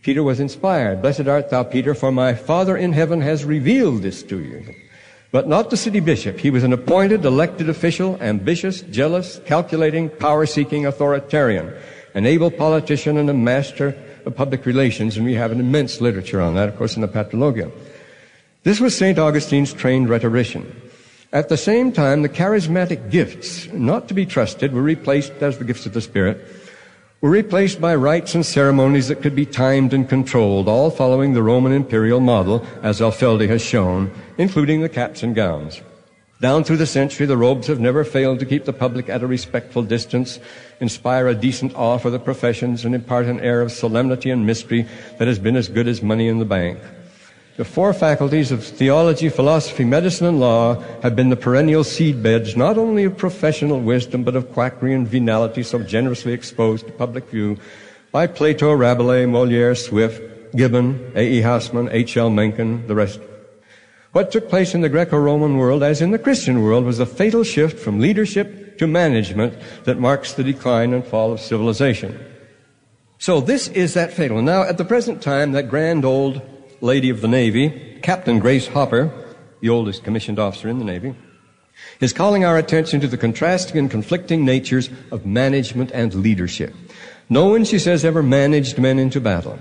Peter 0.01 0.23
was 0.23 0.39
inspired. 0.39 1.01
Blessed 1.01 1.27
art 1.27 1.49
thou, 1.49 1.63
Peter, 1.63 1.93
for 1.93 2.11
my 2.11 2.33
Father 2.33 2.75
in 2.75 2.91
heaven 2.91 3.21
has 3.21 3.45
revealed 3.45 4.01
this 4.01 4.23
to 4.23 4.39
you. 4.39 4.73
But 5.31 5.47
not 5.47 5.69
the 5.69 5.77
city 5.77 5.99
bishop. 5.99 6.39
He 6.39 6.49
was 6.49 6.63
an 6.63 6.73
appointed, 6.73 7.25
elected 7.25 7.69
official, 7.69 8.17
ambitious, 8.21 8.81
jealous, 8.81 9.39
calculating, 9.45 10.09
power-seeking 10.09 10.85
authoritarian, 10.85 11.73
an 12.13 12.25
able 12.25 12.49
politician 12.49 13.17
and 13.17 13.29
a 13.29 13.33
master 13.33 13.95
of 14.25 14.35
public 14.35 14.65
relations, 14.65 15.17
and 15.17 15.25
we 15.25 15.33
have 15.33 15.51
an 15.51 15.59
immense 15.59 16.01
literature 16.01 16.41
on 16.41 16.55
that, 16.55 16.69
of 16.69 16.77
course, 16.77 16.95
in 16.95 17.01
the 17.01 17.07
Patrologia. 17.07 17.71
This 18.63 18.79
was 18.79 18.97
St. 18.97 19.19
Augustine's 19.19 19.73
trained 19.73 20.09
rhetorician. 20.09 20.81
At 21.35 21.49
the 21.49 21.57
same 21.57 21.91
time, 21.91 22.21
the 22.21 22.29
charismatic 22.29 23.11
gifts, 23.11 23.67
not 23.73 24.07
to 24.07 24.13
be 24.13 24.25
trusted, 24.25 24.71
were 24.71 24.81
replaced 24.81 25.33
as 25.41 25.57
the 25.57 25.65
gifts 25.65 25.85
of 25.85 25.91
the 25.91 25.99
Spirit, 25.99 26.39
were 27.19 27.29
replaced 27.29 27.81
by 27.81 27.93
rites 27.93 28.35
and 28.35 28.45
ceremonies 28.45 29.09
that 29.09 29.21
could 29.21 29.35
be 29.35 29.45
timed 29.45 29.93
and 29.93 30.07
controlled, 30.07 30.69
all 30.69 30.89
following 30.89 31.33
the 31.33 31.43
Roman 31.43 31.73
imperial 31.73 32.21
model, 32.21 32.65
as 32.81 33.01
Alföldi 33.01 33.49
has 33.49 33.61
shown, 33.61 34.13
including 34.37 34.79
the 34.79 34.87
caps 34.87 35.23
and 35.23 35.35
gowns. 35.35 35.81
Down 36.39 36.63
through 36.63 36.77
the 36.77 36.85
century, 36.85 37.25
the 37.25 37.35
robes 37.35 37.67
have 37.67 37.81
never 37.81 38.05
failed 38.05 38.39
to 38.39 38.45
keep 38.45 38.63
the 38.63 38.71
public 38.71 39.09
at 39.09 39.21
a 39.21 39.27
respectful 39.27 39.83
distance, 39.83 40.39
inspire 40.79 41.27
a 41.27 41.35
decent 41.35 41.75
awe 41.75 41.97
for 41.97 42.11
the 42.11 42.17
professions, 42.17 42.85
and 42.85 42.95
impart 42.95 43.25
an 43.25 43.41
air 43.41 43.59
of 43.59 43.73
solemnity 43.73 44.29
and 44.29 44.45
mystery 44.45 44.87
that 45.19 45.27
has 45.27 45.39
been 45.39 45.57
as 45.57 45.67
good 45.67 45.89
as 45.89 46.01
money 46.01 46.29
in 46.29 46.39
the 46.39 46.45
bank. 46.45 46.79
The 47.57 47.63
four 47.63 47.93
faculties 47.93 48.51
of 48.51 48.65
theology, 48.65 49.29
philosophy, 49.29 49.85
medicine, 49.85 50.27
and 50.27 50.41
law 50.41 50.75
have 51.01 51.15
been 51.15 51.29
the 51.29 51.37
perennial 51.37 51.83
seedbeds 51.83 52.57
not 52.57 52.77
only 52.77 53.05
of 53.05 53.15
professional 53.15 53.79
wisdom, 53.79 54.25
but 54.25 54.35
of 54.35 54.51
quackery 54.51 54.93
and 54.93 55.07
venality 55.07 55.63
so 55.63 55.79
generously 55.79 56.33
exposed 56.33 56.85
to 56.85 56.91
public 56.91 57.29
view 57.29 57.57
by 58.11 58.27
Plato, 58.27 58.73
Rabelais, 58.73 59.25
Moliere, 59.25 59.73
Swift, 59.73 60.21
Gibbon, 60.53 61.13
A.E. 61.15 61.41
Housman, 61.41 61.87
H.L. 61.93 62.29
Mencken, 62.29 62.85
the 62.87 62.95
rest. 62.95 63.21
What 64.11 64.33
took 64.33 64.49
place 64.49 64.75
in 64.75 64.81
the 64.81 64.89
Greco-Roman 64.89 65.57
world, 65.57 65.81
as 65.81 66.01
in 66.01 66.11
the 66.11 66.19
Christian 66.19 66.61
world, 66.61 66.83
was 66.83 66.99
a 66.99 67.05
fatal 67.05 67.45
shift 67.45 67.79
from 67.79 68.01
leadership 68.01 68.77
to 68.79 68.87
management 68.87 69.57
that 69.85 69.97
marks 69.97 70.33
the 70.33 70.43
decline 70.43 70.93
and 70.93 71.05
fall 71.05 71.31
of 71.31 71.39
civilization. 71.39 72.19
So 73.17 73.39
this 73.39 73.69
is 73.69 73.93
that 73.93 74.11
fatal. 74.11 74.41
Now, 74.41 74.63
at 74.63 74.77
the 74.77 74.83
present 74.83 75.21
time, 75.21 75.53
that 75.53 75.69
grand 75.69 76.03
old 76.03 76.41
Lady 76.81 77.09
of 77.09 77.21
the 77.21 77.27
Navy, 77.27 77.99
Captain 78.01 78.39
Grace 78.39 78.67
Hopper, 78.67 79.11
the 79.61 79.69
oldest 79.69 80.03
commissioned 80.03 80.39
officer 80.39 80.67
in 80.67 80.79
the 80.79 80.85
Navy, 80.85 81.15
is 81.99 82.13
calling 82.13 82.43
our 82.43 82.57
attention 82.57 82.99
to 83.01 83.07
the 83.07 83.17
contrasting 83.17 83.77
and 83.77 83.91
conflicting 83.91 84.45
natures 84.45 84.89
of 85.11 85.25
management 85.25 85.91
and 85.93 86.13
leadership. 86.13 86.73
No 87.29 87.47
one, 87.47 87.63
she 87.65 87.79
says, 87.79 88.05
ever 88.05 88.21
managed 88.21 88.77
men 88.77 88.99
into 88.99 89.19
battle. 89.19 89.57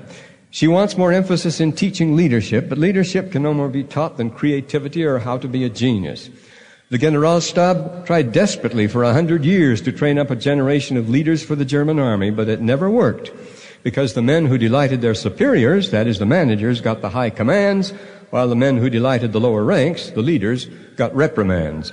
She 0.51 0.69
wants 0.69 0.97
more 0.97 1.13
emphasis 1.13 1.61
in 1.61 1.73
teaching 1.73 2.15
leadership, 2.15 2.69
but 2.69 2.79
leadership 2.79 3.33
can 3.33 3.43
no 3.43 3.55
more 3.55 3.69
be 3.69 3.85
taught 3.85 4.17
than 4.17 4.31
creativity 4.31 5.05
or 5.05 5.19
how 5.19 5.39
to 5.39 5.49
be 5.49 5.65
a 5.65 5.71
genius. 5.71 6.31
The 6.91 6.99
Generalstab 6.99 8.07
tried 8.07 8.33
desperately 8.33 8.87
for 8.87 9.03
a 9.03 9.13
hundred 9.13 9.45
years 9.45 9.81
to 9.83 9.93
train 9.93 10.19
up 10.19 10.31
a 10.31 10.37
generation 10.37 10.97
of 10.97 11.09
leaders 11.09 11.43
for 11.43 11.57
the 11.57 11.65
German 11.65 11.99
army, 11.99 12.31
but 12.31 12.49
it 12.49 12.61
never 12.61 12.91
worked 12.91 13.33
because 13.85 14.15
the 14.15 14.23
men 14.23 14.47
who 14.47 14.59
delighted 14.59 15.03
their 15.03 15.15
superiors, 15.15 15.91
that 15.91 16.09
is 16.09 16.19
the 16.19 16.27
managers, 16.27 16.81
got 16.81 17.03
the 17.03 17.11
high 17.11 17.31
commands, 17.31 17.91
while 18.31 18.49
the 18.49 18.57
men 18.57 18.79
who 18.79 18.91
delighted 18.91 19.33
the 19.33 19.39
lower 19.39 19.63
ranks, 19.63 20.11
the 20.11 20.23
leaders, 20.23 20.65
got 20.97 21.15
reprimands. 21.15 21.93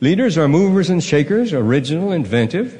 Leaders 0.00 0.38
are 0.38 0.46
movers 0.46 0.90
and 0.90 1.02
shakers, 1.02 1.52
original, 1.52 2.12
inventive, 2.12 2.78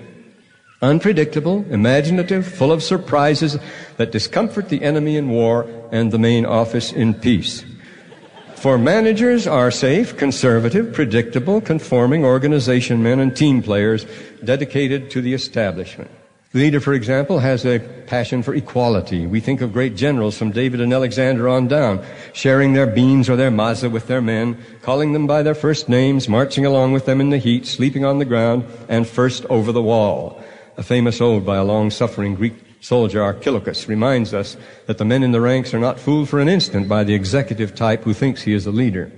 unpredictable, 0.83 1.65
imaginative, 1.71 2.47
full 2.47 2.71
of 2.71 2.83
surprises 2.83 3.59
that 3.97 4.13
discomfort 4.13 4.69
the 4.69 4.83
enemy 4.83 5.17
in 5.17 5.31
war 5.31 5.67
and 5.91 6.13
the 6.13 6.19
main 6.19 6.45
office 6.45 6.93
in 6.93 7.15
peace. 7.15 7.65
For 8.57 8.77
managers 8.77 9.47
are 9.47 9.71
safe, 9.71 10.17
conservative, 10.17 10.93
predictable, 10.93 11.61
conforming 11.63 12.25
organization 12.25 13.03
men 13.03 13.21
and 13.21 13.35
team 13.35 13.63
players 13.63 14.05
dedicated 14.45 15.11
to 15.13 15.23
the 15.23 15.33
establishment. 15.33 16.11
The 16.51 16.61
leader, 16.61 16.81
for 16.81 16.95
example, 16.95 17.41
has 17.41 17.67
a 17.67 17.79
passion 17.79 18.43
for 18.43 18.55
equality. 18.55 19.27
We 19.27 19.39
think 19.39 19.61
of 19.61 19.71
great 19.71 19.97
generals 19.97 20.39
from 20.39 20.51
David 20.51 20.81
and 20.81 20.95
Alexander 20.95 21.47
on 21.47 21.69
down, 21.69 22.03
sharing 22.33 22.73
their 22.73 22.87
beans 22.87 23.29
or 23.29 23.37
their 23.37 23.51
matzah 23.51 23.91
with 23.91 24.07
their 24.07 24.23
men, 24.23 24.57
calling 24.81 25.13
them 25.13 25.27
by 25.27 25.43
their 25.43 25.55
first 25.55 25.91
names, 25.91 26.27
marching 26.27 26.65
along 26.65 26.93
with 26.93 27.05
them 27.05 27.21
in 27.21 27.29
the 27.29 27.37
heat, 27.37 27.67
sleeping 27.67 28.03
on 28.03 28.19
the 28.19 28.25
ground, 28.25 28.65
and 28.89 29.07
first 29.07 29.45
over 29.51 29.73
the 29.73 29.83
wall. 29.83 30.43
A 30.79 30.83
famous 30.83 31.21
ode 31.21 31.45
by 31.45 31.59
a 31.59 31.65
long-suffering 31.65 32.37
Greek 32.37 32.55
soldier, 32.81 33.23
Archilochus, 33.23 33.87
reminds 33.87 34.33
us 34.33 34.57
that 34.87 34.97
the 34.97 35.05
men 35.05 35.23
in 35.23 35.33
the 35.33 35.43
ranks 35.43 35.75
are 35.75 35.79
not 35.79 36.01
fooled 36.01 36.31
for 36.31 36.41
an 36.41 36.49
instant 36.49 36.89
by 36.89 37.05
the 37.05 37.15
executive 37.15 37.75
type 37.75 38.05
who 38.05 38.15
thinks 38.15 38.41
he 38.41 38.55
is 38.55 38.65
a 38.65 38.71
leader. 38.71 39.13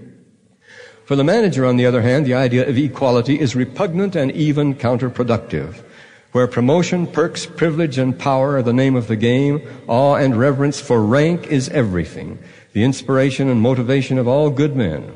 For 1.05 1.14
the 1.14 1.22
manager, 1.22 1.64
on 1.64 1.76
the 1.76 1.87
other 1.87 2.03
hand, 2.03 2.26
the 2.26 2.35
idea 2.35 2.68
of 2.68 2.76
equality 2.76 3.39
is 3.39 3.55
repugnant 3.55 4.16
and 4.16 4.33
even 4.33 4.74
counterproductive 4.74 5.85
where 6.33 6.47
promotion, 6.47 7.07
perks, 7.07 7.47
privilege, 7.47 7.99
and 7.99 8.18
power 8.18 8.57
are 8.57 8.62
the 8.62 8.72
name 8.72 8.95
of 8.95 9.09
the 9.09 9.16
game, 9.16 9.61
awe 9.89 10.14
and 10.14 10.39
reverence 10.39 10.81
for 10.81 11.05
rank 11.05 11.49
is 11.49 11.68
everything, 11.70 12.39
the 12.72 12.85
inspiration 12.85 13.49
and 13.49 13.61
motivation 13.61 14.18
of 14.18 14.28
all 14.28 14.51
good 14.51 14.76
men. 14.76 15.12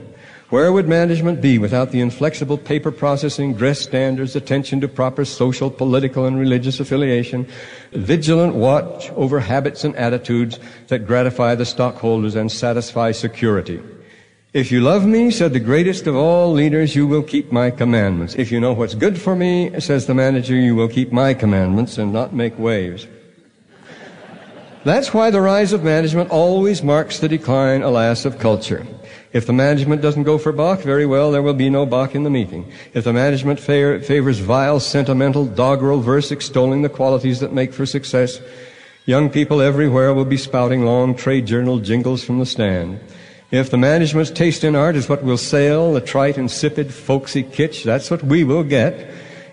Where 0.50 0.72
would 0.72 0.88
management 0.88 1.40
be 1.40 1.58
without 1.58 1.90
the 1.90 2.00
inflexible 2.00 2.58
paper 2.58 2.92
processing, 2.92 3.54
dress 3.54 3.80
standards, 3.80 4.36
attention 4.36 4.80
to 4.82 4.88
proper 4.88 5.24
social, 5.24 5.70
political, 5.70 6.26
and 6.26 6.38
religious 6.38 6.80
affiliation, 6.80 7.48
vigilant 7.92 8.54
watch 8.54 9.10
over 9.12 9.40
habits 9.40 9.84
and 9.84 9.96
attitudes 9.96 10.58
that 10.88 11.06
gratify 11.06 11.54
the 11.54 11.64
stockholders 11.64 12.34
and 12.34 12.52
satisfy 12.52 13.10
security? 13.10 13.80
If 14.54 14.70
you 14.70 14.80
love 14.80 15.04
me, 15.04 15.32
said 15.32 15.52
the 15.52 15.58
greatest 15.58 16.06
of 16.06 16.14
all 16.14 16.52
leaders, 16.52 16.94
you 16.94 17.08
will 17.08 17.24
keep 17.24 17.50
my 17.50 17.72
commandments. 17.72 18.36
If 18.36 18.52
you 18.52 18.60
know 18.60 18.72
what's 18.72 18.94
good 18.94 19.20
for 19.20 19.34
me, 19.34 19.80
says 19.80 20.06
the 20.06 20.14
manager, 20.14 20.54
you 20.54 20.76
will 20.76 20.86
keep 20.86 21.10
my 21.10 21.34
commandments 21.34 21.98
and 21.98 22.12
not 22.12 22.32
make 22.32 22.56
waves. 22.56 23.08
That's 24.84 25.12
why 25.12 25.30
the 25.30 25.40
rise 25.40 25.72
of 25.72 25.82
management 25.82 26.30
always 26.30 26.84
marks 26.84 27.18
the 27.18 27.28
decline, 27.28 27.82
alas, 27.82 28.24
of 28.24 28.38
culture. 28.38 28.86
If 29.32 29.44
the 29.44 29.52
management 29.52 30.02
doesn't 30.02 30.22
go 30.22 30.38
for 30.38 30.52
Bach, 30.52 30.82
very 30.82 31.04
well, 31.04 31.32
there 31.32 31.42
will 31.42 31.54
be 31.54 31.68
no 31.68 31.84
Bach 31.84 32.14
in 32.14 32.22
the 32.22 32.30
meeting. 32.30 32.70
If 32.92 33.02
the 33.02 33.12
management 33.12 33.58
favors 33.58 34.38
vile, 34.38 34.78
sentimental, 34.78 35.46
doggerel 35.46 36.00
verse 36.00 36.30
extolling 36.30 36.82
the 36.82 36.88
qualities 36.88 37.40
that 37.40 37.52
make 37.52 37.72
for 37.72 37.86
success, 37.86 38.38
young 39.04 39.30
people 39.30 39.60
everywhere 39.60 40.14
will 40.14 40.24
be 40.24 40.36
spouting 40.36 40.84
long 40.84 41.16
trade 41.16 41.44
journal 41.44 41.80
jingles 41.80 42.22
from 42.22 42.38
the 42.38 42.46
stand. 42.46 43.00
If 43.54 43.70
the 43.70 43.78
management's 43.78 44.32
taste 44.32 44.64
in 44.64 44.74
art 44.74 44.96
is 44.96 45.08
what 45.08 45.22
will 45.22 45.38
sell, 45.38 45.92
the 45.92 46.00
trite, 46.00 46.36
insipid, 46.36 46.92
folksy 46.92 47.44
kitsch, 47.44 47.84
that's 47.84 48.10
what 48.10 48.20
we 48.24 48.42
will 48.42 48.64
get. 48.64 49.08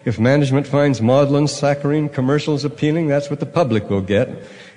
If 0.05 0.17
management 0.17 0.65
finds 0.65 1.03
maudlin, 1.03 1.47
saccharine 1.47 2.09
commercials 2.09 2.65
appealing, 2.65 3.09
that's 3.09 3.29
what 3.29 3.39
the 3.39 3.45
public 3.45 3.91
will 3.91 4.01
get. 4.01 4.29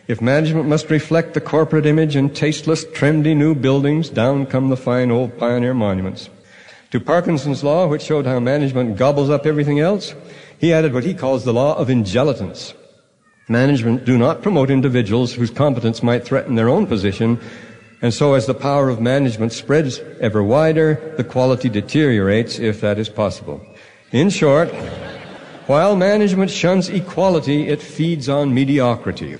If 0.08 0.20
management 0.20 0.68
must 0.68 0.90
reflect 0.90 1.32
the 1.32 1.40
corporate 1.40 1.86
image 1.86 2.16
in 2.16 2.34
tasteless, 2.34 2.84
trendy 2.84 3.34
new 3.34 3.54
buildings, 3.54 4.10
down 4.10 4.44
come 4.44 4.68
the 4.68 4.76
fine 4.76 5.10
old 5.10 5.38
pioneer 5.38 5.72
monuments. 5.72 6.28
To 6.90 7.00
Parkinson's 7.00 7.64
law, 7.64 7.86
which 7.86 8.02
showed 8.02 8.26
how 8.26 8.40
management 8.40 8.98
gobbles 8.98 9.30
up 9.30 9.46
everything 9.46 9.80
else, 9.80 10.14
he 10.58 10.70
added 10.70 10.92
what 10.92 11.04
he 11.04 11.14
calls 11.14 11.44
the 11.44 11.54
law 11.54 11.74
of 11.78 11.88
injelitance. 11.88 12.74
Management 13.48 14.04
do 14.04 14.16
not 14.16 14.42
promote 14.42 14.70
individuals 14.70 15.32
whose 15.32 15.50
competence 15.50 16.02
might 16.02 16.26
threaten 16.26 16.56
their 16.56 16.68
own 16.68 16.86
position, 16.86 17.38
and 18.04 18.12
so 18.12 18.34
as 18.34 18.44
the 18.44 18.52
power 18.52 18.90
of 18.90 19.00
management 19.00 19.50
spreads 19.50 19.98
ever 20.20 20.44
wider, 20.44 21.14
the 21.16 21.24
quality 21.24 21.70
deteriorates 21.70 22.58
if 22.58 22.82
that 22.82 22.98
is 22.98 23.08
possible. 23.08 23.64
In 24.12 24.28
short, 24.28 24.68
while 25.68 25.96
management 25.96 26.50
shuns 26.50 26.90
equality, 26.90 27.66
it 27.66 27.80
feeds 27.80 28.28
on 28.28 28.52
mediocrity. 28.52 29.38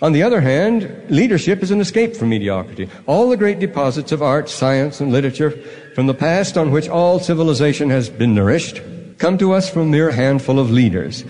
On 0.00 0.12
the 0.12 0.22
other 0.22 0.40
hand, 0.40 1.04
leadership 1.10 1.62
is 1.62 1.70
an 1.70 1.82
escape 1.82 2.16
from 2.16 2.30
mediocrity. 2.30 2.88
All 3.04 3.28
the 3.28 3.36
great 3.36 3.58
deposits 3.58 4.10
of 4.10 4.22
art, 4.22 4.48
science, 4.48 5.02
and 5.02 5.12
literature 5.12 5.50
from 5.94 6.06
the 6.06 6.14
past 6.14 6.56
on 6.56 6.70
which 6.70 6.88
all 6.88 7.20
civilization 7.20 7.90
has 7.90 8.08
been 8.08 8.34
nourished 8.34 8.80
come 9.18 9.36
to 9.36 9.52
us 9.52 9.68
from 9.68 9.82
a 9.82 9.96
mere 9.96 10.12
handful 10.12 10.58
of 10.58 10.70
leaders. 10.70 11.26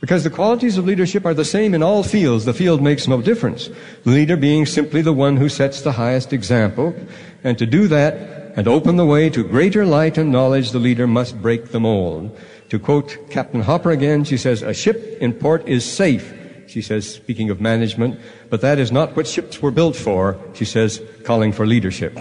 Because 0.00 0.22
the 0.22 0.30
qualities 0.30 0.78
of 0.78 0.84
leadership 0.84 1.26
are 1.26 1.34
the 1.34 1.44
same 1.44 1.74
in 1.74 1.82
all 1.82 2.04
fields. 2.04 2.44
The 2.44 2.54
field 2.54 2.80
makes 2.80 3.08
no 3.08 3.20
difference. 3.20 3.68
The 4.04 4.10
leader 4.10 4.36
being 4.36 4.64
simply 4.64 5.02
the 5.02 5.12
one 5.12 5.36
who 5.36 5.48
sets 5.48 5.80
the 5.80 5.92
highest 5.92 6.32
example. 6.32 6.94
And 7.42 7.58
to 7.58 7.66
do 7.66 7.88
that 7.88 8.54
and 8.56 8.68
open 8.68 8.96
the 8.96 9.06
way 9.06 9.28
to 9.30 9.42
greater 9.42 9.84
light 9.84 10.16
and 10.16 10.30
knowledge, 10.30 10.70
the 10.70 10.78
leader 10.78 11.06
must 11.06 11.42
break 11.42 11.70
the 11.70 11.80
mold. 11.80 12.36
To 12.68 12.78
quote 12.78 13.30
Captain 13.30 13.62
Hopper 13.62 13.90
again, 13.90 14.22
she 14.24 14.36
says, 14.36 14.62
a 14.62 14.74
ship 14.74 15.18
in 15.20 15.32
port 15.32 15.66
is 15.66 15.84
safe. 15.84 16.34
She 16.68 16.82
says, 16.82 17.12
speaking 17.12 17.50
of 17.50 17.60
management, 17.60 18.20
but 18.50 18.60
that 18.60 18.78
is 18.78 18.92
not 18.92 19.16
what 19.16 19.26
ships 19.26 19.62
were 19.62 19.70
built 19.70 19.96
for. 19.96 20.38
She 20.54 20.64
says, 20.64 21.02
calling 21.24 21.50
for 21.50 21.66
leadership. 21.66 22.16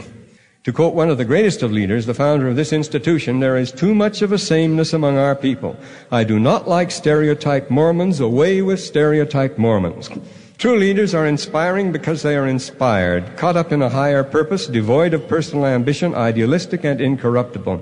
To 0.67 0.73
quote 0.73 0.95
one 0.95 1.09
of 1.09 1.17
the 1.17 1.23
greatest 1.23 1.63
of 1.63 1.71
leaders, 1.71 2.07
the 2.07 2.13
founder 2.13 2.49
of 2.49 2.57
this 2.57 2.73
institution, 2.73 3.39
there 3.39 3.55
is 3.55 3.71
too 3.71 3.95
much 3.95 4.21
of 4.21 4.33
a 4.33 4.37
sameness 4.37 4.91
among 4.91 5.17
our 5.17 5.33
people. 5.33 5.77
I 6.11 6.25
do 6.25 6.41
not 6.41 6.67
like 6.67 6.91
stereotyped 6.91 7.71
Mormons. 7.71 8.19
Away 8.19 8.61
with 8.61 8.81
stereotyped 8.81 9.57
Mormons. 9.57 10.09
True 10.57 10.77
leaders 10.77 11.15
are 11.15 11.25
inspiring 11.25 11.93
because 11.93 12.21
they 12.21 12.35
are 12.35 12.45
inspired, 12.45 13.37
caught 13.37 13.55
up 13.55 13.71
in 13.71 13.81
a 13.81 13.87
higher 13.87 14.25
purpose, 14.25 14.67
devoid 14.67 15.13
of 15.13 15.29
personal 15.29 15.65
ambition, 15.65 16.13
idealistic 16.13 16.83
and 16.83 16.99
incorruptible. 16.99 17.81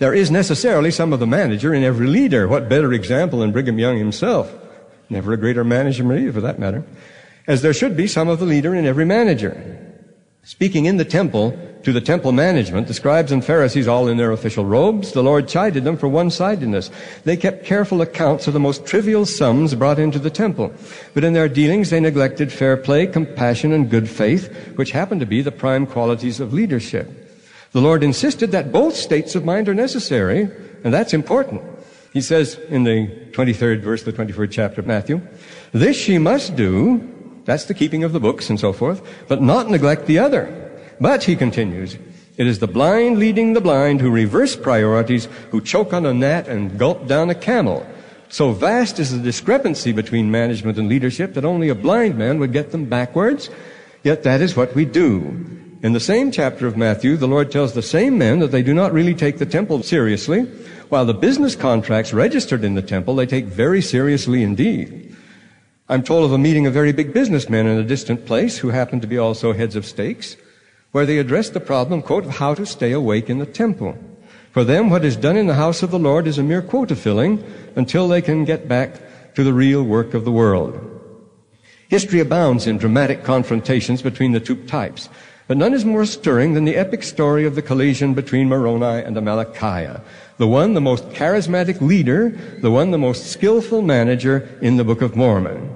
There 0.00 0.12
is 0.12 0.28
necessarily 0.28 0.90
some 0.90 1.12
of 1.12 1.20
the 1.20 1.26
manager 1.28 1.72
in 1.72 1.84
every 1.84 2.08
leader. 2.08 2.48
What 2.48 2.68
better 2.68 2.92
example 2.92 3.38
than 3.38 3.52
Brigham 3.52 3.78
Young 3.78 3.96
himself? 3.96 4.52
Never 5.08 5.34
a 5.34 5.36
greater 5.36 5.62
manager 5.62 6.12
either, 6.12 6.32
for 6.32 6.40
that 6.40 6.58
matter. 6.58 6.82
As 7.46 7.62
there 7.62 7.72
should 7.72 7.96
be 7.96 8.08
some 8.08 8.26
of 8.26 8.40
the 8.40 8.44
leader 8.44 8.74
in 8.74 8.86
every 8.86 9.04
manager. 9.04 9.84
Speaking 10.42 10.84
in 10.84 10.96
the 10.96 11.04
temple 11.04 11.58
to 11.82 11.92
the 11.92 12.00
temple 12.00 12.32
management, 12.32 12.88
the 12.88 12.94
scribes 12.94 13.30
and 13.30 13.44
Pharisees, 13.44 13.86
all 13.86 14.08
in 14.08 14.16
their 14.16 14.32
official 14.32 14.64
robes, 14.64 15.12
the 15.12 15.22
Lord 15.22 15.46
chided 15.46 15.84
them 15.84 15.96
for 15.96 16.08
one-sidedness. 16.08 16.90
They 17.24 17.36
kept 17.36 17.64
careful 17.64 18.02
accounts 18.02 18.46
of 18.46 18.54
the 18.54 18.60
most 18.60 18.84
trivial 18.84 19.24
sums 19.24 19.74
brought 19.74 19.98
into 19.98 20.18
the 20.18 20.30
temple. 20.30 20.72
But 21.14 21.22
in 21.22 21.32
their 21.32 21.48
dealings, 21.48 21.90
they 21.90 22.00
neglected 22.00 22.52
fair 22.52 22.76
play, 22.76 23.06
compassion, 23.06 23.72
and 23.72 23.88
good 23.88 24.08
faith, 24.08 24.52
which 24.76 24.90
happened 24.90 25.20
to 25.20 25.26
be 25.26 25.42
the 25.42 25.52
prime 25.52 25.86
qualities 25.86 26.40
of 26.40 26.52
leadership. 26.52 27.08
The 27.72 27.80
Lord 27.80 28.02
insisted 28.02 28.52
that 28.52 28.72
both 28.72 28.96
states 28.96 29.34
of 29.34 29.44
mind 29.44 29.68
are 29.68 29.74
necessary, 29.74 30.50
and 30.82 30.92
that's 30.92 31.14
important. 31.14 31.62
He 32.12 32.20
says 32.22 32.58
in 32.68 32.84
the 32.84 33.08
23rd 33.32 33.82
verse, 33.82 34.02
the 34.02 34.12
24th 34.12 34.50
chapter 34.50 34.80
of 34.80 34.86
Matthew, 34.86 35.20
This 35.72 35.96
she 35.96 36.18
must 36.18 36.56
do, 36.56 37.12
that's 37.44 37.66
the 37.66 37.74
keeping 37.74 38.02
of 38.02 38.12
the 38.12 38.20
books 38.20 38.50
and 38.50 38.58
so 38.58 38.72
forth, 38.72 39.02
but 39.28 39.42
not 39.42 39.70
neglect 39.70 40.06
the 40.06 40.18
other. 40.18 40.65
But, 41.00 41.24
he 41.24 41.36
continues, 41.36 41.96
it 42.36 42.46
is 42.46 42.58
the 42.58 42.66
blind 42.66 43.18
leading 43.18 43.54
the 43.54 43.60
blind 43.60 44.00
who 44.00 44.10
reverse 44.10 44.56
priorities, 44.56 45.26
who 45.50 45.60
choke 45.60 45.92
on 45.92 46.04
a 46.04 46.12
gnat 46.12 46.48
and 46.48 46.78
gulp 46.78 47.06
down 47.06 47.30
a 47.30 47.34
camel. 47.34 47.86
So 48.28 48.52
vast 48.52 48.98
is 48.98 49.12
the 49.12 49.22
discrepancy 49.22 49.92
between 49.92 50.30
management 50.30 50.78
and 50.78 50.88
leadership 50.88 51.34
that 51.34 51.44
only 51.44 51.68
a 51.68 51.74
blind 51.74 52.18
man 52.18 52.38
would 52.38 52.52
get 52.52 52.72
them 52.72 52.86
backwards. 52.86 53.48
Yet 54.02 54.22
that 54.24 54.40
is 54.40 54.56
what 54.56 54.74
we 54.74 54.84
do. 54.84 55.18
In 55.82 55.92
the 55.92 56.00
same 56.00 56.30
chapter 56.30 56.66
of 56.66 56.76
Matthew, 56.76 57.16
the 57.16 57.28
Lord 57.28 57.50
tells 57.50 57.72
the 57.72 57.82
same 57.82 58.18
men 58.18 58.40
that 58.40 58.50
they 58.50 58.62
do 58.62 58.74
not 58.74 58.92
really 58.92 59.14
take 59.14 59.38
the 59.38 59.46
temple 59.46 59.82
seriously, 59.82 60.42
while 60.88 61.04
the 61.04 61.14
business 61.14 61.54
contracts 61.54 62.12
registered 62.12 62.64
in 62.64 62.74
the 62.74 62.82
temple 62.82 63.14
they 63.14 63.26
take 63.26 63.44
very 63.44 63.80
seriously 63.80 64.42
indeed. 64.42 65.14
I'm 65.88 66.02
told 66.02 66.24
of 66.24 66.32
a 66.32 66.38
meeting 66.38 66.66
of 66.66 66.74
very 66.74 66.92
big 66.92 67.12
businessmen 67.12 67.66
in 67.66 67.78
a 67.78 67.84
distant 67.84 68.26
place 68.26 68.58
who 68.58 68.70
happened 68.70 69.02
to 69.02 69.08
be 69.08 69.18
also 69.18 69.52
heads 69.52 69.76
of 69.76 69.86
stakes, 69.86 70.36
where 70.96 71.04
they 71.04 71.18
address 71.18 71.50
the 71.50 71.60
problem, 71.60 72.00
quote, 72.00 72.24
of 72.24 72.30
how 72.30 72.54
to 72.54 72.64
stay 72.64 72.90
awake 72.90 73.28
in 73.28 73.38
the 73.38 73.44
temple. 73.44 73.94
For 74.52 74.64
them, 74.64 74.88
what 74.88 75.04
is 75.04 75.14
done 75.14 75.36
in 75.36 75.46
the 75.46 75.60
house 75.60 75.82
of 75.82 75.90
the 75.90 75.98
Lord 75.98 76.26
is 76.26 76.38
a 76.38 76.42
mere 76.42 76.62
quota 76.62 76.96
filling 76.96 77.44
until 77.76 78.08
they 78.08 78.22
can 78.22 78.46
get 78.46 78.66
back 78.66 79.34
to 79.34 79.44
the 79.44 79.52
real 79.52 79.82
work 79.82 80.14
of 80.14 80.24
the 80.24 80.32
world. 80.32 80.72
History 81.90 82.18
abounds 82.18 82.66
in 82.66 82.78
dramatic 82.78 83.24
confrontations 83.24 84.00
between 84.00 84.32
the 84.32 84.40
two 84.40 84.56
types, 84.64 85.10
but 85.46 85.58
none 85.58 85.74
is 85.74 85.84
more 85.84 86.06
stirring 86.06 86.54
than 86.54 86.64
the 86.64 86.76
epic 86.76 87.02
story 87.02 87.44
of 87.44 87.56
the 87.56 87.68
collision 87.68 88.14
between 88.14 88.48
Moroni 88.48 89.04
and 89.04 89.18
Amalickiah, 89.18 90.00
the 90.38 90.48
one 90.48 90.72
the 90.72 90.80
most 90.80 91.10
charismatic 91.10 91.82
leader, 91.82 92.30
the 92.62 92.70
one 92.70 92.90
the 92.90 92.96
most 92.96 93.26
skillful 93.26 93.82
manager 93.82 94.48
in 94.62 94.78
the 94.78 94.84
Book 94.84 95.02
of 95.02 95.14
Mormon. 95.14 95.75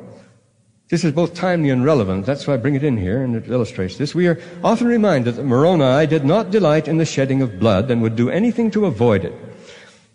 This 0.91 1.05
is 1.05 1.13
both 1.13 1.35
timely 1.35 1.71
and 1.71 1.85
relevant. 1.85 2.27
That's 2.27 2.49
why 2.49 2.55
I 2.55 2.57
bring 2.57 2.75
it 2.75 2.83
in 2.83 2.97
here, 2.97 3.23
and 3.23 3.37
it 3.37 3.49
illustrates 3.49 3.97
this. 3.97 4.13
We 4.13 4.27
are 4.27 4.41
often 4.65 4.89
reminded 4.89 5.37
that 5.37 5.45
Moroni 5.45 6.05
did 6.09 6.25
not 6.25 6.51
delight 6.51 6.89
in 6.89 6.97
the 6.97 7.05
shedding 7.05 7.41
of 7.43 7.61
blood 7.61 7.93
and 7.93 8.03
would 8.03 8.17
do 8.17 8.29
anything 8.29 8.73
to 8.73 8.87
avoid 8.87 9.25
it, 9.25 9.33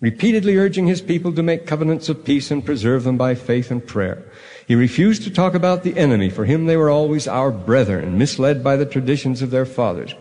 repeatedly 0.02 0.58
urging 0.58 0.86
his 0.86 1.02
people 1.02 1.32
to 1.32 1.42
make 1.42 1.66
covenants 1.66 2.10
of 2.10 2.26
peace 2.26 2.52
and 2.52 2.66
preserve 2.66 3.06
them 3.06 3.16
by 3.16 3.36
faith 3.36 3.72
and 3.72 3.88
prayer. 3.88 4.22
He 4.68 4.76
refused 4.76 5.24
to 5.24 5.32
talk 5.32 5.54
about 5.54 5.84
the 5.84 5.98
enemy. 5.98 6.30
For 6.30 6.44
him, 6.44 6.66
they 6.66 6.76
were 6.76 6.90
always 6.90 7.26
our 7.26 7.52
brethren, 7.52 8.18
misled 8.18 8.62
by 8.62 8.76
the 8.76 8.86
traditions 8.86 9.42
of 9.42 9.52
their 9.52 9.66
fathers. 9.66 10.14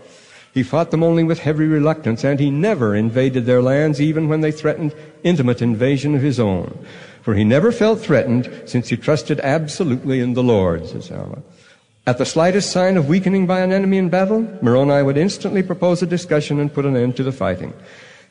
He 0.53 0.63
fought 0.63 0.93
them 0.93 1.03
only 1.03 1.25
with 1.25 1.41
heavy 1.41 1.67
reluctance, 1.67 2.23
and 2.23 2.39
he 2.39 2.53
never 2.53 2.95
invaded 2.95 3.45
their 3.45 3.61
lands, 3.61 4.01
even 4.01 4.29
when 4.29 4.41
they 4.41 4.53
threatened 4.53 4.95
intimate 5.25 5.61
invasion 5.61 6.15
of 6.15 6.23
his 6.23 6.39
own. 6.39 6.79
For 7.25 7.35
he 7.35 7.43
never 7.43 7.73
felt 7.73 8.01
threatened, 8.01 8.53
since 8.67 8.91
he 8.91 8.99
trusted 8.99 9.41
absolutely 9.41 10.21
in 10.21 10.35
the 10.35 10.43
Lord, 10.43 10.87
says 10.87 11.11
Alma. 11.11 11.43
At 12.07 12.19
the 12.19 12.27
slightest 12.27 12.71
sign 12.71 12.99
of 12.99 13.09
weakening 13.09 13.47
by 13.47 13.61
an 13.61 13.73
enemy 13.73 13.97
in 13.97 14.11
battle, 14.11 14.47
Moroni 14.61 15.03
would 15.03 15.17
instantly 15.17 15.63
propose 15.63 16.03
a 16.03 16.07
discussion 16.07 16.61
and 16.61 16.73
put 16.73 16.85
an 16.85 16.99
end 16.99 17.17
to 17.17 17.23
the 17.23 17.33
fighting. 17.33 17.73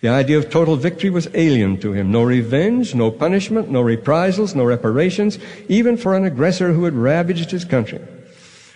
The 0.01 0.09
idea 0.09 0.37
of 0.37 0.51
total 0.51 0.75
victory 0.75 1.09
was 1.09 1.27
alien 1.33 1.79
to 1.79 1.93
him. 1.93 2.11
No 2.11 2.21
revenge, 2.21 2.93
no 2.93 3.09
punishment, 3.09 3.71
no 3.71 3.81
reprisals, 3.81 4.53
no 4.53 4.63
reparations, 4.63 5.39
even 5.67 5.97
for 5.97 6.15
an 6.15 6.25
aggressor 6.25 6.73
who 6.73 6.83
had 6.83 6.93
ravaged 6.93 7.49
his 7.49 7.65
country. 7.65 7.99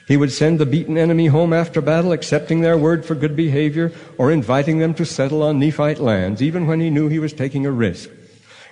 He 0.07 0.17
would 0.17 0.31
send 0.31 0.57
the 0.57 0.65
beaten 0.65 0.97
enemy 0.97 1.27
home 1.27 1.53
after 1.53 1.79
battle, 1.79 2.11
accepting 2.11 2.61
their 2.61 2.77
word 2.77 3.05
for 3.05 3.13
good 3.13 3.35
behavior 3.35 3.91
or 4.17 4.31
inviting 4.31 4.79
them 4.79 4.95
to 4.95 5.05
settle 5.05 5.43
on 5.43 5.59
Nephite 5.59 5.99
lands, 5.99 6.41
even 6.41 6.65
when 6.65 6.79
he 6.79 6.89
knew 6.89 7.07
he 7.07 7.19
was 7.19 7.33
taking 7.33 7.67
a 7.67 7.71
risk. 7.71 8.09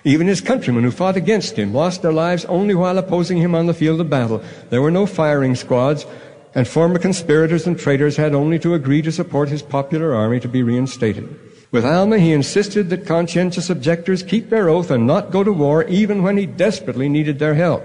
Even 0.06 0.28
his 0.28 0.40
countrymen 0.40 0.84
who 0.84 0.92
fought 0.92 1.16
against 1.16 1.58
him 1.58 1.74
lost 1.74 2.00
their 2.00 2.12
lives 2.12 2.44
only 2.44 2.76
while 2.76 2.96
opposing 2.96 3.38
him 3.38 3.56
on 3.56 3.66
the 3.66 3.74
field 3.74 4.00
of 4.00 4.08
battle. 4.08 4.40
There 4.70 4.80
were 4.80 4.92
no 4.92 5.04
firing 5.04 5.56
squads, 5.56 6.06
and 6.54 6.68
former 6.68 7.00
conspirators 7.00 7.66
and 7.66 7.76
traitors 7.76 8.16
had 8.16 8.32
only 8.32 8.60
to 8.60 8.74
agree 8.74 9.02
to 9.02 9.10
support 9.10 9.48
his 9.48 9.62
popular 9.62 10.14
army 10.14 10.38
to 10.38 10.48
be 10.48 10.62
reinstated. 10.62 11.28
With 11.72 11.84
Alma, 11.84 12.20
he 12.20 12.32
insisted 12.32 12.88
that 12.90 13.04
conscientious 13.04 13.68
objectors 13.68 14.22
keep 14.22 14.48
their 14.48 14.68
oath 14.68 14.92
and 14.92 15.08
not 15.08 15.32
go 15.32 15.42
to 15.42 15.52
war 15.52 15.82
even 15.88 16.22
when 16.22 16.36
he 16.36 16.46
desperately 16.46 17.08
needed 17.08 17.40
their 17.40 17.54
help. 17.54 17.82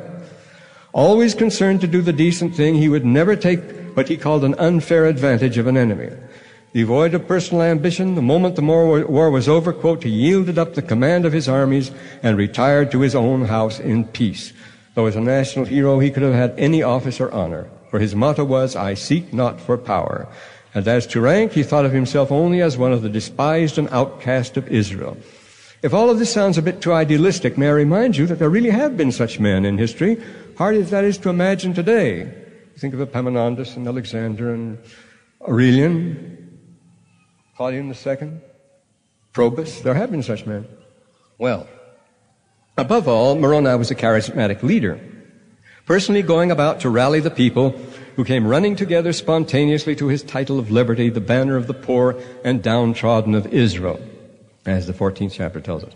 Always 0.93 1.33
concerned 1.33 1.81
to 1.81 1.87
do 1.87 2.03
the 2.03 2.13
decent 2.13 2.55
thing, 2.55 2.75
he 2.75 2.87
would 2.87 3.03
never 3.03 3.35
take 3.35 3.63
what 3.95 4.09
he 4.09 4.15
called 4.15 4.43
an 4.43 4.53
unfair 4.59 5.07
advantage 5.07 5.57
of 5.57 5.65
an 5.65 5.75
enemy. 5.75 6.11
Devoid 6.73 7.13
of 7.13 7.27
personal 7.27 7.63
ambition, 7.63 8.15
the 8.15 8.21
moment 8.21 8.55
the 8.55 8.61
war 8.61 9.29
was 9.29 9.49
over, 9.49 9.73
quote, 9.73 10.03
he 10.03 10.09
yielded 10.09 10.57
up 10.57 10.73
the 10.73 10.81
command 10.81 11.25
of 11.25 11.33
his 11.33 11.49
armies 11.49 11.91
and 12.23 12.37
retired 12.37 12.91
to 12.91 13.01
his 13.01 13.13
own 13.13 13.45
house 13.45 13.79
in 13.79 14.05
peace. 14.05 14.53
Though 14.95 15.05
as 15.05 15.17
a 15.17 15.21
national 15.21 15.65
hero, 15.65 15.99
he 15.99 16.11
could 16.11 16.23
have 16.23 16.33
had 16.33 16.53
any 16.57 16.81
office 16.81 17.19
or 17.19 17.31
honor, 17.31 17.69
for 17.89 17.99
his 17.99 18.15
motto 18.15 18.45
was, 18.45 18.75
I 18.75 18.93
seek 18.93 19.33
not 19.33 19.59
for 19.59 19.77
power. 19.77 20.29
And 20.73 20.87
as 20.87 21.05
to 21.07 21.19
rank, 21.19 21.51
he 21.51 21.63
thought 21.63 21.85
of 21.85 21.91
himself 21.91 22.31
only 22.31 22.61
as 22.61 22.77
one 22.77 22.93
of 22.93 23.01
the 23.01 23.09
despised 23.09 23.77
and 23.77 23.89
outcast 23.89 24.55
of 24.55 24.69
Israel. 24.69 25.17
If 25.83 25.93
all 25.93 26.09
of 26.09 26.19
this 26.19 26.31
sounds 26.31 26.57
a 26.57 26.61
bit 26.61 26.79
too 26.79 26.93
idealistic, 26.93 27.57
may 27.57 27.67
I 27.67 27.71
remind 27.71 28.15
you 28.15 28.25
that 28.27 28.39
there 28.39 28.49
really 28.49 28.69
have 28.69 28.95
been 28.95 29.11
such 29.11 29.41
men 29.41 29.65
in 29.65 29.77
history 29.77 30.21
hard 30.57 30.75
as 30.75 30.89
that 30.91 31.03
is 31.03 31.17
to 31.17 31.29
imagine 31.29 31.73
today. 31.73 32.31
Think 32.77 32.93
of 32.93 33.01
Epaminondas 33.01 33.75
and 33.75 33.87
Alexander 33.87 34.53
and 34.53 34.77
Aurelian, 35.41 36.40
Claudian 37.61 37.93
II, 37.93 38.41
Probus. 39.33 39.81
There 39.81 39.93
have 39.93 40.09
been 40.09 40.23
such 40.23 40.47
men. 40.47 40.67
Well, 41.37 41.67
above 42.75 43.07
all, 43.07 43.35
Moroni 43.35 43.75
was 43.75 43.91
a 43.91 43.95
charismatic 43.95 44.63
leader, 44.63 44.99
personally 45.85 46.23
going 46.23 46.49
about 46.49 46.79
to 46.79 46.89
rally 46.89 47.19
the 47.19 47.29
people 47.29 47.79
who 48.15 48.25
came 48.25 48.47
running 48.47 48.75
together 48.75 49.13
spontaneously 49.13 49.95
to 49.97 50.07
his 50.07 50.23
title 50.23 50.57
of 50.57 50.71
liberty, 50.71 51.11
the 51.11 51.21
banner 51.21 51.55
of 51.55 51.67
the 51.67 51.75
poor 51.75 52.19
and 52.43 52.63
downtrodden 52.63 53.35
of 53.35 53.45
Israel, 53.53 54.01
as 54.65 54.87
the 54.87 54.93
14th 54.93 55.33
chapter 55.33 55.61
tells 55.61 55.83
us. 55.83 55.93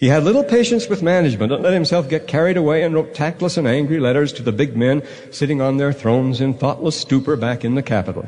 He 0.00 0.08
had 0.08 0.24
little 0.24 0.42
patience 0.42 0.88
with 0.88 1.00
management 1.00 1.52
and 1.52 1.62
let 1.62 1.74
himself 1.74 2.08
get 2.08 2.26
carried 2.26 2.56
away 2.56 2.82
and 2.82 2.92
wrote 2.92 3.14
tactless 3.14 3.56
and 3.56 3.68
angry 3.68 4.00
letters 4.00 4.32
to 4.32 4.42
the 4.42 4.50
big 4.50 4.76
men 4.76 5.04
sitting 5.30 5.60
on 5.60 5.76
their 5.76 5.92
thrones 5.92 6.40
in 6.40 6.54
thoughtless 6.54 7.00
stupor 7.00 7.36
back 7.36 7.64
in 7.64 7.76
the 7.76 7.84
capital. 7.84 8.26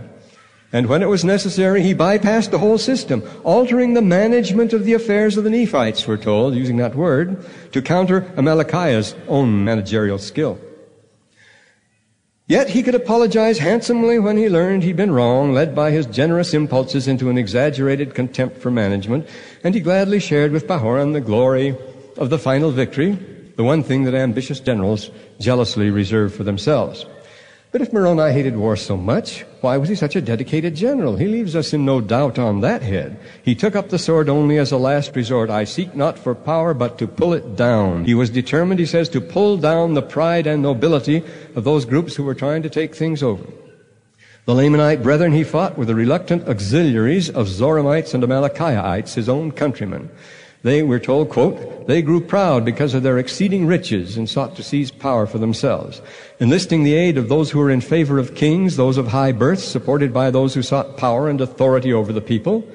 And 0.72 0.86
when 0.86 1.02
it 1.02 1.08
was 1.08 1.24
necessary, 1.24 1.82
he 1.82 1.94
bypassed 1.94 2.50
the 2.50 2.58
whole 2.58 2.78
system, 2.78 3.22
altering 3.44 3.94
the 3.94 4.02
management 4.02 4.72
of 4.72 4.84
the 4.84 4.94
affairs 4.94 5.36
of 5.36 5.44
the 5.44 5.50
Nephites, 5.50 6.06
we're 6.06 6.16
told, 6.16 6.54
using 6.54 6.76
that 6.78 6.96
word, 6.96 7.44
to 7.72 7.80
counter 7.80 8.22
Amalickiah's 8.36 9.14
own 9.28 9.64
managerial 9.64 10.18
skill. 10.18 10.58
Yet 12.48 12.70
he 12.70 12.84
could 12.84 12.94
apologize 12.94 13.58
handsomely 13.58 14.20
when 14.20 14.36
he 14.36 14.48
learned 14.48 14.84
he'd 14.84 14.96
been 14.96 15.10
wrong, 15.10 15.52
led 15.52 15.74
by 15.74 15.90
his 15.90 16.06
generous 16.06 16.54
impulses 16.54 17.08
into 17.08 17.28
an 17.28 17.38
exaggerated 17.38 18.14
contempt 18.14 18.58
for 18.58 18.70
management, 18.70 19.28
and 19.64 19.74
he 19.74 19.80
gladly 19.80 20.20
shared 20.20 20.52
with 20.52 20.68
Pahoran 20.68 21.12
the 21.12 21.20
glory 21.20 21.76
of 22.16 22.30
the 22.30 22.38
final 22.38 22.70
victory, 22.70 23.18
the 23.56 23.64
one 23.64 23.82
thing 23.82 24.04
that 24.04 24.14
ambitious 24.14 24.60
generals 24.60 25.10
jealously 25.40 25.90
reserve 25.90 26.34
for 26.34 26.44
themselves. 26.44 27.04
But 27.72 27.82
if 27.82 27.92
Moroni 27.92 28.32
hated 28.32 28.56
war 28.56 28.76
so 28.76 28.96
much, 28.96 29.44
why 29.60 29.76
was 29.76 29.88
he 29.88 29.94
such 29.94 30.16
a 30.16 30.20
dedicated 30.20 30.74
general? 30.74 31.16
He 31.16 31.26
leaves 31.26 31.54
us 31.54 31.74
in 31.74 31.84
no 31.84 32.00
doubt 32.00 32.38
on 32.38 32.60
that 32.60 32.80
head. 32.80 33.18
He 33.42 33.54
took 33.54 33.76
up 33.76 33.88
the 33.88 33.98
sword 33.98 34.28
only 34.28 34.56
as 34.56 34.72
a 34.72 34.78
last 34.78 35.14
resort. 35.14 35.50
I 35.50 35.64
seek 35.64 35.94
not 35.94 36.18
for 36.18 36.34
power, 36.34 36.72
but 36.72 36.96
to 36.98 37.06
pull 37.06 37.34
it 37.34 37.56
down. 37.56 38.04
He 38.04 38.14
was 38.14 38.30
determined, 38.30 38.80
he 38.80 38.86
says, 38.86 39.08
to 39.10 39.20
pull 39.20 39.58
down 39.58 39.94
the 39.94 40.02
pride 40.02 40.46
and 40.46 40.62
nobility 40.62 41.22
of 41.54 41.64
those 41.64 41.84
groups 41.84 42.14
who 42.14 42.24
were 42.24 42.34
trying 42.34 42.62
to 42.62 42.70
take 42.70 42.94
things 42.94 43.22
over. 43.22 43.44
The 44.46 44.54
Lamanite 44.54 45.02
brethren 45.02 45.32
he 45.32 45.42
fought 45.42 45.76
were 45.76 45.84
the 45.84 45.94
reluctant 45.96 46.48
auxiliaries 46.48 47.28
of 47.28 47.48
Zoramites 47.48 48.14
and 48.14 48.22
Amalickiahites, 48.22 49.14
his 49.14 49.28
own 49.28 49.50
countrymen. 49.50 50.08
They, 50.66 50.82
we're 50.82 50.98
told, 50.98 51.28
quote, 51.28 51.86
they 51.86 52.02
grew 52.02 52.20
proud 52.20 52.64
because 52.64 52.92
of 52.92 53.04
their 53.04 53.18
exceeding 53.18 53.68
riches 53.68 54.16
and 54.16 54.28
sought 54.28 54.56
to 54.56 54.64
seize 54.64 54.90
power 54.90 55.24
for 55.24 55.38
themselves. 55.38 56.02
Enlisting 56.40 56.82
the 56.82 56.94
aid 56.94 57.18
of 57.18 57.28
those 57.28 57.52
who 57.52 57.60
were 57.60 57.70
in 57.70 57.80
favor 57.80 58.18
of 58.18 58.34
kings, 58.34 58.74
those 58.74 58.96
of 58.96 59.06
high 59.06 59.30
birth, 59.30 59.60
supported 59.60 60.12
by 60.12 60.28
those 60.28 60.54
who 60.54 60.62
sought 60.62 60.96
power 60.96 61.28
and 61.28 61.40
authority 61.40 61.92
over 61.92 62.12
the 62.12 62.20
people, 62.20 62.68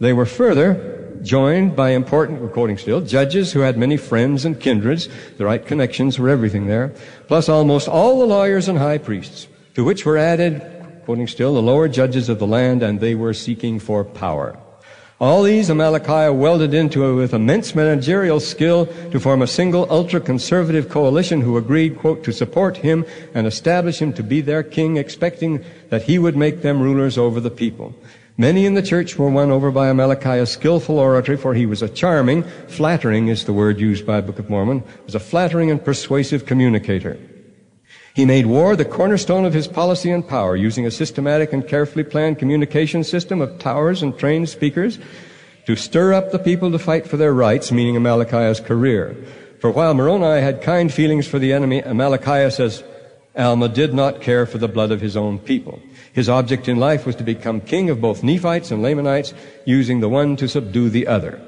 they 0.00 0.14
were 0.14 0.24
further 0.24 1.14
joined 1.20 1.76
by 1.76 1.90
important, 1.90 2.54
quoting 2.54 2.78
still, 2.78 3.02
judges 3.02 3.52
who 3.52 3.60
had 3.60 3.76
many 3.76 3.98
friends 3.98 4.46
and 4.46 4.58
kindreds, 4.58 5.06
the 5.36 5.44
right 5.44 5.66
connections 5.66 6.18
were 6.18 6.30
everything 6.30 6.68
there, 6.68 6.94
plus 7.28 7.50
almost 7.50 7.86
all 7.86 8.18
the 8.18 8.24
lawyers 8.24 8.66
and 8.66 8.78
high 8.78 8.96
priests, 8.96 9.46
to 9.74 9.84
which 9.84 10.06
were 10.06 10.16
added, 10.16 10.62
quoting 11.04 11.26
still, 11.26 11.52
the 11.52 11.60
lower 11.60 11.86
judges 11.86 12.30
of 12.30 12.38
the 12.38 12.46
land, 12.46 12.82
and 12.82 13.00
they 13.00 13.14
were 13.14 13.34
seeking 13.34 13.78
for 13.78 14.04
power. 14.04 14.58
All 15.18 15.44
these 15.44 15.70
Amalickiah 15.70 16.36
welded 16.36 16.74
into 16.74 17.06
it 17.06 17.14
with 17.14 17.32
immense 17.32 17.74
managerial 17.74 18.38
skill 18.38 18.84
to 19.12 19.18
form 19.18 19.40
a 19.40 19.46
single 19.46 19.86
ultra-conservative 19.90 20.90
coalition 20.90 21.40
who 21.40 21.56
agreed, 21.56 21.96
quote, 21.98 22.22
to 22.24 22.32
support 22.32 22.76
him 22.76 23.06
and 23.32 23.46
establish 23.46 24.02
him 24.02 24.12
to 24.12 24.22
be 24.22 24.42
their 24.42 24.62
king, 24.62 24.98
expecting 24.98 25.64
that 25.88 26.02
he 26.02 26.18
would 26.18 26.36
make 26.36 26.60
them 26.60 26.82
rulers 26.82 27.16
over 27.16 27.40
the 27.40 27.50
people. 27.50 27.94
Many 28.36 28.66
in 28.66 28.74
the 28.74 28.82
church 28.82 29.18
were 29.18 29.30
won 29.30 29.50
over 29.50 29.70
by 29.70 29.88
Amalickiah's 29.90 30.50
skillful 30.50 30.98
oratory, 30.98 31.38
for 31.38 31.54
he 31.54 31.64
was 31.64 31.80
a 31.80 31.88
charming, 31.88 32.42
flattering 32.68 33.28
is 33.28 33.46
the 33.46 33.54
word 33.54 33.80
used 33.80 34.04
by 34.04 34.20
Book 34.20 34.38
of 34.38 34.50
Mormon, 34.50 34.82
was 35.06 35.14
a 35.14 35.20
flattering 35.20 35.70
and 35.70 35.82
persuasive 35.82 36.44
communicator. 36.44 37.16
He 38.16 38.24
made 38.24 38.46
war 38.46 38.76
the 38.76 38.86
cornerstone 38.86 39.44
of 39.44 39.52
his 39.52 39.68
policy 39.68 40.10
and 40.10 40.26
power, 40.26 40.56
using 40.56 40.86
a 40.86 40.90
systematic 40.90 41.52
and 41.52 41.68
carefully 41.68 42.02
planned 42.02 42.38
communication 42.38 43.04
system 43.04 43.42
of 43.42 43.58
towers 43.58 44.02
and 44.02 44.18
trained 44.18 44.48
speakers 44.48 44.98
to 45.66 45.76
stir 45.76 46.14
up 46.14 46.32
the 46.32 46.38
people 46.38 46.70
to 46.72 46.78
fight 46.78 47.06
for 47.06 47.18
their 47.18 47.34
rights, 47.34 47.70
meaning 47.70 47.94
Amalickiah's 47.94 48.58
career. 48.58 49.14
For 49.60 49.70
while 49.70 49.92
Moroni 49.92 50.40
had 50.40 50.62
kind 50.62 50.90
feelings 50.90 51.28
for 51.28 51.38
the 51.38 51.52
enemy, 51.52 51.82
Amalickiah 51.82 52.50
says, 52.50 52.82
Alma 53.36 53.68
did 53.68 53.92
not 53.92 54.22
care 54.22 54.46
for 54.46 54.56
the 54.56 54.66
blood 54.66 54.92
of 54.92 55.02
his 55.02 55.14
own 55.14 55.38
people. 55.38 55.82
His 56.14 56.30
object 56.30 56.68
in 56.68 56.78
life 56.78 57.04
was 57.04 57.16
to 57.16 57.22
become 57.22 57.60
king 57.60 57.90
of 57.90 58.00
both 58.00 58.22
Nephites 58.22 58.70
and 58.70 58.82
Lamanites, 58.82 59.34
using 59.66 60.00
the 60.00 60.08
one 60.08 60.36
to 60.36 60.48
subdue 60.48 60.88
the 60.88 61.06
other. 61.06 61.38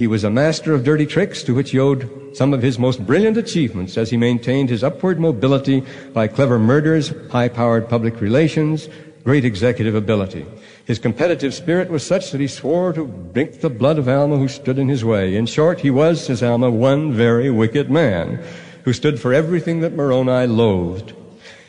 He 0.00 0.06
was 0.06 0.24
a 0.24 0.30
master 0.30 0.72
of 0.72 0.82
dirty 0.82 1.04
tricks 1.04 1.42
to 1.42 1.54
which 1.54 1.72
he 1.72 1.78
owed 1.78 2.34
some 2.34 2.54
of 2.54 2.62
his 2.62 2.78
most 2.78 3.04
brilliant 3.06 3.36
achievements 3.36 3.98
as 3.98 4.08
he 4.08 4.16
maintained 4.16 4.70
his 4.70 4.82
upward 4.82 5.20
mobility 5.20 5.84
by 6.14 6.26
clever 6.26 6.58
murders, 6.58 7.12
high-powered 7.30 7.86
public 7.86 8.18
relations, 8.18 8.88
great 9.24 9.44
executive 9.44 9.94
ability. 9.94 10.46
His 10.86 10.98
competitive 10.98 11.52
spirit 11.52 11.90
was 11.90 12.02
such 12.02 12.30
that 12.30 12.40
he 12.40 12.46
swore 12.46 12.94
to 12.94 13.08
drink 13.34 13.60
the 13.60 13.68
blood 13.68 13.98
of 13.98 14.08
Alma 14.08 14.38
who 14.38 14.48
stood 14.48 14.78
in 14.78 14.88
his 14.88 15.04
way. 15.04 15.36
In 15.36 15.44
short, 15.44 15.80
he 15.80 15.90
was, 15.90 16.24
says 16.24 16.42
Alma, 16.42 16.70
one 16.70 17.12
very 17.12 17.50
wicked 17.50 17.90
man 17.90 18.42
who 18.84 18.94
stood 18.94 19.20
for 19.20 19.34
everything 19.34 19.80
that 19.80 19.92
Moroni 19.92 20.46
loathed. 20.46 21.12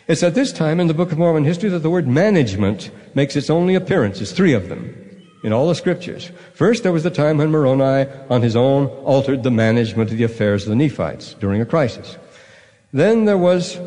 It's 0.08 0.24
at 0.24 0.36
this 0.36 0.54
time 0.54 0.80
in 0.80 0.88
the 0.88 0.94
Book 0.94 1.12
of 1.12 1.18
Mormon 1.18 1.44
history 1.44 1.68
that 1.68 1.80
the 1.80 1.90
word 1.90 2.08
management 2.08 2.92
makes 3.14 3.36
its 3.36 3.50
only 3.50 3.76
appearances, 3.76 4.32
three 4.32 4.54
of 4.54 4.70
them 4.70 5.11
in 5.44 5.54
all 5.54 5.68
the 5.68 5.76
scriptures. 5.76 6.32
First, 6.54 6.84
there 6.84 6.92
was 6.92 7.04
the 7.04 7.10
time 7.10 7.38
when 7.38 7.52
Moroni, 7.52 8.10
on 8.30 8.42
his 8.42 8.56
own, 8.56 8.88
altered 9.06 9.44
the 9.44 9.52
management 9.52 10.12
of 10.12 10.18
the 10.18 10.24
affairs 10.24 10.64
of 10.64 10.70
the 10.70 10.76
Nephites 10.76 11.34
during 11.36 11.62
a 11.62 11.66
crisis. 11.66 12.18
Then 12.94 13.26
there 13.26 13.38
was 13.38 13.78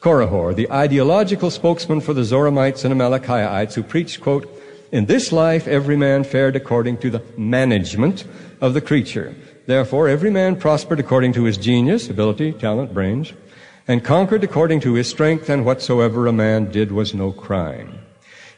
Korihor, 0.00 0.54
the 0.54 0.70
ideological 0.70 1.50
spokesman 1.50 2.00
for 2.00 2.14
the 2.14 2.22
Zoramites 2.22 2.84
and 2.84 2.94
Amalickiahites, 2.94 3.74
who 3.74 3.82
preached, 3.82 4.20
quote, 4.20 4.48
in 4.90 5.06
this 5.06 5.32
life 5.32 5.68
every 5.68 5.96
man 5.96 6.24
fared 6.24 6.56
according 6.56 6.98
to 6.98 7.10
the 7.10 7.22
management 7.36 8.24
of 8.60 8.74
the 8.74 8.80
creature. 8.80 9.34
Therefore 9.66 10.08
every 10.08 10.30
man 10.30 10.56
prospered 10.56 10.98
according 10.98 11.34
to 11.34 11.44
his 11.44 11.58
genius, 11.58 12.08
ability, 12.08 12.52
talent, 12.52 12.94
brains, 12.94 13.32
and 13.86 14.04
conquered 14.04 14.44
according 14.44 14.80
to 14.80 14.94
his 14.94 15.08
strength, 15.08 15.48
and 15.48 15.64
whatsoever 15.64 16.26
a 16.26 16.32
man 16.32 16.70
did 16.70 16.92
was 16.92 17.14
no 17.14 17.32
crime. 17.32 17.97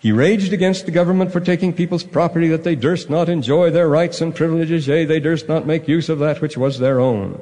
He 0.00 0.12
raged 0.12 0.54
against 0.54 0.86
the 0.86 0.92
government 0.92 1.30
for 1.30 1.40
taking 1.40 1.74
people's 1.74 2.04
property 2.04 2.48
that 2.48 2.64
they 2.64 2.74
durst 2.74 3.10
not 3.10 3.28
enjoy 3.28 3.70
their 3.70 3.86
rights 3.86 4.22
and 4.22 4.34
privileges, 4.34 4.88
yea, 4.88 5.04
they 5.04 5.20
durst 5.20 5.46
not 5.46 5.66
make 5.66 5.86
use 5.86 6.08
of 6.08 6.18
that 6.20 6.40
which 6.40 6.56
was 6.56 6.78
their 6.78 6.98
own. 6.98 7.38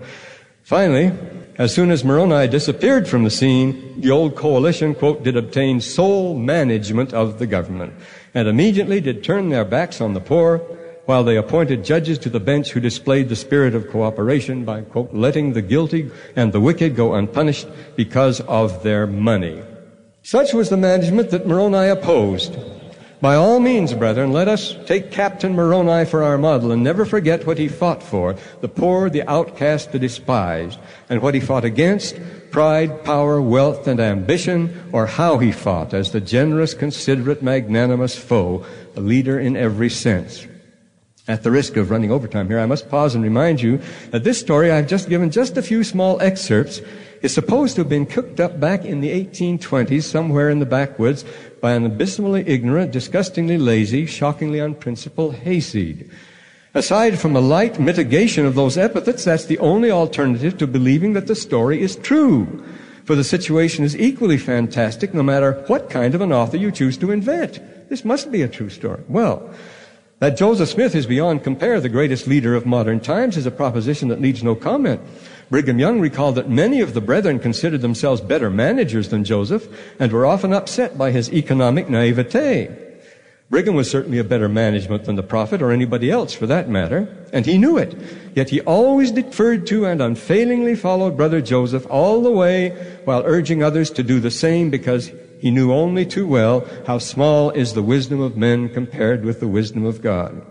Finally, 0.64 1.12
as 1.56 1.72
soon 1.72 1.92
as 1.92 2.04
Moroni 2.04 2.48
disappeared 2.48 3.08
from 3.08 3.22
the 3.22 3.30
scene, 3.30 4.00
the 4.00 4.10
old 4.10 4.34
coalition, 4.34 4.94
quote, 4.94 5.22
did 5.22 5.36
obtain 5.36 5.80
sole 5.80 6.36
management 6.36 7.14
of 7.14 7.38
the 7.38 7.46
government, 7.46 7.94
and 8.34 8.48
immediately 8.48 9.00
did 9.00 9.22
turn 9.22 9.50
their 9.50 9.64
backs 9.64 10.00
on 10.00 10.14
the 10.14 10.20
poor, 10.20 10.58
while 11.06 11.22
they 11.24 11.36
appointed 11.36 11.84
judges 11.84 12.18
to 12.18 12.28
the 12.28 12.40
bench 12.40 12.72
who 12.72 12.80
displayed 12.80 13.28
the 13.28 13.36
spirit 13.36 13.74
of 13.74 13.88
cooperation 13.88 14.64
by, 14.64 14.82
quote, 14.82 15.14
letting 15.14 15.52
the 15.52 15.62
guilty 15.62 16.10
and 16.34 16.52
the 16.52 16.60
wicked 16.60 16.96
go 16.96 17.14
unpunished 17.14 17.68
because 17.96 18.40
of 18.42 18.82
their 18.82 19.06
money. 19.06 19.62
Such 20.28 20.52
was 20.52 20.68
the 20.68 20.76
management 20.76 21.30
that 21.30 21.46
Moroni 21.46 21.88
opposed. 21.88 22.54
By 23.22 23.34
all 23.34 23.60
means, 23.60 23.94
brethren, 23.94 24.30
let 24.30 24.46
us 24.46 24.76
take 24.84 25.10
Captain 25.10 25.54
Moroni 25.54 26.04
for 26.04 26.22
our 26.22 26.36
model 26.36 26.70
and 26.70 26.84
never 26.84 27.06
forget 27.06 27.46
what 27.46 27.56
he 27.56 27.66
fought 27.66 28.02
for 28.02 28.36
the 28.60 28.68
poor, 28.68 29.08
the 29.08 29.26
outcast, 29.26 29.90
the 29.90 29.98
despised, 29.98 30.78
and 31.08 31.22
what 31.22 31.32
he 31.32 31.40
fought 31.40 31.64
against 31.64 32.20
pride, 32.50 33.02
power, 33.04 33.40
wealth, 33.40 33.88
and 33.88 34.00
ambition, 34.00 34.90
or 34.92 35.06
how 35.06 35.38
he 35.38 35.50
fought 35.50 35.94
as 35.94 36.12
the 36.12 36.20
generous, 36.20 36.74
considerate, 36.74 37.42
magnanimous 37.42 38.14
foe, 38.14 38.66
a 38.96 39.00
leader 39.00 39.40
in 39.40 39.56
every 39.56 39.88
sense. 39.88 40.46
At 41.26 41.42
the 41.42 41.50
risk 41.50 41.78
of 41.78 41.90
running 41.90 42.12
overtime 42.12 42.48
here, 42.48 42.58
I 42.58 42.66
must 42.66 42.90
pause 42.90 43.14
and 43.14 43.24
remind 43.24 43.62
you 43.62 43.80
that 44.10 44.24
this 44.24 44.38
story 44.38 44.70
I've 44.70 44.88
just 44.88 45.08
given 45.08 45.30
just 45.30 45.56
a 45.56 45.62
few 45.62 45.84
small 45.84 46.20
excerpts 46.20 46.82
is 47.22 47.34
supposed 47.34 47.74
to 47.74 47.82
have 47.82 47.88
been 47.88 48.06
cooked 48.06 48.40
up 48.40 48.60
back 48.60 48.84
in 48.84 49.00
the 49.00 49.10
1820s 49.10 50.04
somewhere 50.04 50.50
in 50.50 50.58
the 50.58 50.66
backwoods 50.66 51.24
by 51.60 51.72
an 51.72 51.84
abysmally 51.84 52.46
ignorant, 52.46 52.92
disgustingly 52.92 53.58
lazy, 53.58 54.06
shockingly 54.06 54.58
unprincipled 54.58 55.34
hayseed. 55.36 56.10
Aside 56.74 57.18
from 57.18 57.34
a 57.34 57.40
light 57.40 57.80
mitigation 57.80 58.46
of 58.46 58.54
those 58.54 58.78
epithets, 58.78 59.24
that's 59.24 59.46
the 59.46 59.58
only 59.58 59.90
alternative 59.90 60.58
to 60.58 60.66
believing 60.66 61.14
that 61.14 61.26
the 61.26 61.34
story 61.34 61.80
is 61.80 61.96
true. 61.96 62.64
For 63.04 63.14
the 63.14 63.24
situation 63.24 63.84
is 63.84 63.96
equally 63.96 64.36
fantastic 64.36 65.14
no 65.14 65.22
matter 65.22 65.64
what 65.66 65.88
kind 65.88 66.14
of 66.14 66.20
an 66.20 66.32
author 66.32 66.58
you 66.58 66.70
choose 66.70 66.98
to 66.98 67.10
invent. 67.10 67.58
This 67.88 68.04
must 68.04 68.30
be 68.30 68.42
a 68.42 68.48
true 68.48 68.68
story. 68.68 69.02
Well, 69.08 69.54
that 70.18 70.36
Joseph 70.36 70.68
Smith 70.68 70.94
is 70.94 71.06
beyond 71.06 71.44
compare 71.44 71.80
the 71.80 71.88
greatest 71.88 72.26
leader 72.26 72.54
of 72.54 72.66
modern 72.66 73.00
times 73.00 73.36
is 73.36 73.46
a 73.46 73.50
proposition 73.50 74.08
that 74.08 74.20
needs 74.20 74.42
no 74.42 74.54
comment. 74.54 75.00
Brigham 75.50 75.78
Young 75.78 76.00
recalled 76.00 76.34
that 76.34 76.50
many 76.50 76.80
of 76.82 76.92
the 76.92 77.00
brethren 77.00 77.38
considered 77.38 77.80
themselves 77.80 78.20
better 78.20 78.50
managers 78.50 79.08
than 79.08 79.24
Joseph 79.24 79.66
and 79.98 80.12
were 80.12 80.26
often 80.26 80.52
upset 80.52 80.98
by 80.98 81.10
his 81.10 81.32
economic 81.32 81.88
naivete. 81.88 82.68
Brigham 83.48 83.74
was 83.74 83.90
certainly 83.90 84.18
a 84.18 84.24
better 84.24 84.48
management 84.48 85.04
than 85.04 85.16
the 85.16 85.22
prophet 85.22 85.62
or 85.62 85.72
anybody 85.72 86.10
else 86.10 86.34
for 86.34 86.46
that 86.46 86.68
matter, 86.68 87.08
and 87.32 87.46
he 87.46 87.56
knew 87.56 87.78
it. 87.78 87.96
Yet 88.34 88.50
he 88.50 88.60
always 88.60 89.10
deferred 89.10 89.66
to 89.68 89.86
and 89.86 90.02
unfailingly 90.02 90.74
followed 90.74 91.16
brother 91.16 91.40
Joseph 91.40 91.86
all 91.88 92.22
the 92.22 92.30
way 92.30 92.70
while 93.06 93.22
urging 93.24 93.62
others 93.62 93.90
to 93.92 94.02
do 94.02 94.20
the 94.20 94.30
same 94.30 94.68
because 94.68 95.10
he 95.40 95.50
knew 95.50 95.72
only 95.72 96.04
too 96.04 96.26
well 96.26 96.66
how 96.86 96.98
small 96.98 97.50
is 97.50 97.72
the 97.72 97.82
wisdom 97.82 98.20
of 98.20 98.36
men 98.36 98.68
compared 98.68 99.24
with 99.24 99.40
the 99.40 99.48
wisdom 99.48 99.86
of 99.86 100.02
God. 100.02 100.42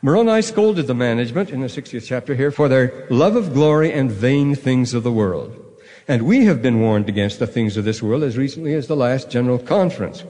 Moroni 0.00 0.40
scolded 0.42 0.86
the 0.86 0.94
management 0.94 1.50
in 1.50 1.60
the 1.60 1.66
60th 1.66 2.06
chapter 2.06 2.36
here 2.36 2.52
for 2.52 2.68
their 2.68 3.04
love 3.10 3.34
of 3.34 3.52
glory 3.52 3.92
and 3.92 4.12
vain 4.12 4.54
things 4.54 4.94
of 4.94 5.02
the 5.02 5.10
world. 5.10 5.56
And 6.06 6.22
we 6.22 6.44
have 6.44 6.62
been 6.62 6.80
warned 6.80 7.08
against 7.08 7.40
the 7.40 7.48
things 7.48 7.76
of 7.76 7.84
this 7.84 8.00
world 8.00 8.22
as 8.22 8.36
recently 8.36 8.74
as 8.74 8.86
the 8.86 8.94
last 8.94 9.28
general 9.28 9.58
conference. 9.58 10.22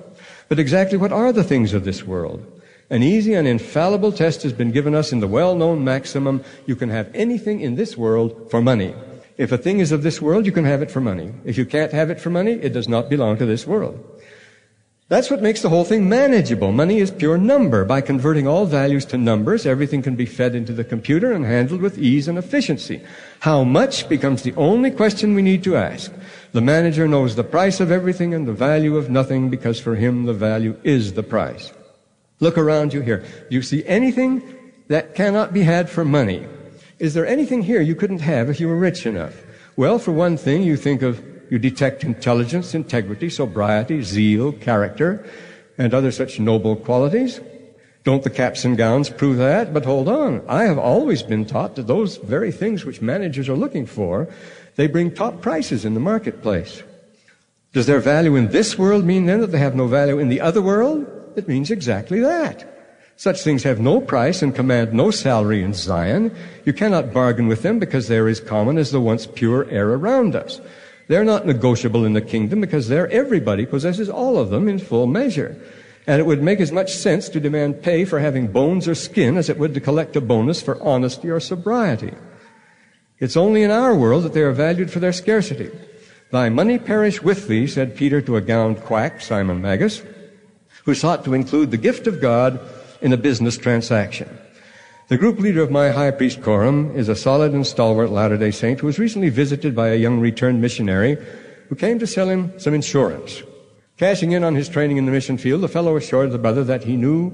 But 0.49 0.59
exactly 0.59 0.97
what 0.97 1.13
are 1.13 1.35
the 1.35 1.45
things 1.45 1.75
of 1.75 1.85
this 1.85 2.03
world? 2.03 2.47
An 2.89 3.03
easy 3.03 3.35
and 3.35 3.47
infallible 3.47 4.11
test 4.11 4.43
has 4.43 4.55
been 4.55 4.73
given 4.73 4.95
us 4.95 5.13
in 5.13 5.21
the 5.21 5.29
well-known 5.29 5.85
maximum, 5.85 6.43
you 6.65 6.75
can 6.75 6.89
have 6.89 7.15
anything 7.15 7.61
in 7.61 7.75
this 7.75 7.95
world 7.95 8.51
for 8.51 8.63
money. 8.63 8.95
If 9.37 9.53
a 9.53 9.59
thing 9.59 9.81
is 9.81 9.93
of 9.93 10.03
this 10.03 10.23
world, 10.23 10.47
you 10.47 10.53
can 10.53 10.65
have 10.65 10.81
it 10.81 10.91
for 10.91 11.03
money. 11.03 11.35
If 11.45 11.59
you 11.59 11.67
can't 11.67 11.93
have 11.93 12.09
it 12.09 12.21
for 12.21 12.31
money, 12.31 12.53
it 12.53 12.73
does 12.73 12.89
not 12.89 13.11
belong 13.11 13.37
to 13.37 13.47
this 13.47 13.67
world. 13.67 14.03
That's 15.09 15.31
what 15.31 15.41
makes 15.41 15.63
the 15.63 15.71
whole 15.71 15.85
thing 15.85 16.07
manageable. 16.07 16.71
Money 16.71 16.99
is 16.99 17.11
pure 17.11 17.39
number. 17.39 17.87
By 17.87 18.03
converting 18.03 18.47
all 18.47 18.67
values 18.67 19.07
to 19.07 19.17
numbers, 19.17 19.65
everything 19.65 20.03
can 20.03 20.17
be 20.17 20.27
fed 20.27 20.55
into 20.55 20.75
the 20.75 20.85
computer 20.85 21.33
and 21.33 21.47
handled 21.47 21.81
with 21.81 21.97
ease 21.97 22.29
and 22.29 22.37
efficiency. 22.37 23.03
How 23.41 23.65
much 23.65 24.07
becomes 24.11 24.43
the 24.43 24.55
only 24.57 24.91
question 24.91 25.35
we 25.35 25.41
need 25.41 25.65
to 25.65 25.77
ask. 25.77 26.13
The 26.53 26.61
manager 26.61 27.09
knows 27.09 27.37
the 27.37 27.45
price 27.45 27.81
of 27.81 27.91
everything 27.91 28.35
and 28.35 28.47
the 28.47 28.53
value 28.53 28.99
of 28.99 29.09
nothing 29.09 29.49
because 29.49 29.81
for 29.81 29.95
him 29.95 30.25
the 30.25 30.35
value 30.35 30.77
is 30.85 31.15
the 31.15 31.23
price. 31.23 31.73
Look 32.41 32.59
around 32.59 32.93
you 32.93 33.01
here. 33.01 33.25
Do 33.49 33.57
you 33.57 33.63
see 33.63 33.87
anything 33.87 34.43
that 34.89 35.15
cannot 35.15 35.55
be 35.55 35.63
had 35.63 35.89
for 35.89 36.05
money? 36.05 36.47
Is 36.99 37.15
there 37.15 37.27
anything 37.27 37.63
here 37.63 37.81
you 37.81 37.95
couldn't 37.95 38.21
have 38.21 38.51
if 38.51 38.61
you 38.61 38.69
were 38.69 38.77
rich 38.77 39.07
enough? 39.07 39.43
Well, 39.75 39.99
for 39.99 40.13
one 40.13 40.37
thing, 40.37 40.65
you 40.65 40.77
think 40.77 41.01
of 41.01 41.23
you 41.51 41.59
detect 41.59 42.05
intelligence, 42.05 42.75
integrity, 42.75 43.31
sobriety, 43.31 44.03
zeal, 44.03 44.53
character, 44.53 45.25
and 45.77 45.95
other 45.95 46.11
such 46.11 46.41
noble 46.41 46.77
qualities. 46.77 47.41
Don't 48.05 48.23
the 48.23 48.31
caps 48.31 48.65
and 48.65 48.77
gowns 48.77 49.11
prove 49.11 49.37
that? 49.39 49.75
But 49.75 49.85
hold 49.85 50.09
on. 50.09 50.43
I 50.49 50.65
have 50.65 50.79
always 50.79 51.23
been 51.23 51.45
taught 51.45 51.77
that 51.77 51.87
those 51.87 52.17
very 52.17 52.53
things 52.53 52.85
which 52.85 53.03
managers 53.03 53.49
are 53.49 53.57
looking 53.57 53.87
for, 53.87 54.29
they 54.77 54.87
bring 54.87 55.11
top 55.11 55.43
prices 55.43 55.85
in 55.85 55.95
the 55.95 56.01
marketplace. 56.01 56.83
Does 57.73 57.87
their 57.87 58.01
value 58.01 58.35
in 58.37 58.49
this 58.49 58.79
world 58.79 59.05
mean 59.05 59.27
then 59.27 59.41
that 59.41 59.53
they 59.53 59.59
have 59.59 59.75
no 59.75 59.87
value 59.87 60.19
in 60.19 60.29
the 60.29 60.41
other 60.41 60.63
world? 60.63 61.07
It 61.37 61.49
means 61.49 61.71
exactly 61.71 62.21
that. 62.21 62.65
Such 63.17 63.43
things 63.43 63.65
have 63.65 63.81
no 63.81 64.01
price 64.01 64.43
and 64.43 64.55
command 64.55 64.93
no 64.93 65.11
salary 65.11 65.63
in 65.63 65.75
Zion. 65.75 66.35
You 66.65 66.73
cannot 66.73 67.13
bargain 67.13 67.49
with 67.49 67.63
them 67.63 67.79
because 67.79 68.07
they 68.09 68.17
are 68.17 68.29
as 68.29 68.41
common 68.41 68.79
as 68.79 68.91
the 68.91 69.01
once 69.01 69.27
pure 69.27 69.69
air 69.71 69.91
around 69.91 70.37
us. 70.37 70.61
They're 71.09 71.25
not 71.25 71.47
negotiable 71.47 72.05
in 72.05 72.13
the 72.13 72.21
kingdom 72.21 72.61
because 72.61 72.89
there 72.89 73.11
everybody 73.11 73.67
possesses 73.67 74.09
all 74.09 74.39
of 74.39 74.51
them 74.51 74.69
in 74.69 74.79
full 74.79 75.07
measure. 75.07 75.61
And 76.07 76.21
it 76.21 76.25
would 76.25 76.43
make 76.43 76.61
as 76.61 76.71
much 76.71 76.93
sense 76.93 77.29
to 77.31 77.41
demand 77.41 77.83
pay 77.83 78.05
for 78.05 78.21
having 78.21 78.53
bones 78.53 78.87
or 78.87 78.95
skin 78.95 79.37
as 79.37 79.49
it 79.49 79.59
would 79.59 79.75
to 79.75 79.81
collect 79.81 80.17
a 80.17 80.21
bonus 80.21 80.63
for 80.63 80.83
honesty 80.83 81.31
or 81.31 81.41
sobriety. 81.41 82.13
It's 83.19 83.37
only 83.37 83.63
in 83.63 83.71
our 83.71 83.95
world 83.95 84.25
that 84.25 84.33
they 84.33 84.43
are 84.43 84.53
valued 84.53 84.91
for 84.91 85.01
their 85.01 85.13
scarcity. 85.13 85.71
Thy 86.31 86.51
money 86.51 86.79
perish 86.79 87.23
with 87.23 87.49
thee, 87.49 87.67
said 87.67 87.97
Peter 87.97 88.21
to 88.23 88.37
a 88.37 88.43
gowned 88.43 88.83
quack, 88.83 89.21
Simon 89.21 89.63
Magus, 89.63 90.03
who 90.85 90.95
sought 90.95 91.25
to 91.25 91.35
include 91.35 91.71
the 91.71 91.79
gift 91.79 92.07
of 92.07 92.21
God 92.21 92.61
in 93.01 93.13
a 93.13 93.17
business 93.17 93.57
transaction. 93.57 94.29
The 95.09 95.17
group 95.17 95.39
leader 95.39 95.63
of 95.63 95.71
my 95.71 95.89
high 95.89 96.11
priest 96.11 96.43
quorum 96.43 96.95
is 96.95 97.09
a 97.09 97.17
solid 97.17 97.55
and 97.55 97.67
stalwart 97.67 98.11
Latter-day 98.11 98.51
Saint 98.51 98.81
who 98.81 98.87
was 98.87 98.99
recently 98.99 99.31
visited 99.31 99.75
by 99.75 99.89
a 99.89 99.97
young 99.97 100.21
returned 100.21 100.61
missionary 100.61 101.17
who 101.71 101.77
came 101.77 101.99
to 101.99 102.07
sell 102.07 102.29
him 102.29 102.53
some 102.61 102.75
insurance. 102.75 103.43
Cashing 103.97 104.33
in 104.33 104.45
on 104.45 104.55
his 104.55 104.69
training 104.69 104.99
in 104.99 105.07
the 105.07 105.11
mission 105.11 105.39
field, 105.39 105.63
the 105.63 105.69
fellow 105.69 105.97
assured 105.97 106.31
the 106.31 106.37
brother 106.37 106.63
that 106.63 106.85
he 106.85 106.95
knew 106.95 107.33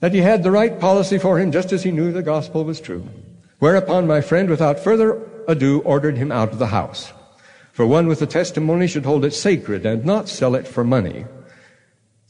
that 0.00 0.14
he 0.14 0.20
had 0.22 0.42
the 0.42 0.50
right 0.50 0.80
policy 0.80 1.18
for 1.18 1.38
him 1.38 1.52
just 1.52 1.74
as 1.74 1.82
he 1.82 1.92
knew 1.92 2.10
the 2.10 2.22
gospel 2.22 2.64
was 2.64 2.80
true. 2.80 3.06
Whereupon 3.58 4.06
my 4.06 4.22
friend, 4.22 4.48
without 4.48 4.80
further 4.80 5.20
ado, 5.46 5.80
ordered 5.80 6.16
him 6.16 6.32
out 6.32 6.52
of 6.52 6.58
the 6.58 6.68
house. 6.68 7.12
For 7.72 7.86
one 7.86 8.06
with 8.06 8.22
a 8.22 8.26
testimony 8.26 8.86
should 8.86 9.04
hold 9.04 9.26
it 9.26 9.34
sacred 9.34 9.84
and 9.84 10.06
not 10.06 10.26
sell 10.26 10.54
it 10.54 10.66
for 10.66 10.84
money. 10.84 11.26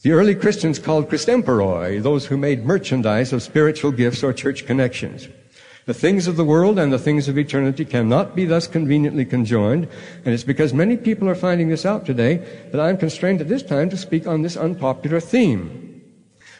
The 0.03 0.11
early 0.11 0.35
Christians 0.35 0.79
called 0.79 1.09
Christemporoi 1.09 2.03
those 2.03 2.25
who 2.25 2.35
made 2.35 2.65
merchandise 2.65 3.31
of 3.31 3.41
spiritual 3.41 3.93
gifts 3.93 4.21
or 4.21 4.33
church 4.33 4.65
connections. 4.65 5.29
The 5.85 5.93
things 5.93 6.27
of 6.27 6.35
the 6.35 6.43
world 6.43 6.77
and 6.77 6.91
the 6.91 6.99
things 6.99 7.29
of 7.29 7.37
eternity 7.37 7.85
cannot 7.85 8.35
be 8.35 8.43
thus 8.43 8.67
conveniently 8.67 9.23
conjoined, 9.23 9.87
and 10.25 10.33
it's 10.33 10.43
because 10.43 10.73
many 10.73 10.97
people 10.97 11.29
are 11.29 11.35
finding 11.35 11.69
this 11.69 11.85
out 11.85 12.05
today 12.05 12.45
that 12.73 12.81
I'm 12.81 12.97
constrained 12.97 13.39
at 13.39 13.47
this 13.47 13.63
time 13.63 13.89
to 13.91 13.97
speak 13.97 14.27
on 14.27 14.41
this 14.41 14.57
unpopular 14.57 15.21
theme. 15.21 16.03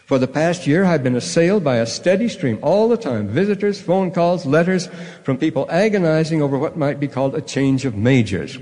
For 0.06 0.20
the 0.20 0.28
past 0.28 0.66
year, 0.66 0.86
I've 0.86 1.04
been 1.04 1.18
assailed 1.18 1.66
by 1.66 1.78
a 1.78 1.86
steady 1.86 2.30
stream 2.30 2.60
all 2.62 2.88
the 2.88 2.96
time 2.96 3.28
visitors, 3.28 3.82
phone 3.82 4.12
calls, 4.12 4.46
letters 4.46 4.88
from 5.24 5.38
people 5.38 5.68
agonizing 5.70 6.41
over 6.41 6.58
what 6.58 6.78
might 6.78 6.98
be 6.98 7.10
called 7.10 7.36
a 7.36 7.41
change 7.41 7.84
of 7.84 7.98
majors. 7.98 8.58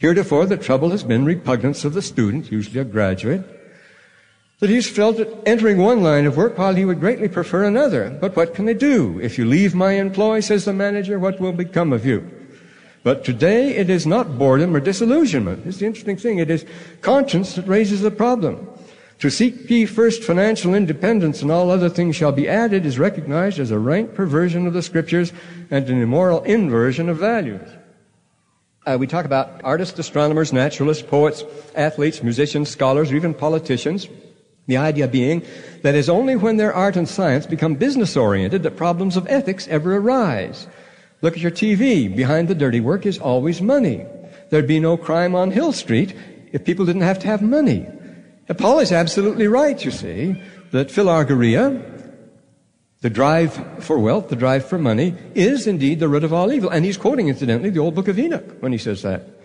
Heretofore, 0.00 0.44
the 0.44 0.58
trouble 0.58 0.90
has 0.90 1.02
been 1.02 1.24
repugnance 1.24 1.86
of 1.86 1.94
the 1.94 2.02
student, 2.02 2.52
usually 2.52 2.80
a 2.80 2.84
graduate, 2.84 3.60
that 4.62 4.70
he's 4.70 4.88
felt 4.88 5.16
that 5.16 5.42
entering 5.44 5.78
one 5.78 6.04
line 6.04 6.24
of 6.24 6.36
work 6.36 6.56
while 6.56 6.72
he 6.72 6.84
would 6.84 7.00
greatly 7.00 7.26
prefer 7.26 7.64
another. 7.64 8.16
But 8.20 8.36
what 8.36 8.54
can 8.54 8.64
they 8.64 8.74
do? 8.74 9.18
If 9.18 9.36
you 9.36 9.44
leave 9.44 9.74
my 9.74 9.94
employ, 9.94 10.38
says 10.38 10.66
the 10.66 10.72
manager, 10.72 11.18
what 11.18 11.40
will 11.40 11.50
become 11.50 11.92
of 11.92 12.06
you? 12.06 12.30
But 13.02 13.24
today 13.24 13.74
it 13.74 13.90
is 13.90 14.06
not 14.06 14.38
boredom 14.38 14.76
or 14.76 14.78
disillusionment. 14.78 15.66
It's 15.66 15.78
the 15.78 15.86
interesting 15.86 16.16
thing. 16.16 16.38
It 16.38 16.48
is 16.48 16.64
conscience 17.00 17.56
that 17.56 17.66
raises 17.66 18.02
the 18.02 18.12
problem. 18.12 18.68
To 19.18 19.30
seek 19.30 19.68
ye 19.68 19.84
first 19.84 20.22
financial 20.22 20.76
independence 20.76 21.42
and 21.42 21.50
all 21.50 21.68
other 21.68 21.88
things 21.88 22.14
shall 22.14 22.30
be 22.30 22.48
added 22.48 22.86
is 22.86 23.00
recognized 23.00 23.58
as 23.58 23.72
a 23.72 23.80
rank 23.80 24.14
perversion 24.14 24.68
of 24.68 24.74
the 24.74 24.82
scriptures 24.82 25.32
and 25.72 25.88
an 25.88 26.00
immoral 26.00 26.44
inversion 26.44 27.08
of 27.08 27.18
values. 27.18 27.68
Uh, 28.86 28.96
we 28.96 29.08
talk 29.08 29.24
about 29.24 29.60
artists, 29.64 29.98
astronomers, 29.98 30.52
naturalists, 30.52 31.02
poets, 31.02 31.42
athletes, 31.74 32.22
musicians, 32.22 32.68
scholars, 32.68 33.10
or 33.10 33.16
even 33.16 33.34
politicians. 33.34 34.06
The 34.66 34.76
idea 34.76 35.08
being 35.08 35.42
that 35.82 35.94
it's 35.94 36.08
only 36.08 36.36
when 36.36 36.56
their 36.56 36.72
art 36.72 36.96
and 36.96 37.08
science 37.08 37.46
become 37.46 37.74
business 37.74 38.16
oriented 38.16 38.62
that 38.62 38.76
problems 38.76 39.16
of 39.16 39.26
ethics 39.28 39.66
ever 39.68 39.96
arise. 39.96 40.68
Look 41.20 41.34
at 41.34 41.42
your 41.42 41.50
TV. 41.50 42.14
Behind 42.14 42.48
the 42.48 42.54
dirty 42.54 42.80
work 42.80 43.06
is 43.06 43.18
always 43.18 43.60
money. 43.60 44.06
There'd 44.50 44.66
be 44.66 44.80
no 44.80 44.96
crime 44.96 45.34
on 45.34 45.50
Hill 45.50 45.72
Street 45.72 46.14
if 46.52 46.64
people 46.64 46.84
didn't 46.84 47.02
have 47.02 47.18
to 47.20 47.26
have 47.26 47.42
money. 47.42 47.86
And 48.48 48.58
Paul 48.58 48.80
is 48.80 48.92
absolutely 48.92 49.48
right, 49.48 49.82
you 49.84 49.90
see, 49.90 50.40
that 50.72 50.88
philargyria, 50.88 51.88
the 53.00 53.10
drive 53.10 53.82
for 53.84 53.98
wealth, 53.98 54.28
the 54.28 54.36
drive 54.36 54.64
for 54.64 54.78
money, 54.78 55.14
is 55.34 55.66
indeed 55.66 56.00
the 56.00 56.08
root 56.08 56.24
of 56.24 56.32
all 56.32 56.52
evil. 56.52 56.70
And 56.70 56.84
he's 56.84 56.96
quoting, 56.96 57.28
incidentally, 57.28 57.70
the 57.70 57.80
old 57.80 57.94
book 57.94 58.08
of 58.08 58.18
Enoch 58.18 58.60
when 58.60 58.72
he 58.72 58.78
says 58.78 59.02
that. 59.02 59.41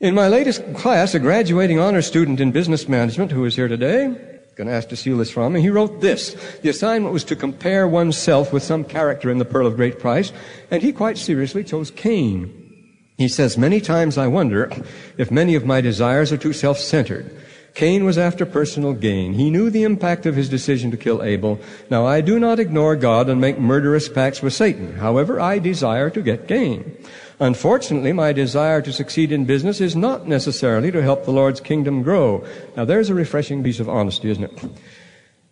In 0.00 0.14
my 0.14 0.28
latest 0.28 0.62
class, 0.74 1.12
a 1.14 1.18
graduating 1.18 1.80
honor 1.80 2.02
student 2.02 2.38
in 2.38 2.52
business 2.52 2.88
management 2.88 3.32
who 3.32 3.44
is 3.44 3.56
here 3.56 3.66
today, 3.66 4.06
going 4.54 4.68
to 4.68 4.72
ask 4.72 4.88
to 4.90 4.96
steal 4.96 5.18
this 5.18 5.32
from 5.32 5.54
me, 5.54 5.60
he 5.60 5.70
wrote 5.70 6.00
this. 6.00 6.34
The 6.62 6.68
assignment 6.68 7.12
was 7.12 7.24
to 7.24 7.34
compare 7.34 7.88
oneself 7.88 8.52
with 8.52 8.62
some 8.62 8.84
character 8.84 9.28
in 9.28 9.38
the 9.38 9.44
Pearl 9.44 9.66
of 9.66 9.74
Great 9.74 9.98
Price, 9.98 10.32
and 10.70 10.82
he 10.82 10.92
quite 10.92 11.18
seriously 11.18 11.64
chose 11.64 11.90
Cain. 11.90 12.94
He 13.16 13.26
says, 13.26 13.58
Many 13.58 13.80
times 13.80 14.16
I 14.16 14.28
wonder 14.28 14.70
if 15.16 15.32
many 15.32 15.56
of 15.56 15.66
my 15.66 15.80
desires 15.80 16.30
are 16.30 16.36
too 16.36 16.52
self-centered. 16.52 17.36
Cain 17.74 18.04
was 18.04 18.18
after 18.18 18.46
personal 18.46 18.92
gain. 18.92 19.32
He 19.32 19.50
knew 19.50 19.68
the 19.68 19.82
impact 19.82 20.26
of 20.26 20.36
his 20.36 20.48
decision 20.48 20.92
to 20.92 20.96
kill 20.96 21.24
Abel. 21.24 21.58
Now, 21.90 22.06
I 22.06 22.20
do 22.20 22.38
not 22.38 22.60
ignore 22.60 22.94
God 22.94 23.28
and 23.28 23.40
make 23.40 23.58
murderous 23.58 24.08
pacts 24.08 24.42
with 24.42 24.52
Satan. 24.52 24.94
However, 24.94 25.40
I 25.40 25.58
desire 25.58 26.10
to 26.10 26.22
get 26.22 26.46
gain. 26.46 26.96
Unfortunately, 27.40 28.12
my 28.12 28.32
desire 28.32 28.82
to 28.82 28.92
succeed 28.92 29.30
in 29.30 29.44
business 29.44 29.80
is 29.80 29.94
not 29.94 30.26
necessarily 30.26 30.90
to 30.90 31.02
help 31.02 31.24
the 31.24 31.30
Lord's 31.30 31.60
kingdom 31.60 32.02
grow. 32.02 32.44
Now, 32.76 32.84
there's 32.84 33.10
a 33.10 33.14
refreshing 33.14 33.62
piece 33.62 33.78
of 33.78 33.88
honesty, 33.88 34.30
isn't 34.30 34.44
it? 34.44 34.70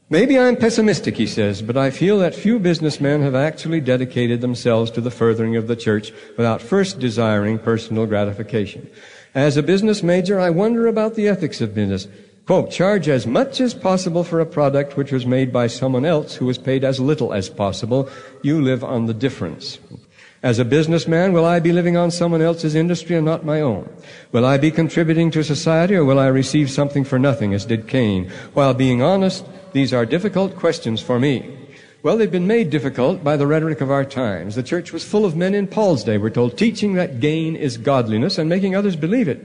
Maybe 0.08 0.38
I'm 0.38 0.56
pessimistic, 0.56 1.16
he 1.16 1.26
says, 1.26 1.62
but 1.62 1.76
I 1.76 1.90
feel 1.90 2.18
that 2.18 2.34
few 2.34 2.58
businessmen 2.60 3.22
have 3.22 3.34
actually 3.34 3.80
dedicated 3.80 4.40
themselves 4.40 4.90
to 4.92 5.00
the 5.00 5.10
furthering 5.10 5.56
of 5.56 5.66
the 5.66 5.74
church 5.74 6.12
without 6.36 6.62
first 6.62 7.00
desiring 7.00 7.58
personal 7.58 8.06
gratification. 8.06 8.88
As 9.34 9.56
a 9.56 9.62
business 9.62 10.02
major, 10.02 10.38
I 10.38 10.50
wonder 10.50 10.86
about 10.86 11.14
the 11.14 11.28
ethics 11.28 11.60
of 11.60 11.74
business. 11.74 12.06
Quote, 12.46 12.70
charge 12.70 13.08
as 13.08 13.26
much 13.26 13.60
as 13.60 13.74
possible 13.74 14.22
for 14.22 14.38
a 14.38 14.46
product 14.46 14.96
which 14.96 15.10
was 15.10 15.26
made 15.26 15.52
by 15.52 15.66
someone 15.66 16.04
else 16.04 16.36
who 16.36 16.46
was 16.46 16.58
paid 16.58 16.84
as 16.84 17.00
little 17.00 17.32
as 17.32 17.48
possible. 17.48 18.08
You 18.42 18.62
live 18.62 18.84
on 18.84 19.06
the 19.06 19.14
difference. 19.14 19.80
As 20.46 20.60
a 20.60 20.64
businessman, 20.64 21.32
will 21.32 21.44
I 21.44 21.58
be 21.58 21.72
living 21.72 21.96
on 21.96 22.12
someone 22.12 22.40
else's 22.40 22.76
industry 22.76 23.16
and 23.16 23.26
not 23.26 23.44
my 23.44 23.60
own? 23.60 23.92
Will 24.30 24.44
I 24.44 24.58
be 24.58 24.70
contributing 24.70 25.28
to 25.32 25.42
society 25.42 25.96
or 25.96 26.04
will 26.04 26.20
I 26.20 26.28
receive 26.28 26.70
something 26.70 27.02
for 27.02 27.18
nothing 27.18 27.52
as 27.52 27.64
did 27.64 27.88
Cain? 27.88 28.30
While 28.54 28.72
being 28.72 29.02
honest, 29.02 29.44
these 29.72 29.92
are 29.92 30.06
difficult 30.06 30.54
questions 30.54 31.02
for 31.02 31.18
me. 31.18 31.58
Well, 32.04 32.16
they've 32.16 32.30
been 32.30 32.46
made 32.46 32.70
difficult 32.70 33.24
by 33.24 33.36
the 33.36 33.48
rhetoric 33.48 33.80
of 33.80 33.90
our 33.90 34.04
times. 34.04 34.54
The 34.54 34.62
church 34.62 34.92
was 34.92 35.04
full 35.04 35.24
of 35.24 35.34
men 35.34 35.52
in 35.52 35.66
Paul's 35.66 36.04
day, 36.04 36.16
we're 36.16 36.30
told, 36.30 36.56
teaching 36.56 36.94
that 36.94 37.18
gain 37.18 37.56
is 37.56 37.76
godliness 37.76 38.38
and 38.38 38.48
making 38.48 38.76
others 38.76 38.94
believe 38.94 39.26
it. 39.26 39.44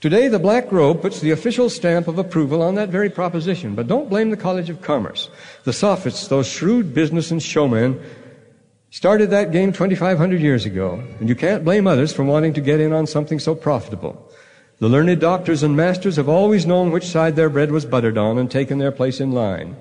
Today, 0.00 0.26
the 0.26 0.40
black 0.40 0.72
robe 0.72 1.00
puts 1.00 1.20
the 1.20 1.30
official 1.30 1.70
stamp 1.70 2.08
of 2.08 2.18
approval 2.18 2.60
on 2.60 2.74
that 2.74 2.88
very 2.88 3.08
proposition. 3.08 3.76
But 3.76 3.86
don't 3.86 4.10
blame 4.10 4.30
the 4.30 4.36
College 4.36 4.68
of 4.68 4.82
Commerce. 4.82 5.30
The 5.62 5.72
sophists, 5.72 6.26
those 6.26 6.48
shrewd 6.48 6.92
business 6.92 7.30
and 7.30 7.40
showmen, 7.40 8.00
started 8.94 9.30
that 9.30 9.50
game 9.50 9.72
2,500 9.72 10.40
years 10.40 10.64
ago, 10.64 11.02
and 11.18 11.28
you 11.28 11.34
can't 11.34 11.64
blame 11.64 11.84
others 11.84 12.12
for 12.12 12.22
wanting 12.22 12.52
to 12.52 12.60
get 12.60 12.78
in 12.78 12.92
on 12.92 13.08
something 13.08 13.40
so 13.40 13.52
profitable. 13.52 14.30
The 14.78 14.88
learned 14.88 15.18
doctors 15.18 15.64
and 15.64 15.76
masters 15.76 16.14
have 16.14 16.28
always 16.28 16.64
known 16.64 16.92
which 16.92 17.08
side 17.08 17.34
their 17.34 17.50
bread 17.50 17.72
was 17.72 17.84
buttered 17.84 18.16
on 18.16 18.38
and 18.38 18.48
taken 18.48 18.78
their 18.78 18.92
place 18.92 19.18
in 19.18 19.32
line. 19.32 19.74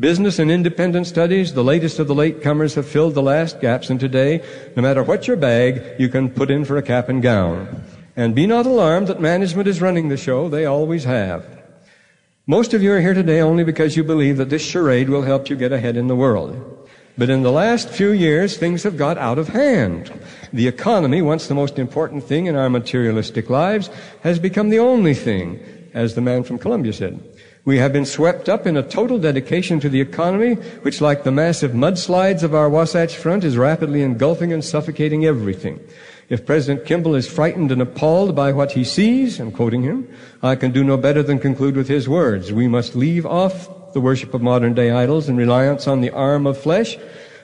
Business 0.00 0.40
and 0.40 0.50
independent 0.50 1.06
studies, 1.06 1.54
the 1.54 1.62
latest 1.62 2.00
of 2.00 2.08
the 2.08 2.14
late 2.14 2.42
comers, 2.42 2.74
have 2.74 2.88
filled 2.88 3.14
the 3.14 3.22
last 3.22 3.60
gaps, 3.60 3.88
and 3.88 4.00
today, 4.00 4.42
no 4.74 4.82
matter 4.82 5.04
what 5.04 5.28
your 5.28 5.36
bag, 5.36 6.00
you 6.00 6.08
can 6.08 6.28
put 6.28 6.50
in 6.50 6.64
for 6.64 6.76
a 6.76 6.82
cap 6.82 7.08
and 7.08 7.22
gown. 7.22 7.84
And 8.16 8.34
be 8.34 8.48
not 8.48 8.66
alarmed 8.66 9.06
that 9.06 9.20
management 9.20 9.68
is 9.68 9.80
running 9.80 10.08
the 10.08 10.16
show, 10.16 10.48
they 10.48 10.66
always 10.66 11.04
have. 11.04 11.46
Most 12.48 12.74
of 12.74 12.82
you 12.82 12.90
are 12.94 13.00
here 13.00 13.14
today 13.14 13.42
only 13.42 13.62
because 13.62 13.96
you 13.96 14.02
believe 14.02 14.38
that 14.38 14.50
this 14.50 14.66
charade 14.66 15.08
will 15.08 15.22
help 15.22 15.48
you 15.48 15.54
get 15.54 15.70
ahead 15.70 15.96
in 15.96 16.08
the 16.08 16.16
world. 16.16 16.69
But 17.20 17.28
in 17.28 17.42
the 17.42 17.52
last 17.52 17.90
few 17.90 18.12
years, 18.12 18.56
things 18.56 18.82
have 18.84 18.96
got 18.96 19.18
out 19.18 19.38
of 19.38 19.48
hand. 19.48 20.10
The 20.54 20.66
economy, 20.66 21.20
once 21.20 21.48
the 21.48 21.54
most 21.54 21.78
important 21.78 22.24
thing 22.24 22.46
in 22.46 22.56
our 22.56 22.70
materialistic 22.70 23.50
lives, 23.50 23.90
has 24.22 24.38
become 24.38 24.70
the 24.70 24.78
only 24.78 25.12
thing, 25.12 25.60
as 25.92 26.14
the 26.14 26.22
man 26.22 26.44
from 26.44 26.58
Columbia 26.58 26.94
said. 26.94 27.22
We 27.66 27.76
have 27.76 27.92
been 27.92 28.06
swept 28.06 28.48
up 28.48 28.66
in 28.66 28.74
a 28.74 28.82
total 28.82 29.18
dedication 29.18 29.80
to 29.80 29.90
the 29.90 30.00
economy, 30.00 30.54
which, 30.80 31.02
like 31.02 31.24
the 31.24 31.30
massive 31.30 31.72
mudslides 31.72 32.42
of 32.42 32.54
our 32.54 32.70
Wasatch 32.70 33.14
Front, 33.14 33.44
is 33.44 33.58
rapidly 33.58 34.00
engulfing 34.00 34.50
and 34.50 34.64
suffocating 34.64 35.26
everything. 35.26 35.78
If 36.30 36.46
President 36.46 36.86
Kimball 36.86 37.16
is 37.16 37.28
frightened 37.28 37.70
and 37.70 37.82
appalled 37.82 38.34
by 38.34 38.52
what 38.52 38.72
he 38.72 38.82
sees, 38.82 39.38
I'm 39.38 39.52
quoting 39.52 39.82
him, 39.82 40.08
I 40.42 40.56
can 40.56 40.70
do 40.70 40.82
no 40.82 40.96
better 40.96 41.22
than 41.22 41.38
conclude 41.38 41.76
with 41.76 41.88
his 41.88 42.08
words. 42.08 42.50
We 42.50 42.66
must 42.66 42.96
leave 42.96 43.26
off 43.26 43.68
the 43.92 44.00
worship 44.00 44.34
of 44.34 44.42
modern 44.42 44.74
day 44.74 44.90
idols 44.90 45.28
and 45.28 45.38
reliance 45.38 45.86
on 45.86 46.00
the 46.00 46.10
arm 46.10 46.46
of 46.46 46.58
flesh. 46.58 46.96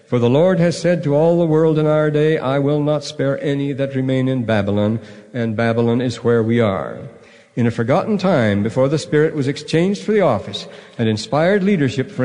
For 0.07 0.19
the 0.21 0.31
Lord 0.31 0.61
has 0.61 0.81
said 0.81 1.03
to 1.03 1.15
all 1.17 1.39
the 1.39 1.47
world 1.47 1.79
in 1.79 1.87
our 1.87 2.11
day, 2.11 2.39
I 2.39 2.61
will 2.61 2.83
not 2.83 3.03
spare 3.03 3.41
any 3.43 3.73
that 3.73 3.97
remain 3.97 4.29
in 4.29 4.45
Babylon, 4.45 5.01
and 5.33 5.57
Babylon 5.57 6.01
is 6.01 6.23
where 6.23 6.43
we 6.43 6.61
are. 6.61 7.09
In 7.57 7.67
a 7.67 7.73
forgotten 7.73 8.19
time, 8.19 8.63
before 8.63 8.89
the 8.89 8.99
Spirit 8.99 9.35
was 9.35 9.49
exchanged 9.49 10.03
for 10.03 10.13
the 10.13 10.21
office 10.21 10.69
and 10.99 11.09
inspired 11.09 11.65
leadership 11.65 12.11
for 12.11 12.25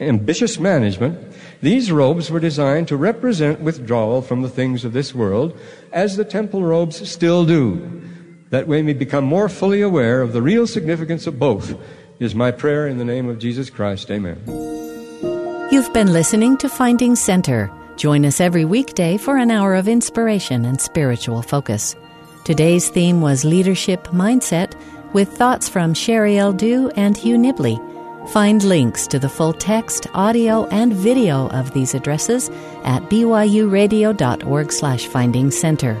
ambitious 0.00 0.58
management, 0.58 1.34
these 1.62 1.92
robes 1.92 2.30
were 2.30 2.40
designed 2.40 2.88
to 2.88 2.96
represent 2.96 3.60
withdrawal 3.60 4.20
from 4.20 4.42
the 4.42 4.48
things 4.48 4.84
of 4.84 4.92
this 4.92 5.14
world, 5.14 5.56
as 5.92 6.16
the 6.16 6.24
temple 6.24 6.64
robes 6.64 7.08
still 7.08 7.46
do. 7.46 8.02
That 8.50 8.66
we 8.66 8.82
may 8.82 8.92
become 8.92 9.24
more 9.24 9.48
fully 9.48 9.80
aware 9.80 10.20
of 10.20 10.32
the 10.34 10.42
real 10.42 10.66
significance 10.66 11.26
of 11.26 11.38
both 11.38 11.74
is 12.22 12.34
my 12.34 12.50
prayer 12.50 12.86
in 12.86 12.98
the 12.98 13.04
name 13.04 13.28
of 13.28 13.38
Jesus 13.38 13.68
Christ. 13.68 14.10
Amen. 14.10 14.40
You've 15.72 15.92
been 15.92 16.12
listening 16.12 16.56
to 16.58 16.68
Finding 16.68 17.16
Center. 17.16 17.70
Join 17.96 18.24
us 18.24 18.40
every 18.40 18.64
weekday 18.64 19.16
for 19.16 19.36
an 19.36 19.50
hour 19.50 19.74
of 19.74 19.88
inspiration 19.88 20.64
and 20.64 20.80
spiritual 20.80 21.42
focus. 21.42 21.96
Today's 22.44 22.88
theme 22.88 23.20
was 23.20 23.44
Leadership 23.44 24.06
Mindset 24.08 24.74
with 25.12 25.28
thoughts 25.28 25.68
from 25.68 25.94
Sheri. 25.94 26.56
Dew 26.56 26.90
and 26.96 27.16
Hugh 27.16 27.36
Nibley. 27.36 27.78
Find 28.30 28.62
links 28.62 29.06
to 29.08 29.18
the 29.18 29.28
full 29.28 29.52
text, 29.52 30.06
audio, 30.14 30.66
and 30.66 30.92
video 30.92 31.48
of 31.48 31.72
these 31.74 31.94
addresses 31.94 32.50
at 32.84 33.02
byuradio.org 33.10 34.72
slash 34.72 35.06
finding 35.06 35.50
center. 35.50 36.00